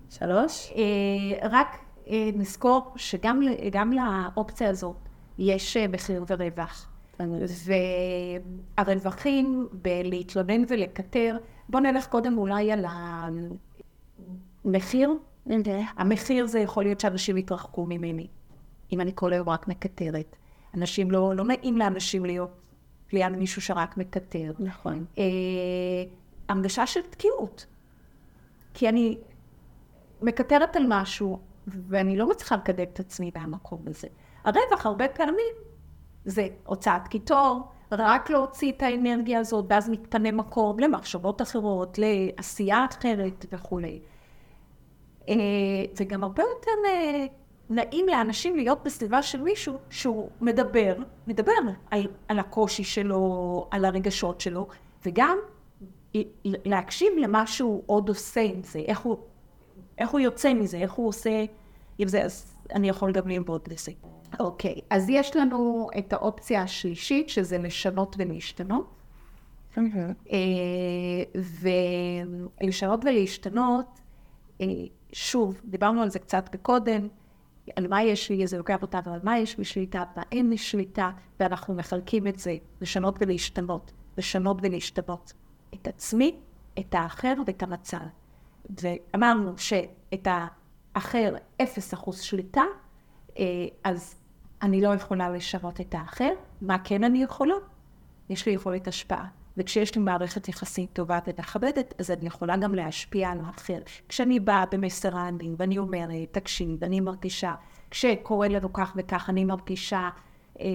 שלוש? 0.09 0.71
אה, 0.75 1.49
רק 1.49 1.84
נזכור 2.11 2.93
שגם 2.95 3.41
לאופציה 3.91 4.69
הזאת 4.69 4.95
יש 5.37 5.77
אה, 5.77 5.87
מחיר 5.87 6.25
ורווח. 6.27 6.89
והרווחים 8.77 9.67
בלהתלונן 9.71 10.63
ולקטר, 10.67 11.37
בואו 11.69 11.83
נלך 11.83 12.07
קודם 12.07 12.37
אולי 12.37 12.71
על 12.71 12.85
המחיר. 14.65 15.11
המחיר 15.97 16.45
זה 16.45 16.59
יכול 16.59 16.83
להיות 16.83 16.99
שאנשים 16.99 17.37
יתרחקו 17.37 17.85
ממני, 17.85 18.27
אם 18.91 19.01
אני 19.01 19.11
כל 19.15 19.33
היום 19.33 19.49
רק 19.49 19.67
מקטרת. 19.67 20.35
אנשים 20.73 21.11
לא, 21.11 21.35
לא 21.35 21.45
נעים 21.45 21.77
לאנשים 21.77 22.25
להיות 22.25 22.51
ליד 23.13 23.31
מישהו 23.31 23.61
שרק 23.61 23.97
מקטר. 23.97 24.51
נכון. 24.59 25.05
אה, 25.17 25.23
הרגשה 26.49 26.87
של 26.87 27.01
תקיעות. 27.01 27.65
כי 28.73 28.89
אני 28.89 29.17
מקטרת 30.21 30.75
על 30.75 30.83
משהו, 30.87 31.39
ואני 31.67 32.17
לא 32.17 32.29
מצליחה 32.29 32.55
לקדם 32.55 32.83
את 32.93 32.99
עצמי 32.99 33.31
מהמקום 33.35 33.81
הזה. 33.87 34.07
הרווח 34.43 34.85
הרבה 34.85 35.07
פעמים 35.07 35.55
זה 36.25 36.47
הוצאת 36.65 37.07
קיטור, 37.07 37.61
רק 37.91 38.29
להוציא 38.29 38.71
את 38.71 38.81
האנרגיה 38.81 39.39
הזאת, 39.39 39.65
ואז 39.69 39.89
מתפנה 39.89 40.31
מקום 40.31 40.79
למחשבות 40.79 41.41
אחרות, 41.41 41.97
לעשייה 41.97 42.85
אחרת 42.89 43.45
וכולי. 43.51 43.99
אה, 45.29 45.35
זה 45.93 46.05
גם 46.05 46.23
הרבה 46.23 46.43
יותר 46.43 46.71
אה, 46.87 47.25
נעים 47.69 48.07
לאנשים 48.07 48.55
להיות 48.55 48.83
בסביבה 48.83 49.21
של 49.21 49.41
מישהו 49.41 49.77
שהוא 49.89 50.29
מדבר, 50.41 50.95
מדבר 51.27 51.51
על, 51.91 52.07
על 52.27 52.39
הקושי 52.39 52.83
שלו, 52.83 53.67
על 53.71 53.85
הרגשות 53.85 54.41
שלו, 54.41 54.67
וגם 55.05 55.37
להקשיב 56.43 57.13
למה 57.17 57.47
שהוא 57.47 57.83
עוד 57.85 58.09
עושה 58.09 58.41
עם 58.41 58.63
זה, 58.63 58.79
איך 58.79 58.99
הוא, 58.99 59.17
איך 59.97 60.09
הוא 60.09 60.19
יוצא 60.19 60.53
מזה, 60.53 60.77
איך 60.77 60.91
הוא 60.91 61.07
עושה 61.07 61.45
עם 61.97 62.07
זה, 62.07 62.23
אז 62.23 62.55
אני 62.73 62.89
יכול 62.89 63.11
גם 63.11 63.27
ללמוד 63.27 63.61
לזה. 63.67 63.91
אוקיי, 64.39 64.81
אז 64.89 65.09
יש 65.09 65.35
לנו 65.35 65.87
את 65.97 66.13
האופציה 66.13 66.61
השלישית, 66.61 67.29
שזה 67.29 67.57
לשנות 67.57 68.15
ולהשתנות. 68.19 68.95
אה, 70.31 71.41
ולשנות 72.61 73.05
ולהשתנות, 73.05 73.99
אה, 74.61 74.65
שוב, 75.13 75.61
דיברנו 75.65 76.01
על 76.01 76.09
זה 76.09 76.19
קצת 76.19 76.55
קודם, 76.61 77.07
על 77.75 77.87
מה 77.87 78.03
יש 78.03 78.29
לי, 78.29 78.47
זה 78.47 78.57
לוקח 78.57 78.81
אותנו 78.81 79.13
על 79.13 79.19
מה 79.23 79.39
יש 79.39 79.57
לי 79.57 79.65
שליטה, 79.65 80.03
מה 80.15 80.23
אין 80.31 80.49
לי 80.49 80.57
שליטה, 80.57 81.11
ואנחנו 81.39 81.73
מחלקים 81.73 82.27
את 82.27 82.39
זה, 82.39 82.57
לשנות 82.81 83.17
ולהשתנות, 83.21 83.91
לשנות 84.17 84.57
ולהשתנות. 84.61 85.33
את 85.73 85.87
עצמי, 85.87 86.35
את 86.79 86.95
האחר 86.95 87.33
ואת 87.47 87.63
המצב. 87.63 87.97
ואמרנו 88.81 89.57
שאת 89.57 90.27
האחר 90.95 91.35
אפס 91.61 91.93
אחוז 91.93 92.21
שליטה, 92.21 92.63
אה, 93.39 93.43
אז 93.83 94.15
אני 94.61 94.81
לא 94.81 94.93
יכולה 94.93 95.29
לשנות 95.29 95.81
את 95.81 95.95
האחר. 95.95 96.31
מה 96.61 96.77
כן 96.83 97.03
אני 97.03 97.23
יכולה? 97.23 97.55
יש 98.29 98.45
לי 98.45 98.51
יכולת 98.51 98.87
השפעה. 98.87 99.27
וכשיש 99.57 99.95
לי 99.95 100.01
מערכת 100.01 100.49
יחסים 100.49 100.85
טובה 100.93 101.19
ומכבדת, 101.27 101.93
אז 101.99 102.11
אני 102.11 102.27
יכולה 102.27 102.57
גם 102.57 102.75
להשפיע 102.75 103.29
על 103.29 103.37
האחר. 103.45 103.79
כשאני 104.09 104.39
באה 104.39 104.65
במסר 104.71 105.17
העני, 105.17 105.55
ואני 105.57 105.77
אומרת, 105.77 106.11
תקשיב, 106.31 106.83
אני 106.83 106.99
מרגישה, 106.99 107.53
כשקורה 107.91 108.47
לנו 108.47 108.73
כך 108.73 108.93
וכך, 108.95 109.29
אני 109.29 109.45
מרגישה, 109.45 110.09
אה, 110.59 110.65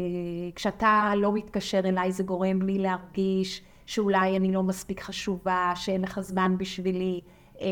כשאתה 0.55 1.13
לא 1.17 1.33
מתקשר 1.33 1.79
אליי, 1.79 2.13
זה 2.13 2.23
גורם 2.23 2.63
לי 2.63 2.79
להרגיש 2.79 3.63
שאולי 3.87 4.37
אני 4.37 4.53
לא 4.53 4.63
מספיק 4.63 5.01
חשובה, 5.01 5.73
שאין 5.75 6.03
לך 6.03 6.21
זמן 6.21 6.59
בשבילי. 6.59 7.21
אה, 7.61 7.67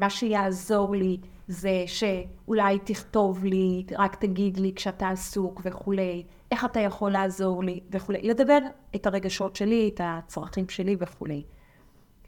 מה 0.00 0.10
שיעזור 0.10 0.94
לי 0.94 1.16
זה 1.48 1.84
שאולי 1.86 2.78
תכתוב 2.78 3.44
לי, 3.44 3.84
רק 3.98 4.14
תגיד 4.14 4.56
לי 4.56 4.72
כשאתה 4.76 5.08
עסוק 5.08 5.60
וכולי, 5.64 6.24
איך 6.50 6.64
אתה 6.64 6.80
יכול 6.80 7.10
לעזור 7.10 7.64
לי 7.64 7.80
וכולי. 7.90 8.22
לדבר 8.22 8.58
את 8.94 9.06
הרגשות 9.06 9.56
שלי, 9.56 9.90
את 9.94 10.00
הצרכים 10.04 10.68
שלי 10.68 10.96
וכולי. 11.00 11.42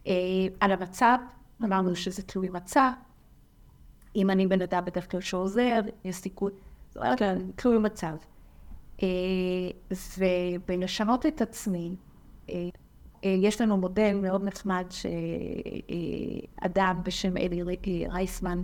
אה, 0.06 0.12
על 0.60 0.72
המצב, 0.72 1.18
אמרנו 1.64 1.96
שזה 1.96 2.22
תלוי 2.22 2.48
מצב. 2.48 2.90
אם 4.16 4.30
אני 4.30 4.46
בן 4.46 4.62
אדם 4.62 4.84
בדרך 4.84 5.10
כלל 5.10 5.20
שעוזר, 5.20 5.80
יש 6.04 6.16
סיכוי, 6.16 6.52
זאת 6.88 6.96
אומרת, 6.96 7.18
כן. 7.18 7.38
תלוי 7.56 7.78
מצב. 7.78 8.16
אה, 9.02 9.08
ובלשנות 10.18 11.26
את 11.26 11.40
עצמי, 11.40 11.96
יש 13.22 13.60
לנו 13.60 13.76
מודל 13.76 14.14
מאוד 14.22 14.44
נחמד 14.44 14.86
שאדם 16.62 17.00
בשם 17.02 17.36
אלי 17.36 17.62
אה, 17.62 18.12
רייסמן 18.12 18.62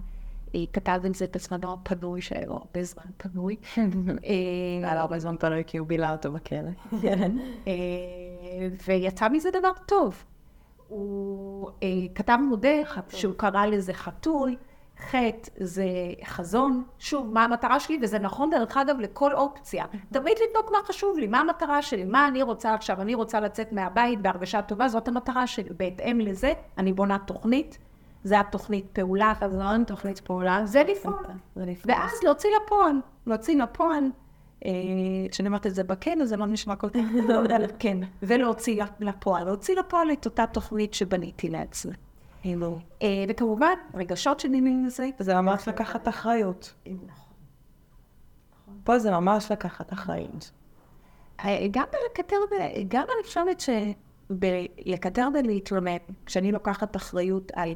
אה, 0.55 0.61
כתב 0.73 1.01
את 1.07 1.15
זה 1.15 1.27
בזמנו 1.35 1.73
הפנוי, 1.73 2.21
שהיה 2.21 2.47
לו 2.47 2.55
הרבה 2.55 2.83
זמן 2.83 3.05
פנוי. 3.17 3.57
היה 4.83 4.95
לו 4.95 5.01
הרבה 5.01 5.19
זמן 5.19 5.37
פנוי 5.37 5.63
כי 5.67 5.79
הוא 5.79 5.87
בילה 5.87 6.13
אותו 6.13 6.33
בכלא. 6.33 6.71
אה, 7.67 7.73
ויצא 8.87 9.29
מזה 9.29 9.51
דבר 9.51 9.73
טוב. 9.87 10.25
הוא 10.89 11.71
כתב 12.15 12.39
מודל 12.49 12.83
שהוא 13.09 13.35
קרא 13.37 13.67
לזה 13.67 13.93
חתול, 13.93 14.57
חטא 14.99 15.51
זה 15.57 15.85
חזון, 16.25 16.85
שוב, 16.99 17.33
מה 17.33 17.45
המטרה 17.45 17.81
שלי, 17.81 17.99
וזה 18.03 18.19
נכון 18.19 18.51
דרך 18.51 18.77
אגב 18.77 19.01
לכל 19.01 19.33
אופציה. 19.33 19.85
תמיד 20.13 20.37
לבדוק 20.49 20.73
מה 20.73 20.79
חשוב 20.85 21.19
לי, 21.19 21.27
מה 21.27 21.41
המטרה 21.41 21.83
שלי, 21.83 22.05
מה 22.05 22.29
אני 22.29 22.43
רוצה 22.43 22.75
עכשיו, 22.75 23.01
אני 23.01 23.15
רוצה 23.15 23.41
לצאת 23.41 23.73
מהבית 23.73 24.23
בהרגשה 24.23 24.63
טובה, 24.63 24.89
זאת 24.89 25.09
המטרה 25.09 25.47
שלי. 25.47 25.71
בהתאם 25.77 26.21
לזה, 26.21 26.53
אני 26.79 26.93
בונה 26.93 27.19
תוכנית, 27.19 27.79
זה 28.27 28.41
התוכנית 28.41 28.87
פעולה, 28.93 29.33
חזון, 29.41 29.85
תוכנית 29.85 30.21
פעולה. 30.21 30.67
זה 30.67 30.83
לפעול. 30.83 31.15
זה 31.57 31.65
לפעול. 31.65 31.95
ואז 31.95 32.13
להוציא 32.23 32.51
לפועל, 32.63 33.01
להוציא 33.27 33.63
לפועל. 33.63 34.05
אה, 34.65 34.71
כשאני 35.31 35.49
אומרת 35.49 35.67
את 35.67 35.75
זה 35.75 35.85
בכן, 35.85 36.19
אז 36.23 36.29
זה 36.29 36.37
לא 36.37 36.47
נשמע 36.47 36.77
כל 36.77 36.89
כך 36.89 37.01
טוב, 37.29 37.47
כן, 37.79 37.99
ולהוציא 38.23 38.83
לפועל, 39.01 39.45
להוציא 39.45 39.77
לפועל 39.77 40.13
את 40.13 40.25
אותה 40.25 40.45
תוכנית 40.47 40.95
שבניתי 40.95 41.49
לעצמי. 41.49 41.93
אה, 43.03 43.25
וכמובן, 43.29 43.75
רגשות 43.95 44.41
שנמנים 44.41 44.87
לזה. 44.87 45.09
זה 45.19 45.35
ממש 45.35 45.69
לקחת 45.69 46.09
אחריות. 46.09 46.75
נכון. 46.87 48.79
פה 48.85 48.99
זה 48.99 49.11
ממש 49.11 49.53
לקחת 49.53 49.93
אחריות. 49.93 50.51
אה, 51.45 51.67
גם 51.71 51.85
בלקטר, 51.93 52.37
גם 52.89 53.03
אני 53.03 53.25
חושבת 53.25 53.63
שבלקטר 54.31 55.29
ולהתרומם, 55.35 55.97
כשאני 56.27 56.53
לוקחת 56.53 56.97
אחריות 56.97 57.53
על 57.55 57.75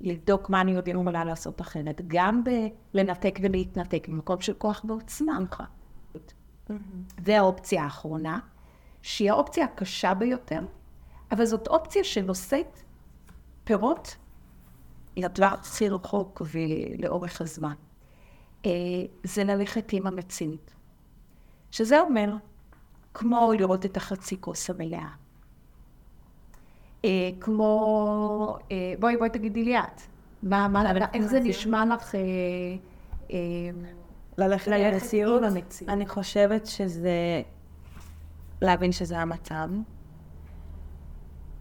לבדוק 0.00 0.50
מה 0.50 0.60
אני 0.60 0.76
עוד 0.76 0.88
יכולה 0.88 1.24
לעשות 1.24 1.60
אחרת, 1.60 2.00
גם 2.06 2.42
בלנתק 2.94 3.38
ולהתנתק 3.42 4.08
במקום 4.08 4.40
של 4.40 4.54
כוח 4.54 4.84
ועוצמה. 4.88 5.38
והאופציה 7.18 7.84
האחרונה, 7.84 8.38
שהיא 9.02 9.30
האופציה 9.30 9.64
הקשה 9.64 10.14
ביותר, 10.14 10.60
אבל 11.32 11.44
זאת 11.44 11.68
אופציה 11.68 12.04
שנושאת 12.04 12.80
פירות 13.64 14.16
לטווח 15.16 15.52
הכי 15.52 15.88
רחוק 15.88 16.42
ולאורך 16.52 17.40
הזמן. 17.40 17.74
אה, 18.66 18.70
זה 19.24 19.44
ללכת 19.44 19.92
עם 19.92 20.06
המציאות. 20.06 20.74
שזה 21.70 22.00
אומר, 22.00 22.36
כמו 23.14 23.52
לראות 23.58 23.86
את 23.86 23.96
החצי 23.96 24.40
כוס 24.40 24.70
המלאה. 24.70 25.08
אה, 27.04 27.30
כמו, 27.40 28.56
אה, 28.72 28.94
בואי 29.00 29.16
בואי 29.16 29.30
תגידי 29.30 29.64
לי 29.64 29.78
את, 29.78 30.00
מה, 30.42 30.68
מה, 30.68 30.92
איך 31.14 31.22
זה 31.22 31.40
נשמע 31.40 31.84
לך, 31.94 32.14
אה, 32.14 33.38
ללכת 34.38 34.66
ללכת 34.66 35.12
למציאות. 35.12 35.42
אני 35.88 36.06
חושבת 36.06 36.66
שזה 36.66 37.42
להבין 38.62 38.92
שזה 38.92 39.18
המצב, 39.18 39.68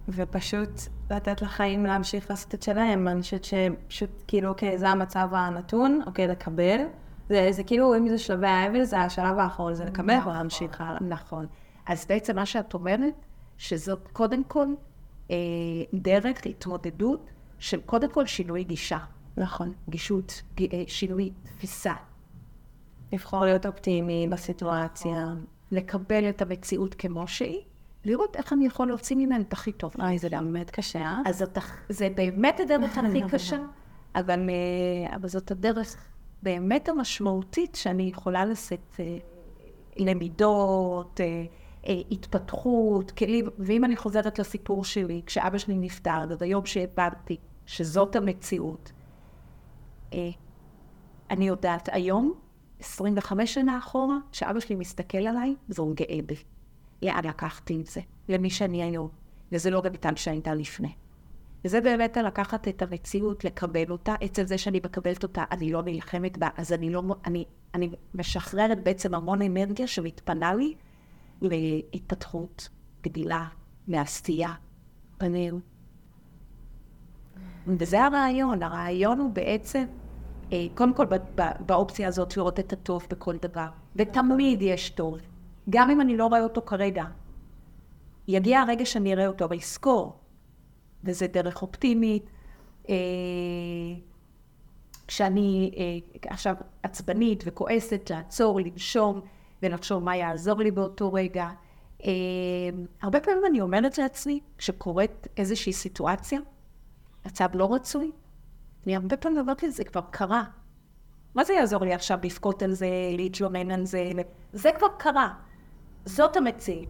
ופשוט 0.09 0.81
לתת 1.11 1.41
לחיים 1.41 1.85
להמשיך 1.85 2.29
לעשות 2.29 2.55
את 2.55 2.63
שלהם. 2.63 3.07
אני 3.07 3.21
חושבת 3.21 3.43
שפשוט 3.43 4.09
כאילו, 4.27 4.49
אוקיי, 4.49 4.77
זה 4.77 4.89
המצב 4.89 5.29
הנתון, 5.31 6.01
אוקיי, 6.05 6.27
לקבל. 6.27 6.81
זה, 7.29 7.47
זה 7.51 7.63
כאילו, 7.63 7.95
אם 7.95 8.09
זה 8.09 8.17
שלבי 8.17 8.47
האבל, 8.47 8.83
זה 8.83 8.99
השלב 8.99 9.39
האחרון, 9.39 9.73
זה 9.75 9.85
לקבל 9.85 10.17
ולהמשיך 10.25 10.81
הלאה. 10.81 10.99
נכון. 11.01 11.45
אז 11.85 12.05
בעצם 12.09 12.35
מה 12.35 12.45
שאת 12.45 12.73
אומרת, 12.73 13.13
שזאת 13.57 14.07
קודם 14.13 14.43
כל 14.43 14.65
דרך 15.93 16.45
התמודדות 16.45 17.29
של 17.59 17.81
קודם 17.81 18.09
כל 18.11 18.25
שינוי 18.25 18.63
גישה. 18.63 18.97
נכון. 19.37 19.73
גישות, 19.89 20.41
ג- 20.57 20.73
אה, 20.73 20.83
שינוי 20.87 21.31
תפיסה. 21.43 21.93
לבחור 23.13 23.45
להיות 23.45 23.65
אופטימי 23.65 24.27
בסיטואציה. 24.29 25.33
לקבל 25.71 26.29
את 26.29 26.41
המציאות 26.41 26.95
כמו 26.95 27.27
שהיא, 27.27 27.61
לראות 28.05 28.35
איך 28.35 28.53
אני 28.53 28.65
יכול 28.65 28.87
להוציא 28.87 29.15
ממנה 29.15 29.39
את 29.41 29.53
הכי 29.53 29.71
טוב. 29.71 29.93
אוי, 29.99 30.17
זה 30.19 30.29
גם 30.29 30.53
באמת 30.53 30.69
קשה, 30.69 30.99
אה? 30.99 31.21
אז 31.25 31.37
זאת, 31.37 31.57
זה 31.89 32.07
באמת 32.15 32.59
הדרך 32.59 32.97
הכי 32.97 33.21
קשה, 33.31 33.57
אבל, 34.15 34.49
אה, 34.49 35.15
אבל 35.15 35.27
זאת 35.27 35.51
הדרך 35.51 35.95
באמת 36.43 36.89
המשמעותית 36.89 37.75
שאני 37.75 38.03
יכולה 38.03 38.45
לשאת 38.45 38.95
אה, 38.99 39.17
למידות, 39.97 41.21
אה, 41.21 41.25
אה, 41.25 41.45
התפתחות, 42.11 43.11
כלים, 43.11 43.45
ואם 43.59 43.85
אני 43.85 43.95
חוזרת 43.95 44.39
לסיפור 44.39 44.83
שלי, 44.85 45.21
כשאבא 45.25 45.57
שלי 45.57 45.77
נפטר, 45.77 46.25
וביום 46.29 46.65
שהבנתי 46.65 47.37
שזאת 47.65 48.15
המציאות, 48.15 48.91
אה, 50.13 50.29
אני 51.29 51.47
יודעת 51.47 51.89
היום, 51.91 52.33
25 52.79 53.53
שנה 53.53 53.77
אחורה, 53.77 54.17
כשאבא 54.31 54.59
שלי 54.59 54.75
מסתכל 54.75 55.17
עליי, 55.17 55.55
אז 55.69 55.79
הוא 55.79 55.95
גאה 55.95 56.19
בי. 56.25 56.35
לאן 57.01 57.25
לקחתי 57.25 57.81
את 57.81 57.87
זה? 57.87 58.01
למי 58.29 58.49
שאני 58.49 58.83
היום. 58.83 59.09
וזה 59.51 59.69
לא 59.69 59.79
רויטל 59.79 60.15
שהייתה 60.15 60.53
לפני. 60.53 60.93
וזה 61.65 61.81
באמת 61.81 62.17
לקחת 62.17 62.67
את 62.67 62.81
המציאות, 62.81 63.43
לקבל 63.43 63.91
אותה. 63.91 64.15
אצל 64.25 64.45
זה 64.45 64.57
שאני 64.57 64.79
מקבלת 64.85 65.23
אותה, 65.23 65.43
אני 65.51 65.71
לא 65.71 65.81
נלחמת 65.81 66.37
בה, 66.37 66.49
אז 66.57 66.73
אני 66.73 66.89
לא... 66.89 67.03
אני, 67.25 67.45
אני 67.73 67.89
משחררת 68.13 68.83
בעצם 68.83 69.13
המון 69.13 69.41
אנרגיה 69.41 69.87
שמתפנה 69.87 70.53
לי 70.53 70.73
להתפתחות, 71.43 72.69
גדילה, 73.01 73.47
לעשייה, 73.87 74.53
פנים. 75.17 75.59
וזה 77.67 78.03
הרעיון. 78.03 78.63
הרעיון 78.63 79.19
הוא 79.19 79.31
בעצם, 79.31 79.85
אה, 80.53 80.65
קודם 80.75 80.93
כל 80.93 81.05
באופציה 81.59 82.07
הזאת 82.07 82.37
לראות 82.37 82.59
את 82.59 82.73
הטוב 82.73 83.07
בכל 83.09 83.37
דבר. 83.37 83.67
ותמיד 83.95 84.61
יש 84.61 84.89
טוב. 84.89 85.17
גם 85.69 85.89
אם 85.89 86.01
אני 86.01 86.17
לא 86.17 86.27
רואה 86.27 86.41
אותו 86.41 86.61
כרגע. 86.61 87.05
יגיע 88.27 88.59
הרגע 88.59 88.85
שאני 88.85 89.13
אראה 89.13 89.27
אותו, 89.27 89.49
ואזכור. 89.49 90.19
וזה 91.03 91.27
דרך 91.27 91.61
אופטימית. 91.61 92.25
אה, 92.89 92.95
כשאני 95.07 95.71
אה, 95.77 96.29
עכשיו 96.29 96.55
עצבנית 96.83 97.43
וכועסת, 97.45 98.09
לעצור, 98.09 98.59
לנשום, 98.59 99.21
ולחשוב 99.63 100.03
מה 100.03 100.15
יעזור 100.15 100.59
לי 100.59 100.71
באותו 100.71 101.13
רגע. 101.13 101.49
אה, 102.05 102.09
הרבה 103.01 103.19
פעמים 103.19 103.45
אני 103.45 103.61
אומרת 103.61 103.97
לעצמי, 103.97 104.39
כשקורית 104.57 105.27
איזושהי 105.37 105.73
סיטואציה, 105.73 106.39
מצב 107.25 107.49
לא 107.53 107.73
רצוי, 107.73 108.11
אני 108.85 108.95
הרבה 108.95 109.17
פעמים 109.17 109.39
אומרת 109.39 109.63
לי, 109.63 109.71
זה 109.71 109.83
כבר 109.83 110.01
קרה. 110.11 110.43
מה 111.35 111.43
זה 111.43 111.53
יעזור 111.53 111.83
לי 111.85 111.93
עכשיו 111.93 112.19
לבכות 112.23 112.63
על 112.63 112.73
זה, 112.73 112.87
להתלונן 113.17 113.71
על 113.71 113.85
זה? 113.85 114.11
זה 114.53 114.69
כבר 114.77 114.87
קרה. 114.97 115.33
זאת 116.05 116.37
המציאות. 116.37 116.87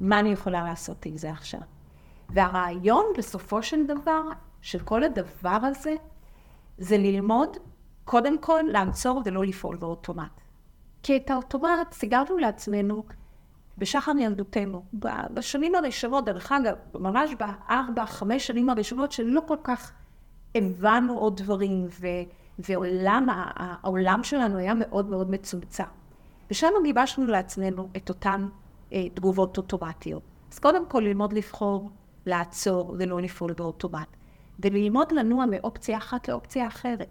מה 0.00 0.20
אני 0.20 0.28
יכולה 0.28 0.64
לעשות 0.64 1.06
עם 1.06 1.16
זה 1.16 1.30
עכשיו? 1.30 1.60
והרעיון 2.30 3.04
בסופו 3.18 3.62
של 3.62 3.86
דבר, 3.86 4.22
של 4.62 4.78
כל 4.78 5.02
הדבר 5.04 5.58
הזה, 5.62 5.94
זה 6.78 6.98
ללמוד 6.98 7.56
קודם 8.04 8.38
כל 8.38 8.60
לעצור 8.68 9.22
ולא 9.24 9.44
לפעול 9.44 9.76
באוטומט. 9.76 10.40
כי 11.04 11.16
את 11.16 11.30
האוטומט 11.30 11.92
סיגרנו 11.92 12.38
לעצמנו 12.38 13.04
בשחר 13.78 14.12
ילדותנו. 14.20 14.84
בשנים 15.34 15.74
הראשונות, 15.74 16.24
דרך 16.24 16.52
אגב, 16.52 16.74
ממש 16.94 17.30
בארבע, 17.34 18.06
חמש 18.06 18.46
שנים 18.46 18.70
הראשונות, 18.70 19.12
שלא 19.12 19.42
כל 19.46 19.56
כך 19.64 19.92
הבנו 20.54 21.18
עוד 21.18 21.36
דברים, 21.36 21.86
ו- 22.00 22.06
ועולם, 22.58 23.26
העולם 23.30 24.24
שלנו 24.24 24.58
היה 24.58 24.74
מאוד 24.74 25.10
מאוד 25.10 25.30
מצומצם. 25.30 25.84
ושם 26.50 26.68
גיבשנו 26.84 27.26
לעצמנו 27.26 27.88
את 27.96 28.08
אותן 28.08 28.48
אה, 28.92 29.08
תגובות 29.08 29.56
אוטומטיות. 29.56 30.22
אז 30.52 30.58
קודם 30.58 30.86
כל 30.86 31.00
ללמוד 31.00 31.32
לבחור, 31.32 31.90
לעצור 32.26 32.94
ולא 32.98 33.20
לפעול 33.20 33.52
באוטומט. 33.52 34.08
וללמוד 34.60 35.12
לנוע 35.12 35.46
מאופציה 35.46 35.98
אחת 35.98 36.28
לאופציה 36.28 36.66
אחרת. 36.66 37.08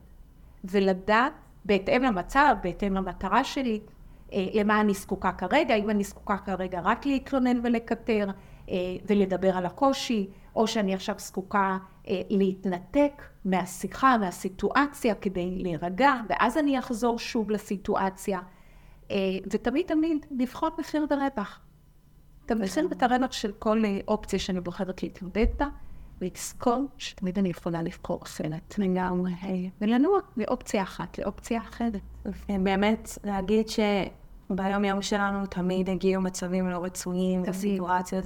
ולדעת, 0.63 1.33
בהתאם 1.66 2.03
למצב, 2.03 2.55
בהתאם 2.64 2.93
למטרה 2.93 3.43
שלי, 3.43 3.80
אה, 4.34 4.47
למה 4.53 4.82
אני 4.82 4.93
זקוקה 4.93 5.32
כרגע, 5.32 5.76
אם 5.76 5.89
אני 5.89 6.03
זקוקה 6.03 6.38
כרגע 6.38 6.82
רק 6.84 7.05
להתלונן 7.05 7.59
ולקטר 7.64 8.28
אה, 8.70 8.76
ולדבר 9.09 9.57
על 9.57 9.66
הקושי, 9.66 10.30
או 10.55 10.68
שאני 10.68 10.93
עכשיו 10.93 11.16
זקוקה 11.18 11.78
אה, 12.07 12.22
להתנתק 12.30 13.24
מהשיחה, 13.45 14.18
מהסיטואציה 14.18 15.16
כדי 15.16 15.59
להירגע, 15.61 16.14
ואז 16.30 16.57
אני 16.57 16.80
אחזור 16.80 17.20
שוב 17.20 17.51
לסיטואציה. 17.51 18.39
ותמיד 19.51 19.86
תמיד 19.86 20.26
לבחור 20.32 20.70
מחיר 20.80 21.05
ורווח. 21.09 21.59
את 22.45 22.51
המחיר 22.51 22.88
ואת 22.89 23.03
הרווח 23.03 23.32
של 23.32 23.51
כל 23.51 23.84
אופציה 24.07 24.39
שאני 24.39 24.61
בוחרת 24.61 25.03
להתמודד 25.03 25.45
בה, 25.57 25.68
ולזכור 26.24 26.86
שתמיד 26.97 27.39
אני 27.39 27.49
יכולה 27.49 27.82
לבחור 27.82 28.19
אחרת. 28.24 28.76
לגמרי. 28.78 29.32
ולנוע 29.82 30.19
מאופציה 30.38 30.84
אחת 30.84 31.19
לאופציה 31.19 31.61
אחרת. 31.61 32.01
באמת, 32.49 33.17
להגיד 33.24 33.65
שביום 33.69 34.86
יום 34.86 35.01
שלנו 35.01 35.45
תמיד 35.45 35.89
הגיעו 35.89 36.21
מצבים 36.21 36.69
לא 36.69 36.84
רצויים, 36.84 37.43
וסיטואציות, 37.47 38.26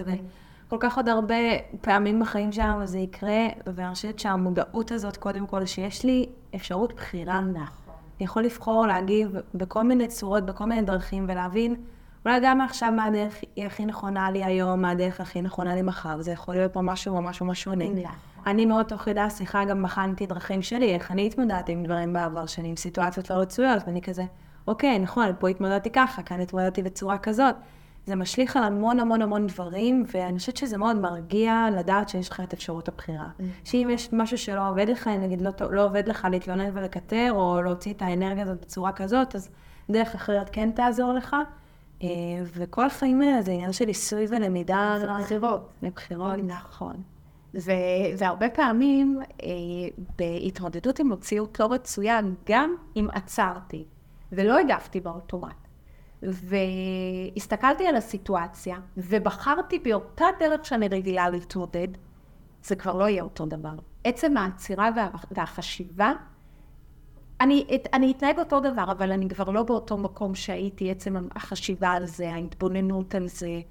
וכל 0.68 0.78
כך 0.80 0.98
עוד 0.98 1.10
הרבה 1.10 1.36
פעמים 1.82 2.20
בחיים 2.20 2.52
שלנו 2.52 2.86
זה 2.86 3.00
יקרה, 3.00 3.48
ואני 3.66 3.94
חושבת 3.94 4.20
שהמודעות 4.20 4.92
הזאת, 4.92 5.18
קודם 5.18 5.48
כל, 5.48 5.66
שיש 5.66 6.06
לי 6.06 6.26
אפשרות 6.56 6.94
בחירה. 6.94 7.42
נכון. 7.42 7.94
אני 8.18 8.26
יכול 8.26 8.44
לבחור 8.44 8.88
להגיב 8.88 9.32
בכל 9.54 9.84
מיני 9.84 10.08
צורות, 10.08 10.46
בכל 10.46 10.66
מיני 10.66 10.82
דרכים, 10.82 11.26
ולהבין, 11.28 11.76
אולי 12.28 12.40
גם 12.44 12.62
עכשיו 12.62 12.92
מה 12.92 13.06
הדרך 13.06 13.36
היא 13.56 13.66
הכי 13.66 13.86
נכונה 13.86 14.32
לי 14.32 14.44
היום, 14.44 14.82
מה 14.82 14.90
הדרך 14.90 15.22
הכי 15.22 15.42
נכונה 15.42 15.76
לי 15.76 15.82
מחר, 15.82 16.22
זה 16.22 16.32
יכול 16.32 16.56
להיות 16.56 16.74
פה 16.74 16.82
משהו 16.82 17.22
ממש 17.22 17.42
ממש 17.42 17.62
שונה. 17.62 17.86
אני 18.48 18.66
מאוד 18.66 18.86
תוך 18.86 19.02
כדי 19.02 19.20
השיחה 19.20 19.66
גם 19.66 19.84
בחנתי 19.84 20.26
דרכים 20.26 20.62
שלי, 20.62 20.94
איך 20.94 21.12
אני 21.12 21.28
התמודדתי 21.28 21.72
עם 21.72 21.84
דברים 21.84 22.14
בעבר 22.14 22.46
שלי, 22.46 22.68
עם 22.68 22.76
סיטואציות 22.76 23.30
לא 23.30 23.36
רצויות, 23.36 23.84
ואני 23.88 24.02
כזה, 24.02 24.24
אוקיי, 24.68 25.00
נכון, 25.00 25.30
פה 25.40 25.50
התמודדתי 25.50 25.90
ככה, 25.90 26.24
כאן 26.24 26.40
התמודדתי 26.40 26.84
בצורה 26.84 27.18
כזאת. 27.18 27.56
זה 28.06 28.16
משליך 28.16 28.58
על 28.58 28.64
המון 28.64 29.00
המון 29.00 29.22
המון 29.22 29.48
דברים, 29.48 30.04
ואני 30.12 30.40
חושבת 30.40 30.58
שזה 30.58 30.78
מאוד 30.78 30.96
מרגיע 30.96 31.68
לדעת 31.78 32.10
שיש 32.10 32.30
לך 32.30 32.40
את 32.40 32.54
אפשרות 32.54 32.88
הבחירה. 32.88 33.28
שאם 33.64 33.88
יש 33.92 34.10
משהו 34.14 34.38
שלא 34.38 34.70
עובד 34.70 34.90
לך, 34.90 35.08
נגיד 35.08 35.42
לא, 35.42 35.52
לא 35.70 35.86
עובד 35.86 36.08
לך 36.08 36.28
להתלונן 36.32 36.70
ולקטר, 36.74 37.30
או 37.32 37.62
להוציא 37.62 37.94
את 37.94 38.02
האנרגיה 38.02 38.44
הזאת 38.44 38.62
בצורה 38.62 38.92
כזאת, 38.92 39.36
אז 39.36 39.50
דרך 39.90 40.16
אחרת 40.16 40.50
כן 40.52 40.72
תעזור 40.72 41.14
לך. 41.14 41.36
אה, 42.04 42.08
וכל 42.44 42.86
החיים 42.86 43.22
האלה 43.22 43.42
זה 43.42 43.52
עניין 43.52 43.72
של 43.74 43.88
עיסוי 43.88 44.26
ולמידה. 44.30 44.96
לבחירות. 45.20 45.70
לבחירות, 45.82 46.38
נכון. 46.44 46.96
ו- 47.56 47.72
והרבה 48.18 48.50
פעמים 48.50 49.20
אה, 49.44 49.48
בהתמודדות 50.18 51.00
עם 51.00 51.10
מציאות 51.10 51.60
לא 51.60 51.66
רצויה, 51.72 52.20
גם 52.50 52.76
אם 52.96 53.08
עצרתי 53.14 53.86
ולא 54.32 54.60
הגבתי 54.60 55.00
באוטומט, 55.00 55.56
והסתכלתי 56.24 57.88
על 57.88 57.96
הסיטואציה 57.96 58.78
ובחרתי 58.98 59.80
באותה 59.80 60.26
דרך 60.40 60.66
שאני 60.66 60.88
רגילה 60.88 61.30
להתמודד, 61.30 61.88
זה 62.64 62.76
כבר 62.76 62.94
לא 62.98 63.10
יהיה 63.10 63.24
אותו 63.24 63.46
דבר. 63.46 63.74
עצם 64.04 64.38
העצירה 64.38 64.90
וה- 64.96 65.10
והחשיבה, 65.32 66.14
אני, 67.42 67.66
את- 67.76 67.88
אני 67.94 68.12
אתנהג 68.12 68.40
אותו 68.40 68.60
דבר, 68.60 68.92
אבל 68.92 69.12
אני 69.12 69.30
כבר 69.30 69.50
לא 69.50 69.64
באותו 69.64 69.98
מקום 69.98 70.36
שהייתי, 70.36 70.92
עצם 70.92 71.16
החשיבה 71.36 71.90
על 71.92 72.06
זה, 72.06 72.34
ההתבוננות 72.34 73.16
על 73.16 73.28
זה. 73.28 73.62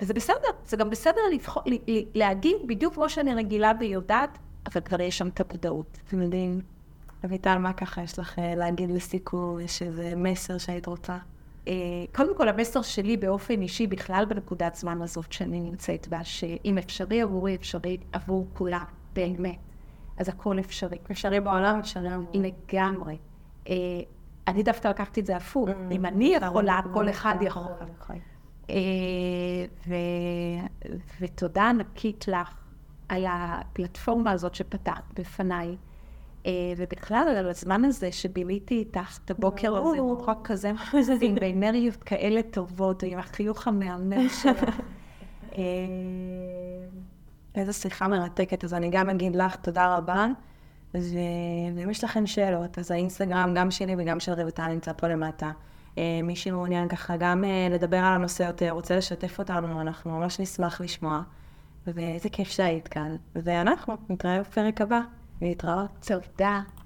וזה 0.00 0.14
בסדר, 0.14 0.36
זה 0.66 0.76
גם 0.76 0.90
בסדר 0.90 1.20
לבחור, 1.34 1.62
ל- 1.66 1.90
ל- 1.90 2.02
להגיב 2.14 2.56
בדיוק 2.66 2.94
כמו 2.94 3.08
שאני 3.08 3.34
רגילה 3.34 3.72
ויודעת, 3.80 4.38
אבל 4.72 4.80
כבר 4.80 5.00
יש 5.00 5.18
שם 5.18 5.28
את 5.28 5.40
המודעות. 5.40 5.98
אתם 6.08 6.22
יודעים, 6.22 6.60
אביטל, 7.24 7.58
מה 7.58 7.72
ככה 7.72 8.02
יש 8.02 8.18
לך 8.18 8.38
אה, 8.38 8.54
להגיד 8.54 8.90
לסיכום? 8.90 9.60
יש 9.60 9.82
איזה 9.82 10.12
מסר 10.16 10.58
שהיית 10.58 10.86
רוצה? 10.86 11.18
אה, 11.68 11.72
קודם 12.14 12.36
כל, 12.36 12.48
המסר 12.48 12.82
שלי 12.82 13.16
באופן 13.16 13.62
אישי, 13.62 13.86
בכלל 13.86 14.24
בנקודת 14.24 14.74
זמן 14.74 15.02
הזאת 15.02 15.32
שאני 15.32 15.60
נמצאת 15.60 16.08
בה, 16.08 16.24
שאם 16.24 16.78
אפשרי 16.78 17.22
עבורי, 17.22 17.54
אפשרי 17.54 17.96
עבור 18.12 18.46
כולם, 18.54 18.84
באמת. 19.12 19.56
אז 20.16 20.28
הכל 20.28 20.58
אפשרי. 20.58 20.98
אפשרי 21.10 21.40
בעולם, 21.40 21.78
אפשרי 21.78 22.08
עבור. 22.08 22.30
לגמרי. 22.34 23.18
אה, 23.68 23.74
אני 24.48 24.62
דווקא 24.62 24.88
לקחתי 24.88 25.20
את 25.20 25.26
זה 25.26 25.36
הפוך. 25.36 25.68
אם 25.90 26.06
אני 26.06 26.34
יכולה, 26.36 26.80
כל 26.92 27.10
אחד 27.10 27.34
יכול. 27.40 27.62
אה, 28.70 28.76
ו- 29.86 30.94
ותודה 31.20 31.68
ענקית 31.68 32.28
לך 32.28 32.54
על 33.08 33.24
הפלטפורמה 33.28 34.30
הזאת 34.30 34.54
שפתחת 34.54 35.02
בפניי, 35.20 35.76
אה, 36.46 36.52
ובכלל 36.76 37.34
על 37.38 37.48
הזמן 37.48 37.84
הזה 37.84 38.12
שביליתי 38.12 38.74
איתך 38.74 39.18
את 39.24 39.30
הבוקר 39.30 39.76
הזה, 39.76 39.98
חוק 40.24 40.46
כזה 40.46 40.72
מחזים, 40.72 41.34
באנרגיות 41.34 42.02
כאלה 42.02 42.42
טובות, 42.42 43.02
עם 43.02 43.18
החיוך 43.18 43.68
המהמם 43.68 44.28
שלך. 44.28 44.80
איזו 47.54 47.72
שיחה 47.72 48.08
מרתקת, 48.08 48.64
אז 48.64 48.74
אני 48.74 48.90
גם 48.90 49.10
אגיד 49.10 49.36
לך 49.36 49.56
תודה 49.56 49.96
רבה. 49.96 50.26
ואם 50.94 51.90
יש 51.90 52.04
לכם 52.04 52.26
שאלות, 52.26 52.78
אז 52.78 52.90
האינסטגרם, 52.90 53.54
גם 53.54 53.70
שלי 53.70 53.94
וגם 53.98 54.20
של 54.20 54.32
רויטל, 54.32 54.66
נמצא 54.66 54.92
פה 54.92 55.08
למטה. 55.08 55.50
אה, 55.98 56.20
מי 56.22 56.36
שמעוניין 56.36 56.88
ככה 56.88 57.16
גם 57.16 57.44
אה, 57.44 57.68
לדבר 57.70 57.96
על 57.96 58.12
הנושא 58.12 58.42
יותר, 58.42 58.70
רוצה 58.70 58.96
לשתף 58.96 59.38
אותנו, 59.38 59.80
אנחנו 59.80 60.18
ממש 60.18 60.40
נשמח 60.40 60.80
לשמוע. 60.80 61.22
ואיזה 61.86 62.28
כיף 62.28 62.48
שהיית 62.48 62.88
כאן. 62.88 63.16
ואנחנו 63.34 63.96
נתראה 64.08 64.40
בפרק 64.40 64.80
הבא. 64.80 65.00
להתראות. 65.42 65.90
תודה. 66.06 66.60